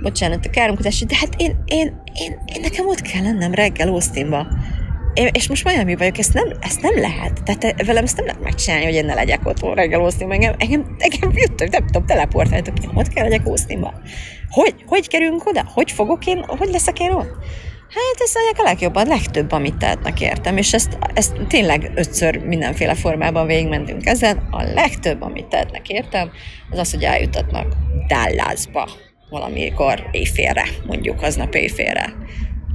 bocsánat 0.02 0.46
a 0.46 0.50
káromkodás, 0.50 1.00
de 1.00 1.16
hát 1.16 1.34
én, 1.38 1.64
én, 1.66 2.02
én, 2.14 2.40
én, 2.46 2.62
nekem 2.62 2.88
ott 2.88 3.02
kell 3.02 3.24
lennem 3.24 3.54
reggel 3.54 3.88
Austinba. 3.88 4.48
És 5.32 5.48
most 5.48 5.64
Miami 5.64 5.96
vagyok, 5.96 6.18
ezt 6.18 6.34
nem, 6.34 6.52
ezt 6.60 6.82
nem 6.82 7.00
lehet. 7.00 7.44
Tehát 7.44 7.86
velem 7.86 8.04
ezt 8.04 8.18
nem 8.18 8.26
lehet 8.26 8.42
megcsinálni, 8.42 8.86
hogy 8.86 8.94
én 8.94 9.06
ne 9.06 9.14
legyek 9.14 9.46
ott 9.46 9.76
reggel 9.76 10.00
Austinba. 10.00 10.34
Engem, 10.34 10.56
engem, 10.58 10.96
engem 10.98 11.32
jöttök, 11.34 11.70
nem 11.70 11.86
tudom, 11.86 12.06
teleportáltok, 12.06 12.84
én 12.84 12.90
ott 12.94 13.08
kell 13.08 13.24
legyek 13.24 13.46
Austinba. 13.46 13.94
Hogy, 14.50 14.76
hogy 14.86 15.08
kerülünk 15.08 15.46
oda? 15.46 15.64
Hogy 15.74 15.92
fogok 15.92 16.26
én, 16.26 16.44
hogy 16.48 16.70
leszek 16.72 17.00
én 17.00 17.12
ott? 17.12 17.32
Hát 17.90 18.16
ez 18.20 18.34
a 18.58 18.64
legjobban, 18.64 19.08
legtöbb, 19.08 19.52
amit 19.52 19.78
tehetnek 19.78 20.22
értem, 20.22 20.58
és 20.58 20.74
ezt, 20.74 20.98
ezt 21.14 21.34
tényleg 21.48 21.92
ötször 21.96 22.38
mindenféle 22.38 22.96
formában 22.96 23.48
végigmentünk 23.48 24.06
ezen. 24.06 24.48
A 24.52 24.64
legtöbb, 24.64 25.22
amit 25.22 25.46
tehetnek 25.46 25.90
értem, 25.90 26.32
az 26.70 26.78
az, 26.78 26.92
hogy 26.92 27.04
eljutatnak 27.04 27.74
Dallasba 28.08 28.90
valamikor 29.30 30.08
éjfélre, 30.12 30.64
mondjuk 30.88 31.22
aznap 31.22 31.56
éjfélre. 31.56 32.14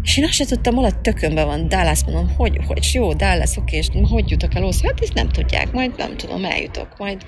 És 0.05 0.16
én 0.16 0.24
azt 0.24 0.32
sem 0.32 0.46
tudtam, 0.46 0.74
hol 0.74 0.84
a 0.84 1.00
tökönben 1.00 1.46
van 1.46 1.68
Dallas, 1.68 2.05
mondom, 2.05 2.34
hogy, 2.36 2.59
hogy 2.66 2.90
jó, 2.92 3.12
Dallas, 3.12 3.57
oké, 3.57 3.76
és 3.76 3.88
hogy 4.11 4.30
jutok 4.30 4.55
el 4.55 4.64
oszra? 4.64 4.88
Hát 4.88 5.00
ezt 5.00 5.14
nem 5.14 5.28
tudják, 5.28 5.72
majd 5.72 5.92
nem 5.96 6.16
tudom, 6.16 6.44
eljutok, 6.44 6.98
majd 6.98 7.22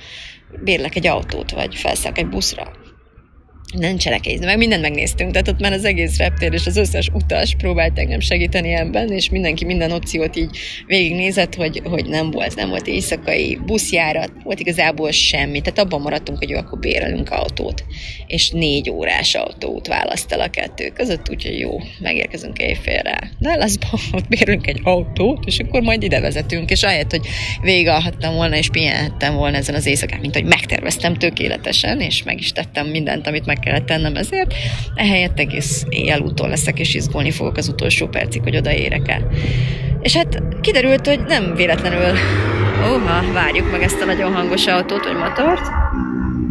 bérlek 0.65 0.95
egy 0.95 1.07
autót, 1.07 1.51
vagy 1.51 1.75
felszállok 1.75 2.19
egy 2.19 2.29
buszra 2.29 2.73
nem 3.75 3.97
cselekedj, 3.97 4.45
meg 4.45 4.59
mindent 4.59 4.83
megnéztünk, 4.83 5.31
tehát 5.31 5.49
ott 5.49 5.61
már 5.61 5.73
az 5.73 5.85
egész 5.85 6.19
reptér 6.19 6.53
és 6.53 6.67
az 6.67 6.77
összes 6.77 7.09
utas 7.13 7.55
próbált 7.55 7.99
engem 7.99 8.21
segíteni 8.21 8.73
ebben, 8.73 9.13
és 9.13 9.31
mindenki 9.31 9.65
minden 9.65 9.91
opciót 9.91 10.37
így 10.37 10.59
végignézett, 10.87 11.55
hogy, 11.55 11.83
hogy 11.85 12.07
nem 12.07 12.31
volt, 12.31 12.55
nem 12.55 12.69
volt 12.69 12.87
éjszakai 12.87 13.59
buszjárat, 13.67 14.33
volt 14.45 14.61
igazából 14.61 15.11
semmi, 15.11 15.61
tehát 15.61 15.79
abban 15.79 16.01
maradtunk, 16.01 16.39
hogy 16.39 16.49
jó, 16.49 16.57
akkor 16.59 16.79
bérelünk 16.79 17.31
autót, 17.31 17.85
és 18.27 18.51
négy 18.51 18.91
órás 18.91 19.35
autót 19.35 19.87
választ 19.87 20.33
el 20.33 20.41
a 20.41 20.49
kettő 20.49 20.89
között, 20.89 21.31
úgyhogy 21.31 21.59
jó, 21.59 21.81
megérkezünk 22.01 22.59
éjfélre. 22.59 23.31
Dallasban 23.41 24.01
ott 24.13 24.29
bérünk 24.29 24.67
egy 24.67 24.81
autót, 24.83 25.45
és 25.47 25.59
akkor 25.59 25.83
majd 25.83 26.03
ide 26.03 26.21
vezetünk, 26.21 26.71
és 26.71 26.83
ahelyett, 26.83 27.11
hogy 27.11 27.27
végigalhattam 27.63 28.35
volna, 28.35 28.57
és 28.57 28.69
pihenhettem 28.69 29.35
volna 29.35 29.57
ezen 29.57 29.75
az 29.75 29.87
éjszakán, 29.87 30.21
mint 30.21 30.35
hogy 30.35 30.45
megterveztem 30.45 31.15
tökéletesen, 31.15 32.01
és 32.01 32.23
meg 32.23 32.39
is 32.39 32.53
tettem 32.53 32.87
mindent, 32.87 33.27
amit 33.27 33.47
meg 33.47 33.56
kellett 33.59 33.87
tennem 33.87 34.17
ezért, 34.17 34.55
ehelyett 34.95 35.39
egész 35.39 35.85
éjjel 35.89 36.21
úton 36.21 36.49
leszek, 36.49 36.79
és 36.79 36.95
izgulni 36.95 37.31
fogok 37.31 37.57
az 37.57 37.69
utolsó 37.69 38.07
percig, 38.07 38.43
hogy 38.43 38.57
odaérek 38.57 39.09
el. 39.09 39.31
És 40.01 40.17
hát 40.17 40.43
kiderült, 40.61 41.07
hogy 41.07 41.21
nem 41.27 41.55
véletlenül, 41.55 42.17
óha, 42.93 43.33
várjuk 43.33 43.71
meg 43.71 43.83
ezt 43.83 44.01
a 44.01 44.05
nagyon 44.05 44.33
hangos 44.33 44.67
autót, 44.67 45.05
vagy 45.05 45.17
motort, 45.17 45.67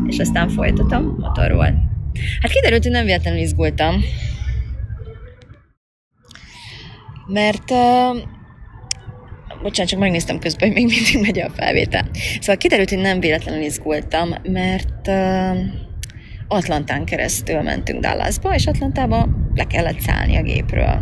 és 0.08 0.18
aztán 0.18 0.50
folytatom 0.50 1.16
motorról. 1.20 1.94
Hát 2.42 2.52
kiderült, 2.52 2.84
hogy 2.84 2.92
nem 2.92 3.06
véletlenül 3.06 3.40
izgultam, 3.40 4.04
mert 7.28 7.72
uh, 7.72 8.18
bocsánat, 9.62 9.92
csak 9.92 10.00
megnéztem 10.00 10.40
közben, 10.40 10.72
hogy 10.72 10.84
még 10.84 10.86
mindig 10.86 11.22
megy 11.22 11.40
a 11.40 11.50
felvétel. 11.56 12.08
Szóval 12.40 12.58
kiderült, 12.58 12.90
hogy 12.90 13.00
nem 13.00 13.20
véletlenül 13.20 13.62
izgultam, 13.62 14.30
mert 14.44 15.08
uh, 15.08 15.58
Atlantán 16.48 17.06
keresztül 17.06 17.62
mentünk 17.62 18.02
Dallasba, 18.02 18.54
és 18.54 18.66
Atlantába 18.68 19.28
le 19.56 19.64
kellett 19.64 20.00
szállni 20.00 20.38
a 20.38 20.42
gépről. 20.42 21.00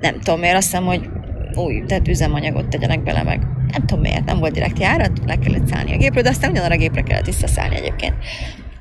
Nem 0.00 0.20
tudom 0.20 0.40
miért, 0.40 0.56
azt 0.56 0.70
hiszem, 0.70 0.84
hogy 0.84 1.08
új, 1.54 1.82
tehát 1.86 2.08
üzemanyagot 2.08 2.68
tegyenek 2.68 3.02
bele, 3.02 3.22
meg 3.22 3.40
nem 3.72 3.86
tudom 3.86 4.00
miért, 4.00 4.24
nem 4.24 4.38
volt 4.38 4.52
direkt 4.52 4.78
járat, 4.78 5.20
le 5.26 5.36
kellett 5.36 5.66
szállni 5.66 5.92
a 5.94 5.96
gépről, 5.96 6.22
de 6.22 6.28
aztán 6.28 6.50
ugyanarra 6.50 6.74
a 6.74 6.78
gépre 6.78 7.02
kellett 7.02 7.24
visszaszállni 7.24 7.76
egyébként. 7.76 8.14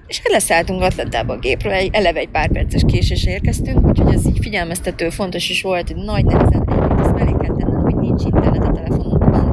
És 0.07 0.17
hát 0.17 0.31
leszálltunk 0.31 0.81
Atlantába 0.81 1.33
a 1.33 1.37
gépről, 1.37 1.71
egy, 1.71 1.89
eleve 1.93 2.19
egy 2.19 2.29
pár 2.29 2.51
perces 2.51 2.81
késés 2.87 3.25
érkeztünk, 3.25 3.87
úgyhogy 3.87 4.13
ez 4.13 4.25
így 4.25 4.39
figyelmeztető, 4.41 5.09
fontos 5.09 5.49
is 5.49 5.61
volt, 5.61 5.87
hogy 5.87 6.03
nagy 6.03 6.25
nehezen 6.25 6.63
ezt 6.99 7.13
mellé 7.13 7.31
kell 7.41 7.55
tennem, 7.55 7.81
hogy 7.81 7.95
nincs 7.95 8.23
internet 8.23 8.67
a 8.67 8.71
telefonunkon, 8.71 9.08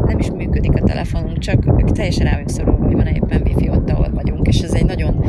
nem 0.07 0.18
is 0.18 0.30
működik 0.30 0.72
a 0.74 0.84
telefonunk, 0.84 1.38
csak 1.38 1.92
teljesen 1.92 2.26
rá 2.26 2.30
vagyunk 2.30 2.50
szorulva, 2.50 2.84
hogy 2.84 2.94
van 2.94 3.07
éppen 3.07 3.42
wifi 3.44 3.68
ott, 3.68 3.90
ahol 3.90 4.11
vagyunk, 4.11 4.46
és 4.46 4.61
ez 4.61 4.72
egy 4.72 4.84
nagyon 4.84 5.24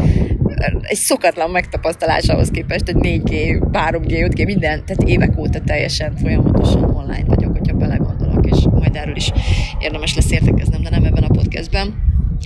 egy 0.81 0.97
szokatlan 0.97 1.49
megtapasztalás 1.49 2.27
ahhoz 2.27 2.49
képest, 2.49 2.91
hogy 2.91 2.95
4G, 2.95 3.61
3G, 3.71 4.31
5G, 4.31 4.45
minden, 4.45 4.85
tehát 4.85 5.03
évek 5.03 5.37
óta 5.37 5.59
teljesen 5.61 6.15
folyamatosan 6.15 6.83
online 6.83 7.25
vagyok, 7.25 7.57
hogyha 7.57 7.77
belegondolok, 7.77 8.45
és 8.45 8.57
majd 8.71 8.95
erről 8.95 9.15
is 9.15 9.31
érdemes 9.79 10.15
lesz 10.15 10.31
értekeznem, 10.31 10.81
de 10.81 10.89
nem 10.89 11.03
ebben 11.03 11.23
a 11.23 11.27
podcastben. 11.27 11.93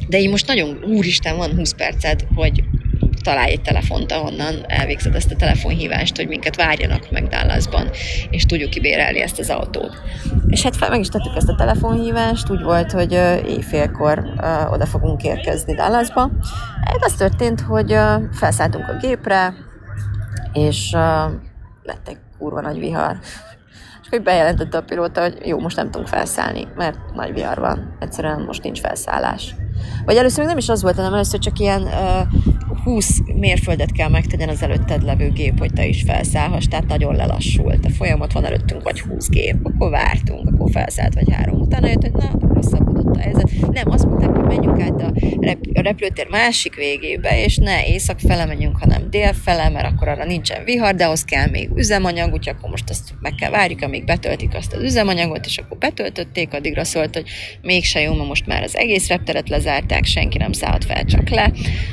De 0.07 0.19
én 0.19 0.29
most 0.29 0.47
nagyon, 0.47 0.77
úristen, 0.87 1.37
van 1.37 1.55
20 1.55 1.73
perced, 1.73 2.25
hogy 2.35 2.63
találj 3.21 3.51
egy 3.51 3.61
telefont, 3.61 4.11
ahonnan 4.11 4.55
elvégzed 4.67 5.15
ezt 5.15 5.31
a 5.31 5.35
telefonhívást, 5.35 6.15
hogy 6.15 6.27
minket 6.27 6.55
várjanak 6.55 7.11
meg 7.11 7.27
Dallasban, 7.27 7.89
és 8.29 8.45
tudjuk 8.45 8.69
kibérelni 8.69 9.21
ezt 9.21 9.39
az 9.39 9.49
autót. 9.49 10.01
És 10.47 10.63
hát 10.63 10.75
fel, 10.75 10.89
meg 10.89 10.99
is 10.99 11.07
tettük 11.07 11.35
ezt 11.35 11.49
a 11.49 11.55
telefonhívást, 11.55 12.49
úgy 12.49 12.61
volt, 12.61 12.91
hogy 12.91 13.11
éjfélkor 13.47 14.23
oda 14.71 14.85
fogunk 14.85 15.23
érkezni 15.23 15.73
Dallasba. 15.75 16.29
Hát 16.85 17.03
az 17.05 17.13
történt, 17.13 17.61
hogy 17.61 17.97
felszálltunk 18.31 18.87
a 18.87 18.97
gépre, 18.97 19.53
és 20.53 20.91
lett 21.83 22.07
egy 22.07 22.17
kurva 22.37 22.61
nagy 22.61 22.79
vihar. 22.79 23.17
És 24.01 24.07
hogy 24.09 24.21
bejelentette 24.21 24.77
a 24.77 24.81
pilóta, 24.81 25.21
hogy 25.21 25.37
jó, 25.45 25.59
most 25.59 25.75
nem 25.75 25.91
tudunk 25.91 26.07
felszállni, 26.07 26.67
mert 26.75 26.97
nagy 27.13 27.33
vihar 27.33 27.59
van. 27.59 27.95
Egyszerűen 27.99 28.41
most 28.41 28.63
nincs 28.63 28.79
felszállás. 28.79 29.55
Vagy 30.05 30.15
először 30.15 30.45
nem 30.45 30.57
is 30.57 30.69
az 30.69 30.81
volt, 30.81 30.95
hanem 30.95 31.13
először 31.13 31.39
csak 31.39 31.59
ilyen 31.59 31.81
uh, 31.81 32.70
20 32.83 33.21
mérföldet 33.35 33.91
kell 33.91 34.09
megtegyen 34.09 34.49
az 34.49 34.63
előtted 34.63 35.03
levő 35.03 35.29
gép, 35.29 35.59
hogy 35.59 35.73
te 35.73 35.87
is 35.87 36.03
felszállhass, 36.03 36.65
tehát 36.65 36.87
nagyon 36.87 37.15
lelassult. 37.15 37.85
A 37.85 37.89
folyamat 37.89 38.33
van 38.33 38.45
előttünk, 38.45 38.83
vagy 38.83 38.99
20 38.99 39.29
gép, 39.29 39.55
akkor 39.63 39.89
vártunk, 39.89 40.47
akkor 40.47 40.69
felszállt, 40.71 41.13
vagy 41.13 41.33
három. 41.33 41.59
Utána 41.59 41.87
jött, 41.87 42.01
hogy 42.01 42.11
na, 42.11 42.53
rosszabbodott 42.53 43.15
a 43.15 43.19
helyzet. 43.19 43.49
Nem, 43.71 43.89
azt 43.89 44.05
mondták, 44.05 44.40
menjünk 44.55 44.81
át 44.81 45.01
a, 45.01 45.11
rep- 45.39 45.77
a 45.77 45.81
repülőtér 45.81 46.27
másik 46.27 46.75
végébe, 46.75 47.43
és 47.43 47.57
ne 47.57 47.85
észak 47.87 48.19
fele 48.19 48.45
menjünk, 48.45 48.77
hanem 48.77 49.09
dél 49.09 49.33
fele, 49.33 49.69
mert 49.69 49.85
akkor 49.85 50.07
arra 50.07 50.25
nincsen 50.25 50.63
vihar, 50.63 50.95
de 50.95 51.05
ahhoz 51.05 51.23
kell 51.23 51.49
még 51.49 51.69
üzemanyag, 51.75 52.33
úgyhogy 52.33 52.55
akkor 52.57 52.69
most 52.69 52.89
azt 52.89 53.13
meg 53.19 53.35
kell 53.35 53.49
várjuk, 53.49 53.81
amíg 53.81 54.05
betöltik 54.05 54.55
azt 54.55 54.73
az 54.73 54.83
üzemanyagot, 54.83 55.45
és 55.45 55.57
akkor 55.57 55.77
betöltötték, 55.77 56.53
addigra 56.53 56.83
szólt, 56.83 57.15
hogy 57.15 57.29
mégse 57.61 58.01
jó, 58.01 58.13
ma 58.13 58.23
most 58.23 58.45
már 58.45 58.63
az 58.63 58.77
egész 58.77 59.07
repteret 59.07 59.49
lezárták, 59.49 60.05
senki 60.05 60.37
nem 60.37 60.51
szállhat 60.51 60.85
fel, 60.85 61.05
csak 61.05 61.29
le. 61.29 61.51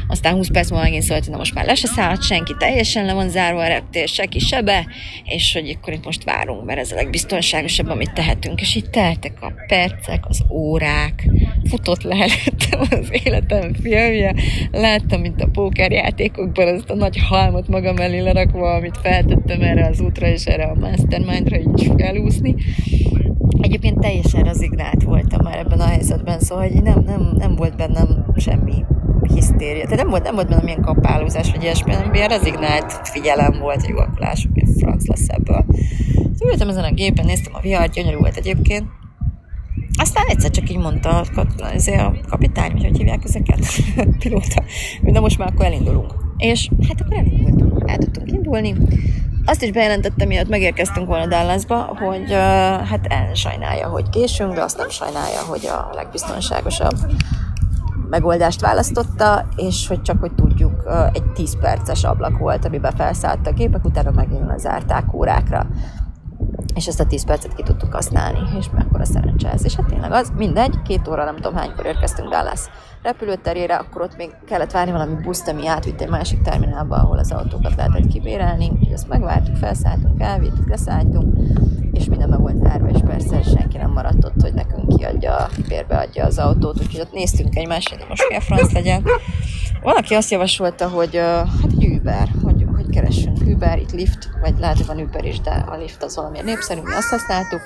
Aztán 0.09 0.35
20 0.35 0.49
perc 0.53 0.71
múlva 0.71 0.85
megint 0.85 1.03
szólt, 1.03 1.23
hogy 1.23 1.33
na 1.33 1.39
most 1.39 1.55
már 1.55 1.65
le 1.65 1.75
se 1.75 1.87
szállhat 1.87 2.23
senki, 2.23 2.55
teljesen 2.59 3.05
le 3.05 3.13
van 3.13 3.29
zárva 3.29 3.61
a 3.61 3.69
reptér, 3.69 4.09
se 4.09 4.63
be, 4.63 4.87
és 5.25 5.53
hogy 5.53 5.77
akkor 5.81 5.93
itt 5.93 6.05
most 6.05 6.25
várunk, 6.25 6.65
mert 6.65 6.79
ez 6.79 6.93
a 6.93 6.95
legbiztonságosabb, 6.95 7.89
amit 7.89 8.13
tehetünk. 8.13 8.61
És 8.61 8.75
itt 8.75 8.91
teltek 8.91 9.33
a 9.41 9.53
percek, 9.67 10.25
az 10.29 10.45
órák, 10.51 11.29
futott 11.69 12.03
le 12.03 12.27
előttem 12.49 12.99
az 13.01 13.09
életem 13.25 13.75
filmje, 13.75 14.35
láttam, 14.71 15.21
mint 15.21 15.43
a 15.43 15.49
pókerjátékokban 15.53 16.75
azt 16.75 16.91
a 16.91 16.95
nagy 16.95 17.19
halmot 17.29 17.69
magam 17.69 17.97
elé 17.97 18.19
lerakva, 18.19 18.75
amit 18.75 18.99
feltettem 19.03 19.63
erre 19.63 19.87
az 19.87 20.01
útra 20.01 20.27
és 20.27 20.45
erre 20.45 20.65
a 20.65 20.75
mastermindra 20.75 21.59
így 21.59 21.93
felúszni. 21.99 22.55
Egyébként 23.61 24.01
teljesen 24.01 24.43
rezignált 24.43 25.03
voltam 25.03 25.41
már 25.43 25.59
ebben 25.59 25.81
a 25.81 25.87
helyzetben, 25.87 26.41
szóval 26.41 26.69
hogy 26.69 26.83
nem, 26.83 27.03
nem, 27.07 27.35
nem 27.39 27.57
volt 27.57 27.77
bennem 27.77 28.25
semmi 28.37 28.85
hisztéria. 29.35 29.83
Tehát 29.83 29.97
nem 29.97 30.09
volt, 30.09 30.23
nem 30.23 30.35
volt 30.35 30.49
bennem 30.49 30.67
ilyen 30.67 30.81
kapálózás, 30.81 31.51
vagy 31.51 31.63
ilyesmi, 31.63 31.93
hanem 31.93 32.15
ilyen 32.15 32.29
rezignált 32.29 32.93
figyelem 33.09 33.59
volt, 33.61 33.81
hogy 33.81 33.91
jó, 33.91 33.99
akkor 33.99 34.19
lássuk, 34.19 34.53
hogy 34.53 34.69
franc 34.79 35.07
lesz 35.07 35.29
ebből. 35.29 35.65
Szóval 36.15 36.53
ültem 36.53 36.69
ezen 36.69 36.85
a 36.85 36.93
gépen, 36.93 37.27
néztem 37.27 37.55
a 37.55 37.61
vihart, 37.61 37.93
gyönyörű 37.93 38.17
volt 38.17 38.37
egyébként. 38.37 38.98
Aztán 40.01 40.27
egyszer 40.27 40.51
csak 40.51 40.71
így 40.71 40.79
mondta 40.79 41.09
a, 41.09 41.41
a 41.99 42.13
kapitány, 42.29 42.73
hogy 42.73 42.83
hogy 42.85 42.97
hívják 42.97 43.25
ezeket, 43.25 43.59
pilóta, 44.23 44.63
hogy 45.03 45.13
na 45.13 45.21
most 45.21 45.39
már 45.39 45.49
akkor 45.53 45.65
elindulunk. 45.65 46.15
És 46.37 46.71
hát 46.89 47.01
akkor 47.01 47.17
elindultunk, 47.17 47.91
el 47.91 47.97
tudtunk 47.97 48.31
indulni. 48.31 48.75
Azt 49.45 49.63
is 49.63 49.71
bejelentettem, 49.71 50.29
miatt 50.29 50.49
megérkeztünk 50.49 51.07
volna 51.07 51.27
Dallasba, 51.27 51.77
hogy 51.77 52.33
hát 52.89 53.09
sajnálja, 53.35 53.89
hogy 53.89 54.09
késünk, 54.09 54.55
de 54.55 54.63
azt 54.63 54.77
nem 54.77 54.89
sajnálja, 54.89 55.41
hogy 55.49 55.67
a 55.67 55.91
legbiztonságosabb 55.95 56.97
megoldást 58.11 58.61
választotta, 58.61 59.47
és 59.57 59.89
hogy 59.89 60.03
csak 60.03 60.21
hogy 60.21 60.35
tudjuk, 60.35 60.83
egy 61.13 61.25
10 61.25 61.59
perces 61.61 62.05
ablak 62.05 62.39
volt, 62.39 62.65
amiben 62.65 62.95
felszállt 62.97 63.47
a 63.47 63.53
gépek, 63.53 63.85
utána 63.85 64.11
megint 64.11 64.47
lezárták 64.47 65.15
órákra. 65.15 65.67
És 66.79 66.87
ezt 66.87 67.01
a 67.01 67.07
10 67.07 67.25
percet 67.25 67.55
ki 67.55 67.63
tudtuk 67.63 67.93
használni, 67.93 68.39
és 68.59 68.67
mekkora 68.75 69.05
szerencse 69.05 69.53
ez. 69.53 69.65
És 69.65 69.75
hát 69.75 69.87
tényleg 69.87 70.13
az, 70.13 70.33
mindegy, 70.37 70.83
két 70.83 71.09
óra, 71.09 71.25
nem 71.25 71.37
tudom 71.37 71.55
hánykor 71.55 71.87
érkeztünk 71.87 72.29
Dallas 72.29 72.61
repülőterére, 73.03 73.77
akkor 73.77 74.03
ott 74.03 74.17
még 74.17 74.31
kellett 74.47 74.71
várni 74.71 74.93
valami 74.93 75.15
buszt, 75.23 75.49
ami 75.49 75.67
átvitt 75.67 76.01
egy 76.01 76.09
másik 76.09 76.43
terminálba, 76.43 76.97
ahol 76.97 77.19
az 77.19 77.33
autókat 77.33 77.75
lehetett 77.77 78.07
kibérelni, 78.07 78.71
úgyhogy 78.73 78.93
ezt 78.93 79.09
megvártuk, 79.09 79.57
felszálltunk, 79.57 80.21
elvittük, 80.23 80.69
leszálltunk, 80.69 81.37
és 81.93 82.05
minden 82.05 82.31
be 82.31 82.37
volt 82.37 82.67
árva, 82.67 82.89
és 82.89 83.01
persze 83.07 83.43
senki 83.43 83.77
nem 83.77 83.91
maradt 83.91 84.25
ott, 84.25 84.41
hogy 84.43 84.55
nekünk 84.55 84.97
kiadja, 84.97 85.49
bérbeadja 85.69 86.25
az 86.25 86.39
autót, 86.39 86.81
úgyhogy 86.81 87.01
ott 87.01 87.13
néztünk 87.13 87.57
egymásra, 87.57 87.97
de 87.97 88.05
most 88.09 88.29
mi 88.29 88.37
a 88.37 88.41
franc 88.41 88.73
legyen. 88.73 89.05
Valaki 89.83 90.15
azt 90.15 90.31
javasolta, 90.31 90.89
hogy 90.89 91.17
hát 91.17 91.71
egy 91.71 91.87
Uber, 91.87 92.29
hogy, 92.43 92.67
hogy 92.67 92.68
keressünk 93.01 93.39
Uber, 93.47 93.79
itt 93.79 93.93
lift, 93.93 94.31
vagy 94.41 94.59
lehet, 94.59 94.77
hogy 94.77 94.87
van 94.87 95.01
Uber 95.01 95.25
is, 95.25 95.41
de 95.41 95.51
a 95.51 95.77
lift 95.77 96.03
az 96.03 96.17
valami 96.17 96.41
népszerű, 96.41 96.81
mi 96.81 96.95
azt 96.95 97.09
használtuk, 97.09 97.61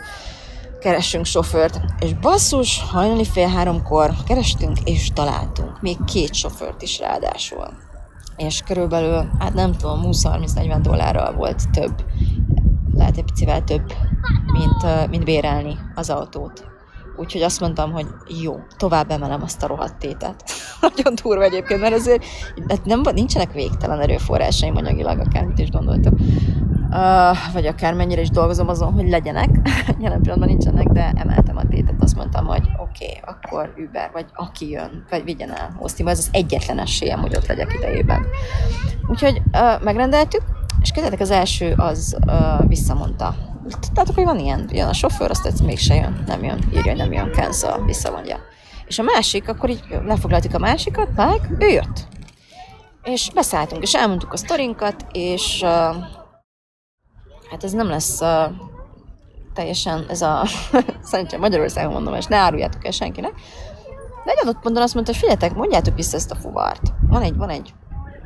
keressünk 0.80 1.24
sofőrt, 1.24 1.80
és 1.98 2.14
basszus, 2.14 2.80
hajnali 2.90 3.24
fél 3.24 3.48
háromkor 3.48 4.10
kerestünk, 4.26 4.78
és 4.84 5.10
találtunk. 5.14 5.80
Még 5.80 6.04
két 6.04 6.34
sofőrt 6.34 6.82
is 6.82 6.98
ráadásul. 6.98 7.68
És 8.36 8.62
körülbelül, 8.66 9.30
hát 9.38 9.54
nem 9.54 9.72
tudom, 9.72 10.00
20-30-40 10.04 10.78
dollárral 10.82 11.32
volt 11.32 11.70
több, 11.70 12.04
lehet 12.94 13.16
egy 13.16 13.24
picivel 13.24 13.64
több, 13.64 13.92
mint, 14.52 15.08
mint 15.08 15.24
bérelni 15.24 15.78
az 15.94 16.10
autót. 16.10 16.71
Úgyhogy 17.16 17.42
azt 17.42 17.60
mondtam, 17.60 17.92
hogy 17.92 18.06
jó, 18.42 18.60
tovább 18.76 19.10
emelem 19.10 19.42
azt 19.42 19.62
a 19.62 19.66
rohadt 19.66 19.98
tétet. 19.98 20.44
Nagyon 20.80 21.14
durva 21.22 21.42
egyébként, 21.42 21.80
mert 21.80 21.94
azért 21.94 22.24
hát 22.68 22.84
nem, 22.84 23.00
nincsenek 23.14 23.52
végtelen 23.52 24.00
erőforrásaim 24.00 24.76
anyagilag, 24.76 25.18
akármit 25.18 25.58
is 25.58 25.70
gondoltam 25.70 26.14
uh, 26.92 27.52
vagy 27.52 27.66
akár 27.66 27.94
mennyire 27.94 28.20
is 28.20 28.30
dolgozom 28.30 28.68
azon, 28.68 28.92
hogy 28.92 29.08
legyenek. 29.08 29.48
Jelen 30.02 30.20
pillanatban 30.20 30.48
nincsenek, 30.48 30.86
de 30.86 31.12
emeltem 31.16 31.56
a 31.56 31.66
tétet, 31.68 31.94
azt 32.00 32.16
mondtam, 32.16 32.46
hogy 32.46 32.68
oké, 32.78 33.04
okay, 33.04 33.34
akkor 33.34 33.74
Uber, 33.88 34.10
vagy 34.12 34.26
aki 34.34 34.70
jön, 34.70 35.04
vagy 35.10 35.24
vigyen 35.24 35.50
el 35.50 35.76
Austinba, 35.80 36.10
ez 36.10 36.18
az 36.18 36.28
egyetlen 36.32 36.78
esélyem, 36.78 37.20
hogy 37.20 37.36
ott 37.36 37.46
legyek 37.46 37.72
idejében. 37.74 38.26
Úgyhogy 39.08 39.42
uh, 39.52 39.82
megrendeltük, 39.82 40.42
és 40.80 40.90
kezdetek 40.90 41.20
az 41.20 41.30
első 41.30 41.74
az 41.76 42.16
uh, 42.26 42.68
visszamondta. 42.68 43.34
Tehát, 43.94 44.14
hogy 44.14 44.24
van 44.24 44.38
ilyen, 44.38 44.68
jön 44.72 44.88
a 44.88 44.92
sofőr, 44.92 45.30
azt 45.30 45.62
mégse 45.62 45.94
jön, 45.94 46.22
nem 46.26 46.44
jön, 46.44 46.64
írja, 46.70 46.90
hogy 46.90 46.96
nem 46.96 47.12
jön, 47.12 47.32
cancel, 47.32 47.84
visszamondja. 47.84 48.38
És 48.86 48.98
a 48.98 49.02
másik, 49.02 49.48
akkor 49.48 49.70
így 49.70 49.84
lefoglaltuk 50.04 50.54
a 50.54 50.58
másikat, 50.58 51.08
meg 51.14 51.56
ő 51.58 51.68
jött. 51.68 52.06
És 53.02 53.30
beszálltunk, 53.34 53.82
és 53.82 53.94
elmondtuk 53.94 54.32
a 54.32 54.36
sztorinkat, 54.36 55.06
és 55.12 55.60
uh, 55.62 55.68
hát 57.50 57.64
ez 57.64 57.72
nem 57.72 57.88
lesz 57.88 58.20
uh, 58.20 58.52
teljesen 59.54 60.04
ez 60.08 60.22
a, 60.22 60.46
szerintem 61.02 61.40
Magyarországon 61.40 61.92
mondom, 61.92 62.14
és 62.14 62.26
ne 62.26 62.36
áruljátok 62.36 62.84
el 62.84 62.90
senkinek, 62.90 63.32
de 64.24 64.30
egy 64.30 64.38
adott 64.42 64.60
ponton 64.60 64.82
azt 64.82 64.94
mondta, 64.94 65.12
hogy 65.12 65.20
figyeljetek, 65.20 65.54
mondjátok 65.54 65.94
vissza 65.94 66.16
ezt 66.16 66.30
a 66.30 66.36
fuvart. 66.36 66.92
Van 67.08 67.22
egy, 67.22 67.36
van 67.36 67.48
egy 67.48 67.74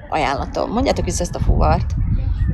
ajánlatom, 0.08 0.70
mondjátok 0.70 1.04
vissza 1.04 1.22
ezt 1.22 1.34
a 1.34 1.40
fuvart, 1.40 1.94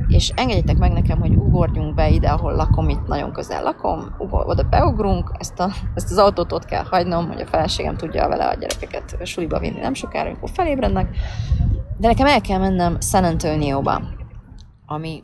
és 0.07 0.31
engedjétek 0.35 0.77
meg 0.77 0.91
nekem, 0.91 1.19
hogy 1.19 1.35
ugorjunk 1.35 1.95
be 1.95 2.09
ide, 2.09 2.29
ahol 2.29 2.55
lakom, 2.55 2.89
itt 2.89 3.07
nagyon 3.07 3.31
közel 3.31 3.63
lakom, 3.63 4.15
ugor, 4.17 4.47
oda 4.47 4.63
beugrunk, 4.63 5.31
ezt, 5.37 5.59
a, 5.59 5.69
ezt 5.93 6.11
az 6.11 6.17
autót 6.17 6.51
ott 6.51 6.65
kell 6.65 6.83
hagynom, 6.83 7.27
hogy 7.27 7.41
a 7.41 7.45
feleségem 7.45 7.97
tudja 7.97 8.27
vele 8.27 8.45
a 8.45 8.53
gyerekeket 8.53 9.17
suliba 9.25 9.59
vinni 9.59 9.79
nem 9.79 9.93
sokára, 9.93 10.29
amikor 10.29 10.49
felébrednek, 10.53 11.17
de 11.97 12.07
nekem 12.07 12.27
el 12.27 12.41
kell 12.41 12.59
mennem 12.59 12.99
San 12.99 13.23
Antonio-ba, 13.23 14.01
ami 14.85 15.23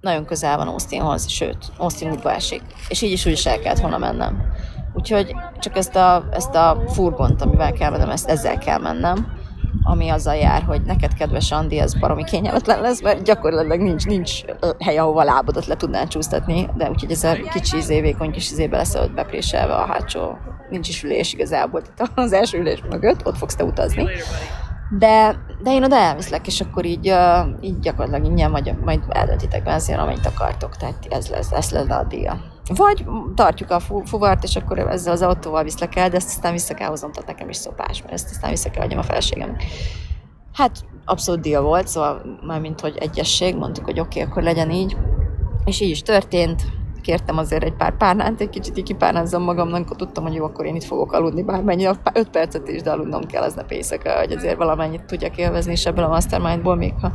nagyon 0.00 0.24
közel 0.24 0.56
van 0.56 0.68
Austinhoz, 0.68 1.28
sőt, 1.28 1.72
Austin 1.76 2.10
útba 2.10 2.32
esik. 2.32 2.62
És 2.88 3.02
így 3.02 3.12
is 3.12 3.26
úgy 3.26 3.32
is 3.32 3.46
el 3.46 3.58
kellett 3.58 3.80
volna 3.80 3.98
mennem. 3.98 4.42
Úgyhogy 4.94 5.34
csak 5.58 5.76
ezt 5.76 5.96
a, 5.96 6.24
ezt 6.30 6.54
a 6.54 6.82
furgont, 6.86 7.42
amivel 7.42 7.72
kell 7.72 7.90
mennem, 7.90 8.10
ezt 8.10 8.28
ezzel 8.28 8.58
kell 8.58 8.78
mennem, 8.78 9.37
ami 9.88 10.08
azzal 10.08 10.34
jár, 10.34 10.62
hogy 10.62 10.82
neked, 10.82 11.14
kedves 11.14 11.52
Andi, 11.52 11.78
ez 11.78 11.98
baromi 11.98 12.24
kényelmetlen 12.24 12.80
lesz, 12.80 13.02
mert 13.02 13.22
gyakorlatilag 13.22 13.80
nincs, 13.80 14.06
nincs 14.06 14.42
hely, 14.78 14.98
ahova 14.98 15.22
lábodat 15.22 15.66
le 15.66 15.76
tudnál 15.76 16.08
csúsztatni, 16.08 16.68
de 16.76 16.90
úgyhogy 16.90 17.10
ez 17.10 17.24
a 17.24 17.34
kicsi 17.52 17.76
izé, 17.76 18.00
vékony 18.00 18.30
kis 18.30 18.50
izébe 18.50 18.76
lesz 18.76 18.94
ott 18.94 19.12
bepréselve 19.12 19.74
a 19.74 19.86
hátsó, 19.86 20.36
nincs 20.70 20.88
is 20.88 21.02
ülés 21.02 21.32
igazából, 21.32 21.82
tehát 21.82 22.12
az 22.14 22.32
első 22.32 22.58
ülés 22.58 22.82
mögött, 22.90 23.26
ott 23.26 23.36
fogsz 23.36 23.54
te 23.54 23.64
utazni. 23.64 24.06
De, 24.98 25.36
de 25.62 25.72
én 25.72 25.84
oda 25.84 25.96
elviszlek, 25.96 26.46
és 26.46 26.60
akkor 26.60 26.84
így, 26.84 27.14
így 27.60 27.78
gyakorlatilag 27.78 28.30
ingyen 28.30 28.50
majd, 28.50 28.84
majd 28.84 29.00
eldöntitek 29.08 29.62
benzin, 29.62 29.96
amennyit 29.96 30.26
akartok, 30.26 30.76
tehát 30.76 31.06
ez 31.10 31.28
lesz, 31.28 31.52
ez 31.52 31.70
lesz 31.70 31.90
a 31.90 32.04
díja. 32.08 32.40
Vagy 32.74 33.04
tartjuk 33.34 33.70
a 33.70 33.80
fuvart, 34.04 34.42
és 34.42 34.56
akkor 34.56 34.78
ezzel 34.78 35.12
az 35.12 35.22
autóval 35.22 35.62
viszlek 35.62 35.96
el, 35.96 36.08
de 36.08 36.16
ezt 36.16 36.28
aztán 36.28 36.52
vissza 36.52 36.74
kell 36.74 36.88
hoznom, 36.88 37.12
tehát 37.12 37.28
nekem 37.28 37.48
is 37.48 37.56
szopás, 37.56 38.00
mert 38.02 38.12
ezt 38.12 38.30
aztán 38.30 38.50
vissza 38.50 38.70
kell 38.70 38.84
adjam 38.84 38.98
a 38.98 39.02
feleségem. 39.02 39.56
Hát 40.52 40.84
abszolút 41.04 41.40
dia 41.40 41.62
volt, 41.62 41.88
szóval 41.88 42.38
már 42.46 42.60
mint 42.60 42.80
hogy 42.80 42.96
egyesség, 42.96 43.56
mondtuk, 43.56 43.84
hogy 43.84 44.00
oké, 44.00 44.20
okay, 44.20 44.30
akkor 44.30 44.42
legyen 44.42 44.70
így. 44.70 44.96
És 45.64 45.80
így 45.80 45.90
is 45.90 46.02
történt, 46.02 46.62
kértem 47.02 47.38
azért 47.38 47.64
egy 47.64 47.74
pár 47.74 47.96
párnánt, 47.96 48.40
egy 48.40 48.50
kicsit 48.50 48.78
így 48.78 48.84
kipárnázzam 48.84 49.42
magamnak, 49.42 49.84
akkor 49.84 49.96
tudtam, 49.96 50.24
hogy 50.24 50.34
jó, 50.34 50.44
akkor 50.44 50.66
én 50.66 50.74
itt 50.74 50.84
fogok 50.84 51.12
aludni, 51.12 51.42
bármennyi, 51.42 51.86
öt 52.12 52.30
percet 52.30 52.68
is, 52.68 52.82
de 52.82 52.90
aludnom 52.90 53.26
kell 53.26 53.42
aznap 53.42 53.70
éjszaka, 53.70 54.18
hogy 54.18 54.32
azért 54.32 54.56
valamennyit 54.56 55.04
tudjak 55.04 55.36
élvezni, 55.36 55.72
és 55.72 55.86
ebből 55.86 56.04
a 56.04 56.08
mastermindból 56.08 56.76
még 56.76 56.94
ha 57.00 57.12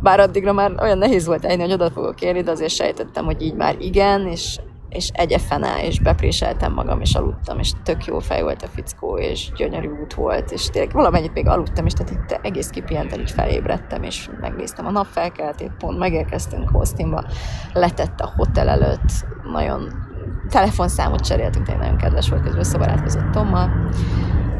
bár 0.00 0.20
addigra 0.20 0.52
már 0.52 0.72
olyan 0.80 0.98
nehéz 0.98 1.26
volt 1.26 1.44
ejni, 1.44 1.62
hogy 1.62 1.72
oda 1.72 1.90
fogok 1.90 2.20
érni, 2.20 2.42
de 2.42 2.50
azért 2.50 2.72
sejtettem, 2.72 3.24
hogy 3.24 3.42
így 3.42 3.54
már 3.54 3.76
igen, 3.78 4.26
és 4.26 4.60
és 4.90 5.08
egyefene, 5.12 5.86
és 5.86 6.00
bepréseltem 6.00 6.72
magam, 6.72 7.00
és 7.00 7.14
aludtam, 7.14 7.58
és 7.58 7.72
tök 7.82 8.04
jó 8.04 8.18
fej 8.18 8.42
volt 8.42 8.62
a 8.62 8.66
fickó, 8.66 9.18
és 9.18 9.50
gyönyörű 9.56 9.88
út 10.02 10.14
volt, 10.14 10.50
és 10.50 10.66
tényleg 10.66 10.92
valamennyit 10.92 11.32
még 11.32 11.46
aludtam, 11.46 11.86
és 11.86 11.92
tehát 11.92 12.12
itt 12.12 12.38
egész 12.42 12.68
kipihenten 12.68 13.20
így 13.20 13.30
felébredtem, 13.30 14.02
és 14.02 14.30
megnéztem 14.40 14.86
a 14.86 14.90
napfelkeltét, 14.90 15.72
pont 15.78 15.98
megérkeztünk 15.98 16.70
Austinba, 16.72 17.24
letett 17.72 18.20
a 18.20 18.32
hotel 18.36 18.68
előtt, 18.68 19.10
nagyon 19.52 20.08
telefonszámot 20.48 21.20
cseréltünk, 21.20 21.64
tényleg 21.66 21.84
nagyon 21.84 21.98
kedves 21.98 22.28
volt, 22.28 22.42
közben 22.42 22.64
szobarátkozott 22.64 23.30
Tommal, 23.30 23.70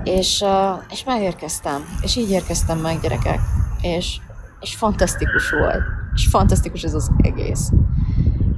és, 0.05 0.45
és 0.91 1.05
megérkeztem, 1.05 1.81
és 2.03 2.17
így 2.17 2.31
érkeztem 2.31 2.79
meg, 2.79 3.01
gyerekek, 3.01 3.41
és, 3.83 4.21
és 4.61 4.75
fantasztikus 4.75 5.51
volt, 5.51 5.83
és 6.15 6.27
fantasztikus 6.27 6.83
ez 6.83 6.95
az 6.95 7.11
egész. 7.23 7.71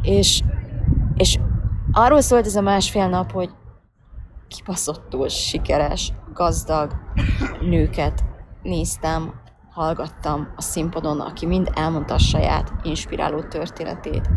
És, 0.02 0.42
és 1.14 1.38
arról 1.92 2.20
szólt 2.20 2.46
ez 2.46 2.56
a 2.56 2.60
másfél 2.60 3.08
nap, 3.08 3.32
hogy 3.32 3.50
kibaszottul 4.48 5.28
sikeres, 5.28 6.12
gazdag 6.34 6.92
nőket 7.60 8.24
néztem, 8.62 9.40
hallgattam 9.70 10.48
a 10.56 10.62
színpadon, 10.62 11.20
aki 11.20 11.46
mind 11.46 11.70
elmondta 11.74 12.14
a 12.14 12.18
saját 12.18 12.72
inspiráló 12.82 13.42
történetét, 13.42 14.30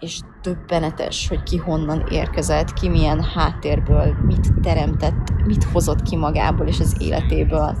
és 0.00 0.20
döbbenetes, 0.42 1.28
hogy 1.28 1.42
ki 1.42 1.56
honnan 1.56 2.06
érkezett, 2.10 2.72
ki 2.72 2.88
milyen 2.88 3.22
háttérből, 3.22 4.16
mit 4.22 4.60
teremtett, 4.62 5.32
mit 5.44 5.64
hozott 5.64 6.02
ki 6.02 6.16
magából 6.16 6.66
és 6.66 6.80
az 6.80 6.96
életéből 6.98 7.76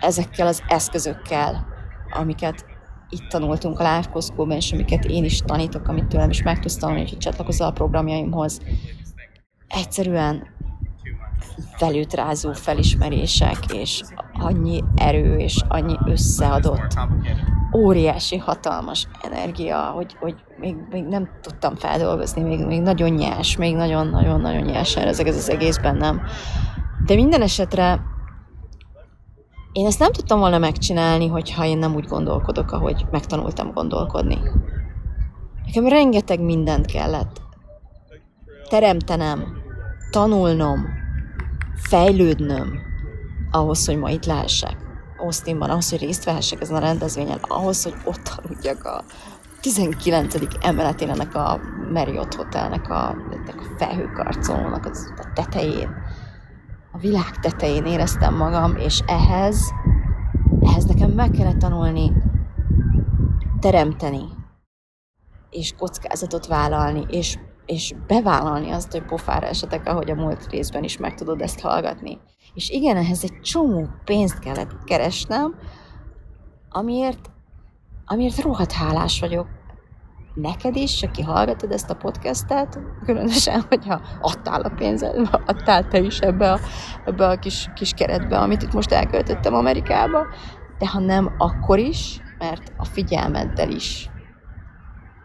ezekkel 0.00 0.46
az 0.46 0.62
eszközökkel, 0.68 1.66
amiket 2.10 2.64
itt 3.10 3.28
tanultunk 3.28 3.80
a 3.80 3.96
Life 3.96 4.10
Costco-ban, 4.10 4.56
és 4.56 4.72
amiket 4.72 5.04
én 5.04 5.24
is 5.24 5.38
tanítok, 5.38 5.88
amit 5.88 6.06
tőlem 6.06 6.30
is 6.30 6.42
meg 6.42 6.58
tudsz 6.58 6.76
tanulni, 6.76 7.08
hogy 7.08 7.18
csatlakozol 7.18 7.66
a 7.66 7.72
programjaimhoz. 7.72 8.60
Egyszerűen 9.68 10.46
felütrázó 11.76 12.52
felismerések, 12.52 13.58
és 13.72 14.02
annyi 14.32 14.82
erő, 14.94 15.36
és 15.36 15.64
annyi 15.68 15.96
összeadott, 16.06 16.94
óriási, 17.76 18.36
hatalmas 18.36 19.06
energia, 19.22 19.78
hogy, 19.78 20.16
hogy 20.20 20.34
még, 20.58 20.76
még 20.90 21.04
nem 21.04 21.28
tudtam 21.42 21.76
feldolgozni, 21.76 22.42
még, 22.42 22.66
még 22.66 22.80
nagyon 22.80 23.10
nyers, 23.10 23.56
még 23.56 23.74
nagyon-nagyon-nagyon 23.74 24.62
nyers 24.62 24.96
ezek 24.96 25.26
ez 25.26 25.36
az 25.36 25.50
egész 25.50 25.76
bennem. 25.76 26.22
De 27.06 27.14
minden 27.14 27.42
esetre 27.42 28.00
én 29.72 29.86
ezt 29.86 29.98
nem 29.98 30.12
tudtam 30.12 30.38
volna 30.38 30.58
megcsinálni, 30.58 31.26
hogyha 31.26 31.64
én 31.64 31.78
nem 31.78 31.94
úgy 31.94 32.06
gondolkodok, 32.06 32.72
ahogy 32.72 33.06
megtanultam 33.10 33.72
gondolkodni. 33.72 34.38
Nekem 35.66 35.88
rengeteg 35.88 36.40
mindent 36.40 36.86
kellett 36.86 37.40
teremtenem, 38.68 39.62
tanulnom, 40.10 40.86
fejlődnöm 41.74 42.80
ahhoz, 43.50 43.86
hogy 43.86 43.98
ma 43.98 44.10
itt 44.10 44.24
lehessek. 44.24 44.76
Austinban, 45.16 45.70
ahhoz, 45.70 45.90
hogy 45.90 45.98
részt 45.98 46.24
vehessek 46.24 46.60
ezen 46.60 46.76
a 46.76 46.78
rendezvényen, 46.78 47.38
ahhoz, 47.42 47.82
hogy 47.82 47.94
ott 48.04 48.32
aludjak 48.36 48.84
a 48.84 49.04
19. 49.60 50.34
emeletén 50.60 51.10
ennek 51.10 51.34
a 51.34 51.60
Marriott 51.92 52.34
Hotelnek 52.34 52.90
a, 52.90 53.16
ennek 53.32 53.60
a 53.60 53.76
felhőkarcolónak 53.78 54.86
a 55.16 55.32
tetején 55.34 55.90
a 56.92 56.98
világ 56.98 57.38
tetején 57.40 57.84
éreztem 57.84 58.36
magam, 58.36 58.76
és 58.76 59.02
ehhez, 59.06 59.72
ehhez 60.60 60.84
nekem 60.84 61.10
meg 61.10 61.30
kellett 61.30 61.58
tanulni 61.58 62.12
teremteni, 63.60 64.24
és 65.50 65.74
kockázatot 65.78 66.46
vállalni, 66.46 67.04
és, 67.08 67.38
és 67.66 67.94
bevállalni 68.06 68.70
azt, 68.70 68.92
hogy 68.92 69.02
pofára 69.02 69.46
esetek, 69.46 69.86
ahogy 69.86 70.10
a 70.10 70.14
múlt 70.14 70.50
részben 70.50 70.84
is 70.84 70.96
meg 70.96 71.14
tudod 71.14 71.40
ezt 71.40 71.60
hallgatni. 71.60 72.18
És 72.54 72.70
igen, 72.70 72.96
ehhez 72.96 73.24
egy 73.24 73.40
csomó 73.40 73.88
pénzt 74.04 74.38
kellett 74.38 74.84
keresnem, 74.84 75.54
amiért, 76.68 77.30
amiért 78.06 78.42
rohadt 78.42 78.72
hálás 78.72 79.20
vagyok. 79.20 79.57
Neked 80.40 80.76
is, 80.76 81.02
aki 81.02 81.22
hallgatod 81.22 81.72
ezt 81.72 81.90
a 81.90 81.94
podcastet, 81.94 82.78
különösen, 83.04 83.64
hogyha 83.68 84.00
adtál 84.20 84.60
a 84.60 84.72
pénzed, 84.76 85.28
adtál 85.46 85.88
te 85.88 85.98
is 85.98 86.18
ebbe 86.18 86.52
a, 86.52 86.58
ebbe 87.04 87.28
a 87.28 87.38
kis, 87.38 87.70
kis 87.74 87.92
keretbe, 87.92 88.38
amit 88.38 88.62
itt 88.62 88.72
most 88.72 88.92
elköltöttem 88.92 89.54
Amerikába, 89.54 90.26
de 90.78 90.88
ha 90.88 90.98
nem, 90.98 91.34
akkor 91.38 91.78
is, 91.78 92.20
mert 92.38 92.72
a 92.76 92.84
figyelmeddel 92.84 93.70
is 93.70 94.10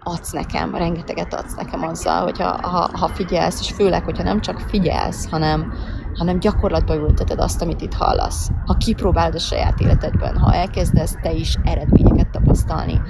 adsz 0.03 0.31
nekem, 0.31 0.75
rengeteget 0.75 1.33
adsz 1.33 1.55
nekem 1.55 1.83
azzal, 1.83 2.23
hogyha 2.23 2.67
ha, 2.67 2.89
ha 2.93 3.07
figyelsz, 3.07 3.59
és 3.59 3.71
főleg, 3.71 4.03
hogyha 4.03 4.23
nem 4.23 4.41
csak 4.41 4.59
figyelsz, 4.59 5.29
hanem, 5.29 5.73
hanem 6.17 6.39
gyakorlatba 6.39 6.95
ülteted 6.95 7.39
azt, 7.39 7.61
amit 7.61 7.81
itt 7.81 7.93
hallasz. 7.93 8.49
Ha 8.65 8.73
kipróbálod 8.73 9.35
a 9.35 9.39
saját 9.39 9.79
életedben, 9.79 10.37
ha 10.37 10.53
elkezdesz 10.53 11.15
te 11.21 11.31
is 11.31 11.57
eredményeket 11.63 12.29
tapasztalni, 12.29 13.01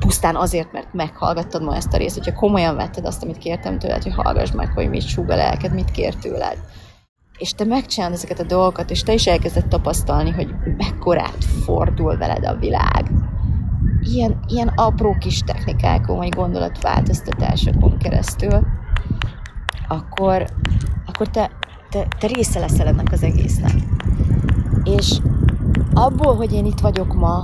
pusztán 0.00 0.36
azért, 0.36 0.72
mert 0.72 0.92
meghallgattad 0.92 1.62
ma 1.62 1.76
ezt 1.76 1.92
a 1.92 1.96
részt, 1.96 2.16
hogyha 2.16 2.40
komolyan 2.40 2.76
vetted 2.76 3.06
azt, 3.06 3.22
amit 3.22 3.38
kértem 3.38 3.78
tőled, 3.78 4.02
hogy 4.02 4.14
hallgass 4.14 4.50
meg, 4.50 4.72
hogy 4.72 4.88
mit 4.88 5.08
súg 5.08 5.30
a 5.30 5.36
lelked, 5.36 5.74
mit 5.74 5.90
kér 5.90 6.14
tőled. 6.14 6.58
És 7.38 7.52
te 7.52 7.64
megcsinálod 7.64 8.14
ezeket 8.14 8.40
a 8.40 8.44
dolgokat, 8.44 8.90
és 8.90 9.02
te 9.02 9.12
is 9.12 9.26
elkezded 9.26 9.68
tapasztalni, 9.68 10.30
hogy 10.30 10.54
mekkorát 10.76 11.44
fordul 11.64 12.16
veled 12.16 12.44
a 12.44 12.56
világ. 12.56 13.10
Ilyen, 14.00 14.40
ilyen 14.46 14.68
apró 14.68 15.16
kis 15.18 15.38
technikákon, 15.38 16.16
vagy 16.16 16.28
gondolatváltoztatásokon 16.28 17.98
keresztül, 17.98 18.66
akkor, 19.88 20.44
akkor 21.06 21.28
te, 21.28 21.50
te, 21.90 22.06
te 22.18 22.26
része 22.26 22.58
leszel 22.58 22.86
ennek 22.86 23.12
az 23.12 23.22
egésznek. 23.22 23.74
És 24.84 25.18
abból, 25.92 26.36
hogy 26.36 26.52
én 26.52 26.66
itt 26.66 26.80
vagyok 26.80 27.14
ma, 27.14 27.42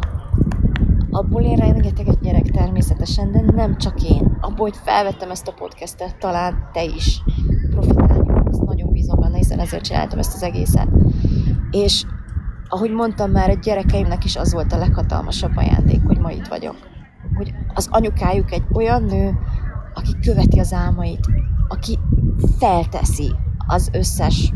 abból 1.17 1.43
én 1.43 1.57
rengeteget 1.57 2.21
nyerek 2.21 2.51
természetesen, 2.51 3.33
de 3.33 3.41
nem 3.41 3.77
csak 3.77 4.03
én. 4.03 4.37
Abból, 4.41 4.69
hogy 4.69 4.77
felvettem 4.85 5.31
ezt 5.31 5.49
a 5.49 5.53
podcastet, 5.53 6.19
talán 6.19 6.69
te 6.73 6.85
is 6.85 7.23
profitálni 7.71 8.33
fogsz. 8.33 8.59
Nagyon 8.59 8.93
bízom 8.93 9.21
benne, 9.21 9.37
hiszen 9.37 9.59
ezért 9.59 9.85
csináltam 9.85 10.19
ezt 10.19 10.35
az 10.35 10.43
egészet. 10.43 10.89
És 11.71 12.05
ahogy 12.69 12.91
mondtam 12.91 13.31
már, 13.31 13.51
a 13.51 13.55
gyerekeimnek 13.55 14.25
is 14.25 14.37
az 14.37 14.53
volt 14.53 14.73
a 14.73 14.79
leghatalmasabb 14.79 15.57
ajándék, 15.57 16.03
hogy 16.07 16.19
ma 16.19 16.31
itt 16.31 16.47
vagyok. 16.47 16.77
Hogy 17.37 17.55
az 17.75 17.89
anyukájuk 17.91 18.53
egy 18.53 18.65
olyan 18.73 19.03
nő, 19.03 19.39
aki 19.95 20.13
követi 20.21 20.59
az 20.59 20.73
álmait, 20.73 21.27
aki 21.69 21.99
felteszi 22.59 23.35
az 23.67 23.91
összes 23.93 24.53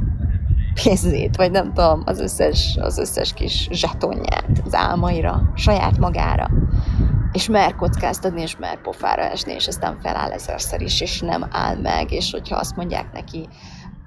pénzét, 0.83 1.37
vagy 1.37 1.51
nem 1.51 1.73
tudom, 1.73 2.03
az 2.05 2.21
összes, 2.21 2.79
az 2.81 2.99
összes 2.99 3.33
kis 3.33 3.69
zsetonját 3.73 4.63
az 4.65 4.75
álmaira, 4.75 5.53
saját 5.55 5.99
magára. 5.99 6.51
És 7.33 7.49
mer 7.49 7.75
kockáztatni, 7.75 8.41
és 8.41 8.57
mer 8.57 8.81
pofára 8.81 9.23
esni, 9.23 9.53
és 9.53 9.67
aztán 9.67 9.99
feláll 10.03 10.31
ezerszer 10.31 10.81
is, 10.81 11.01
és 11.01 11.21
nem 11.21 11.47
áll 11.51 11.77
meg, 11.77 12.13
és 12.13 12.31
hogyha 12.31 12.57
azt 12.57 12.77
mondják 12.77 13.13
neki 13.13 13.49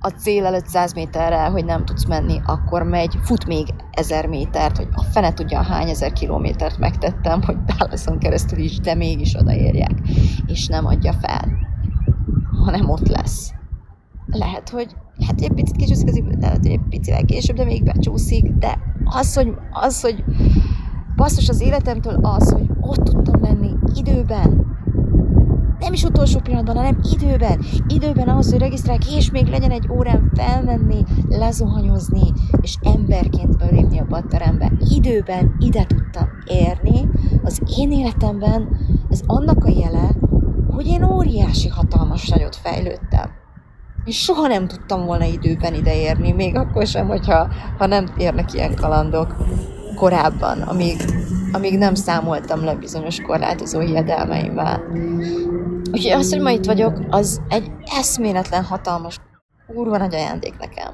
a 0.06 0.10
cél 0.10 0.46
előtt 0.46 0.68
100 0.68 0.94
méterre, 0.94 1.44
hogy 1.46 1.66
nem 1.66 1.86
tudsz 1.86 2.06
menni, 2.06 2.42
akkor 2.46 2.84
megy, 2.84 3.18
fut 3.22 3.46
még 3.46 3.68
ezer 3.92 4.28
métert, 4.28 4.78
hogy 4.78 4.88
a 4.92 5.04
fene 5.04 5.34
tudja, 5.34 5.62
hány 5.62 5.90
ezer 5.90 6.14
kilométert 6.14 6.78
megtettem, 6.78 7.42
hogy 7.42 7.56
Dallason 7.64 8.20
keresztül 8.20 8.60
is, 8.60 8.80
de 8.80 8.96
mégis 8.96 9.36
odaérjek. 9.36 9.92
És 10.46 10.68
nem 10.68 10.86
adja 10.86 11.14
fel, 11.14 11.48
hanem 12.66 12.90
ott 12.90 13.08
lesz. 13.08 13.54
Lehet, 14.26 14.70
hogy 14.70 14.96
hogy 15.28 15.44
egy 15.44 15.54
picit 15.54 15.76
kicsúszik 15.76 16.08
az 16.08 16.16
idő, 16.16 16.38
lehet, 16.40 16.58
hogy 16.58 16.72
egy 16.72 16.82
picivel 16.90 17.26
később, 17.26 17.56
de 17.56 17.64
még 17.64 17.84
becsúszik, 17.84 18.52
de 18.52 18.80
az, 19.04 19.36
hogy, 19.36 19.54
az, 19.72 20.02
hogy 20.02 20.24
basszus 21.16 21.50
az 21.50 21.62
életemtől 21.62 22.20
az, 22.22 22.52
hogy 22.52 22.70
ott 22.82 23.04
tudtam 23.04 23.42
lenni 23.42 23.72
időben, 23.96 24.72
nem 25.80 25.94
is 25.94 26.04
utolsó 26.04 26.40
pillanatban, 26.40 26.76
hanem 26.76 27.00
időben. 27.14 27.64
Időben 27.88 28.28
ahhoz, 28.28 28.52
hogy 28.52 28.60
regisztrálják, 28.60 29.16
és 29.16 29.32
még 29.32 29.48
legyen 29.48 29.72
egy 29.72 29.88
órán 29.90 30.32
felmenni, 30.34 31.04
lezuhanyozni, 31.30 32.34
és 32.62 32.76
emberként 32.82 33.58
belépni 33.58 34.00
a 34.00 34.06
batterembe. 34.10 34.72
Időben 34.90 35.56
ide 35.60 35.86
tudtam 35.86 36.28
érni. 36.46 37.10
Az 37.44 37.62
én 37.78 37.92
életemben 37.92 38.78
ez 39.10 39.22
annak 39.26 39.66
a 39.66 39.70
jele, 39.70 40.16
hogy 40.70 40.88
én 40.88 41.04
óriási 41.04 41.68
hatalmas 41.68 42.30
nagyot 42.30 42.56
fejlődtem 42.56 43.33
és 44.06 44.18
soha 44.18 44.48
nem 44.48 44.68
tudtam 44.68 45.06
volna 45.06 45.26
időben 45.26 45.74
ideérni, 45.74 46.32
még 46.32 46.56
akkor 46.56 46.88
sem, 46.88 47.08
hogyha 47.08 47.48
ha 47.78 47.86
nem 47.86 48.14
érnek 48.18 48.54
ilyen 48.54 48.76
kalandok 48.76 49.36
korábban, 49.96 50.62
amíg, 50.62 50.98
amíg 51.52 51.78
nem 51.78 51.96
számoltam 51.96 52.64
le 52.64 52.76
bizonyos 52.76 53.20
korlátozó 53.22 53.80
hiedelmeimmel. 53.80 54.82
Úgyhogy 55.92 56.12
az, 56.12 56.34
hogy 56.34 56.42
ma 56.42 56.50
itt 56.50 56.66
vagyok, 56.66 57.00
az 57.10 57.42
egy 57.50 57.72
eszméletlen 57.98 58.64
hatalmas, 58.64 59.20
kurva 59.68 59.98
nagy 59.98 60.14
ajándék 60.14 60.58
nekem. 60.58 60.94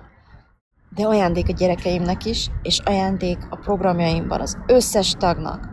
De 0.95 1.05
ajándék 1.05 1.49
a 1.49 1.53
gyerekeimnek 1.53 2.25
is, 2.25 2.49
és 2.61 2.79
ajándék 2.85 3.37
a 3.49 3.55
programjaimban 3.55 4.41
az 4.41 4.57
összes 4.67 5.11
tagnak, 5.11 5.69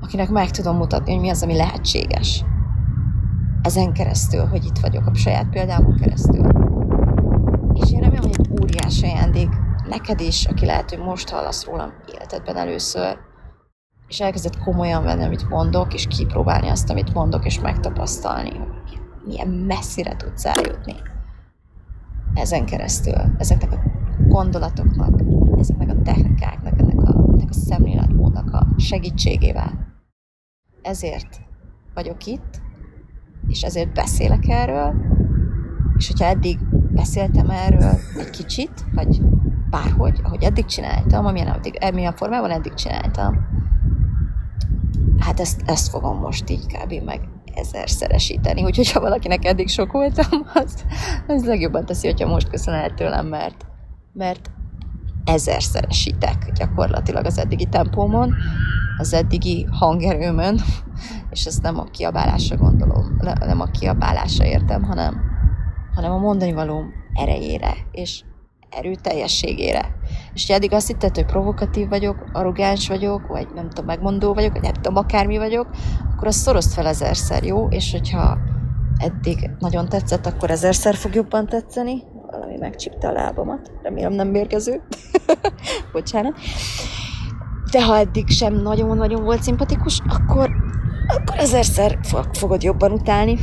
akinek 0.00 0.28
meg 0.28 0.50
tudom 0.50 0.76
mutatni, 0.76 1.12
hogy 1.12 1.20
mi 1.20 1.30
az, 1.30 1.42
ami 1.42 1.56
lehetséges. 1.56 2.44
Ezen 3.64 3.92
keresztül, 3.92 4.46
hogy 4.46 4.64
itt 4.64 4.78
vagyok, 4.78 5.06
a 5.06 5.14
saját 5.14 5.48
példámon 5.50 5.96
keresztül. 5.96 6.46
És 7.72 7.92
én 7.92 8.00
remélem, 8.00 8.22
hogy 8.22 8.36
egy 8.38 8.62
óriás 8.62 9.02
ajándék 9.02 9.48
neked 9.88 10.20
is, 10.20 10.46
aki 10.46 10.66
lehet, 10.66 10.90
hogy 10.90 10.98
most 10.98 11.28
hallasz 11.28 11.64
rólam 11.64 11.92
életedben 12.14 12.56
először, 12.56 13.18
és 14.08 14.20
elkezdett 14.20 14.58
komolyan 14.58 15.04
venni, 15.04 15.24
amit 15.24 15.48
mondok, 15.48 15.94
és 15.94 16.06
kipróbálni 16.06 16.68
azt, 16.68 16.90
amit 16.90 17.14
mondok, 17.14 17.44
és 17.44 17.60
megtapasztalni, 17.60 18.50
hogy 18.50 19.00
milyen 19.26 19.48
messzire 19.48 20.16
tudsz 20.16 20.44
eljutni. 20.44 20.94
Ezen 22.34 22.64
keresztül, 22.66 23.34
ezeknek 23.38 23.72
a 23.72 23.82
gondolatoknak, 24.28 25.20
ezeknek 25.58 25.88
a 25.88 26.02
technikáknak, 26.02 26.80
ennek 26.80 26.98
a, 26.98 27.24
ennek 27.32 27.48
a 27.48 27.52
szemléletmódnak 27.52 28.52
a 28.52 28.66
segítségével. 28.76 29.94
Ezért 30.82 31.40
vagyok 31.94 32.26
itt, 32.26 32.62
és 33.46 33.62
ezért 33.62 33.92
beszélek 33.92 34.48
erről, 34.48 34.94
és 35.96 36.06
hogyha 36.08 36.24
eddig 36.24 36.58
beszéltem 36.90 37.50
erről 37.50 37.98
egy 38.18 38.30
kicsit, 38.30 38.84
vagy 38.92 39.20
bárhogy, 39.70 40.20
ahogy 40.22 40.42
eddig 40.42 40.64
csináltam, 40.64 41.26
amilyen, 41.26 41.48
addig, 41.48 41.78
amilyen 41.80 42.14
formában 42.14 42.50
eddig 42.50 42.74
csináltam, 42.74 43.46
hát 45.18 45.40
ezt, 45.40 45.62
ezt 45.66 45.88
fogom 45.88 46.18
most 46.18 46.50
így 46.50 46.66
kb. 46.66 47.04
meg 47.04 47.20
ezerszeresíteni. 47.54 48.64
Úgyhogy 48.64 48.92
ha 48.92 49.00
valakinek 49.00 49.44
eddig 49.44 49.68
sok 49.68 49.92
voltam, 49.92 50.46
az, 50.64 50.84
az 51.26 51.44
legjobban 51.44 51.84
teszi, 51.84 52.06
hogyha 52.06 52.28
most 52.28 52.48
köszön 52.48 52.74
el 52.74 52.94
tőlem, 52.94 53.26
mert, 53.26 53.66
mert 54.12 54.50
ezerszeresítek 55.24 56.52
gyakorlatilag 56.54 57.24
az 57.24 57.38
eddigi 57.38 57.64
tempómon, 57.64 58.34
az 58.98 59.12
eddigi 59.12 59.66
hangerőmön, 59.70 60.60
és 61.34 61.44
ezt 61.44 61.62
nem 61.62 61.78
a 61.78 61.84
kiabálásra 61.84 62.56
gondolom, 62.56 63.16
nem 63.38 63.60
a 63.60 63.70
kiabálásra 63.70 64.44
értem, 64.44 64.82
hanem 64.82 65.32
hanem 65.94 66.12
a 66.12 66.18
mondani 66.18 66.52
valóm 66.52 66.92
erejére 67.14 67.74
és 67.92 68.22
erőteljességére. 68.70 69.94
És 70.34 70.46
ha 70.46 70.54
eddig 70.54 70.72
azt 70.72 70.86
hitted, 70.86 71.14
hogy 71.14 71.26
provokatív 71.26 71.88
vagyok, 71.88 72.24
arrogáns 72.32 72.88
vagyok, 72.88 73.26
vagy 73.26 73.48
nem 73.54 73.68
tudom, 73.68 73.84
megmondó 73.84 74.34
vagyok, 74.34 74.52
vagy 74.52 74.62
nem 74.62 74.72
tudom, 74.72 74.96
akármi 74.96 75.36
vagyok, 75.36 75.66
akkor 76.12 76.26
azt 76.26 76.38
szorozd 76.38 76.72
fel 76.72 76.86
ezerszer, 76.86 77.44
jó? 77.44 77.68
És 77.68 77.92
hogyha 77.92 78.38
eddig 78.96 79.50
nagyon 79.58 79.88
tetszett, 79.88 80.26
akkor 80.26 80.50
ezerszer 80.50 80.94
fog 80.94 81.14
jobban 81.14 81.46
tetszeni. 81.46 82.02
Valami 82.30 82.56
megcsipte 82.56 83.08
a 83.08 83.12
lábamat. 83.12 83.72
Remélem 83.82 84.12
nem 84.12 84.28
mérgező. 84.28 84.82
Bocsánat. 85.92 86.38
De 87.70 87.84
ha 87.84 87.98
eddig 87.98 88.28
sem 88.28 88.54
nagyon-nagyon 88.54 89.24
volt 89.24 89.42
szimpatikus, 89.42 90.00
akkor, 90.08 90.50
akkor 91.06 91.38
ezerszer 91.38 91.98
fogod 92.32 92.62
jobban 92.62 92.92
utálni 92.92 93.38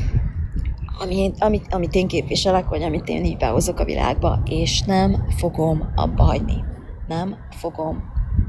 ami, 1.01 1.32
amit, 1.39 1.68
amit 1.74 1.95
én 1.95 2.07
képviselek, 2.07 2.68
vagy 2.68 2.82
amit 2.82 3.07
én 3.07 3.26
így 3.26 3.38
behozok 3.38 3.80
a 3.80 3.86
világba, 3.86 4.41
és 4.45 4.82
nem 4.82 5.26
fogom 5.38 5.84
abba 5.95 6.24
hagyni. 6.24 6.64
Nem 7.07 7.36
fogom 7.49 8.03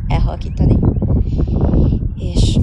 elhalkítani. 0.09 0.79
És, 2.17 2.59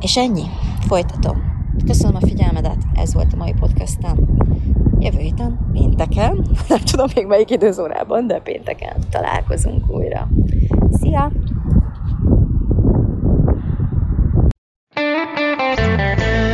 és 0.00 0.16
ennyi. 0.16 0.44
Folytatom. 0.80 1.42
Köszönöm 1.86 2.16
a 2.16 2.26
figyelmedet, 2.26 2.82
ez 2.94 3.14
volt 3.14 3.32
a 3.32 3.36
mai 3.36 3.52
podcastem. 3.60 4.16
Jövő 4.98 5.18
héten, 5.18 5.68
pénteken, 5.72 6.46
nem 6.68 6.78
tudom 6.78 7.06
még 7.14 7.26
melyik 7.26 7.50
időzórában, 7.50 8.26
de 8.26 8.40
pénteken 8.40 8.96
találkozunk 9.10 9.90
újra. 9.90 10.28
Szia! 10.90 11.32
Thank 14.96 16.30
you. 16.30 16.45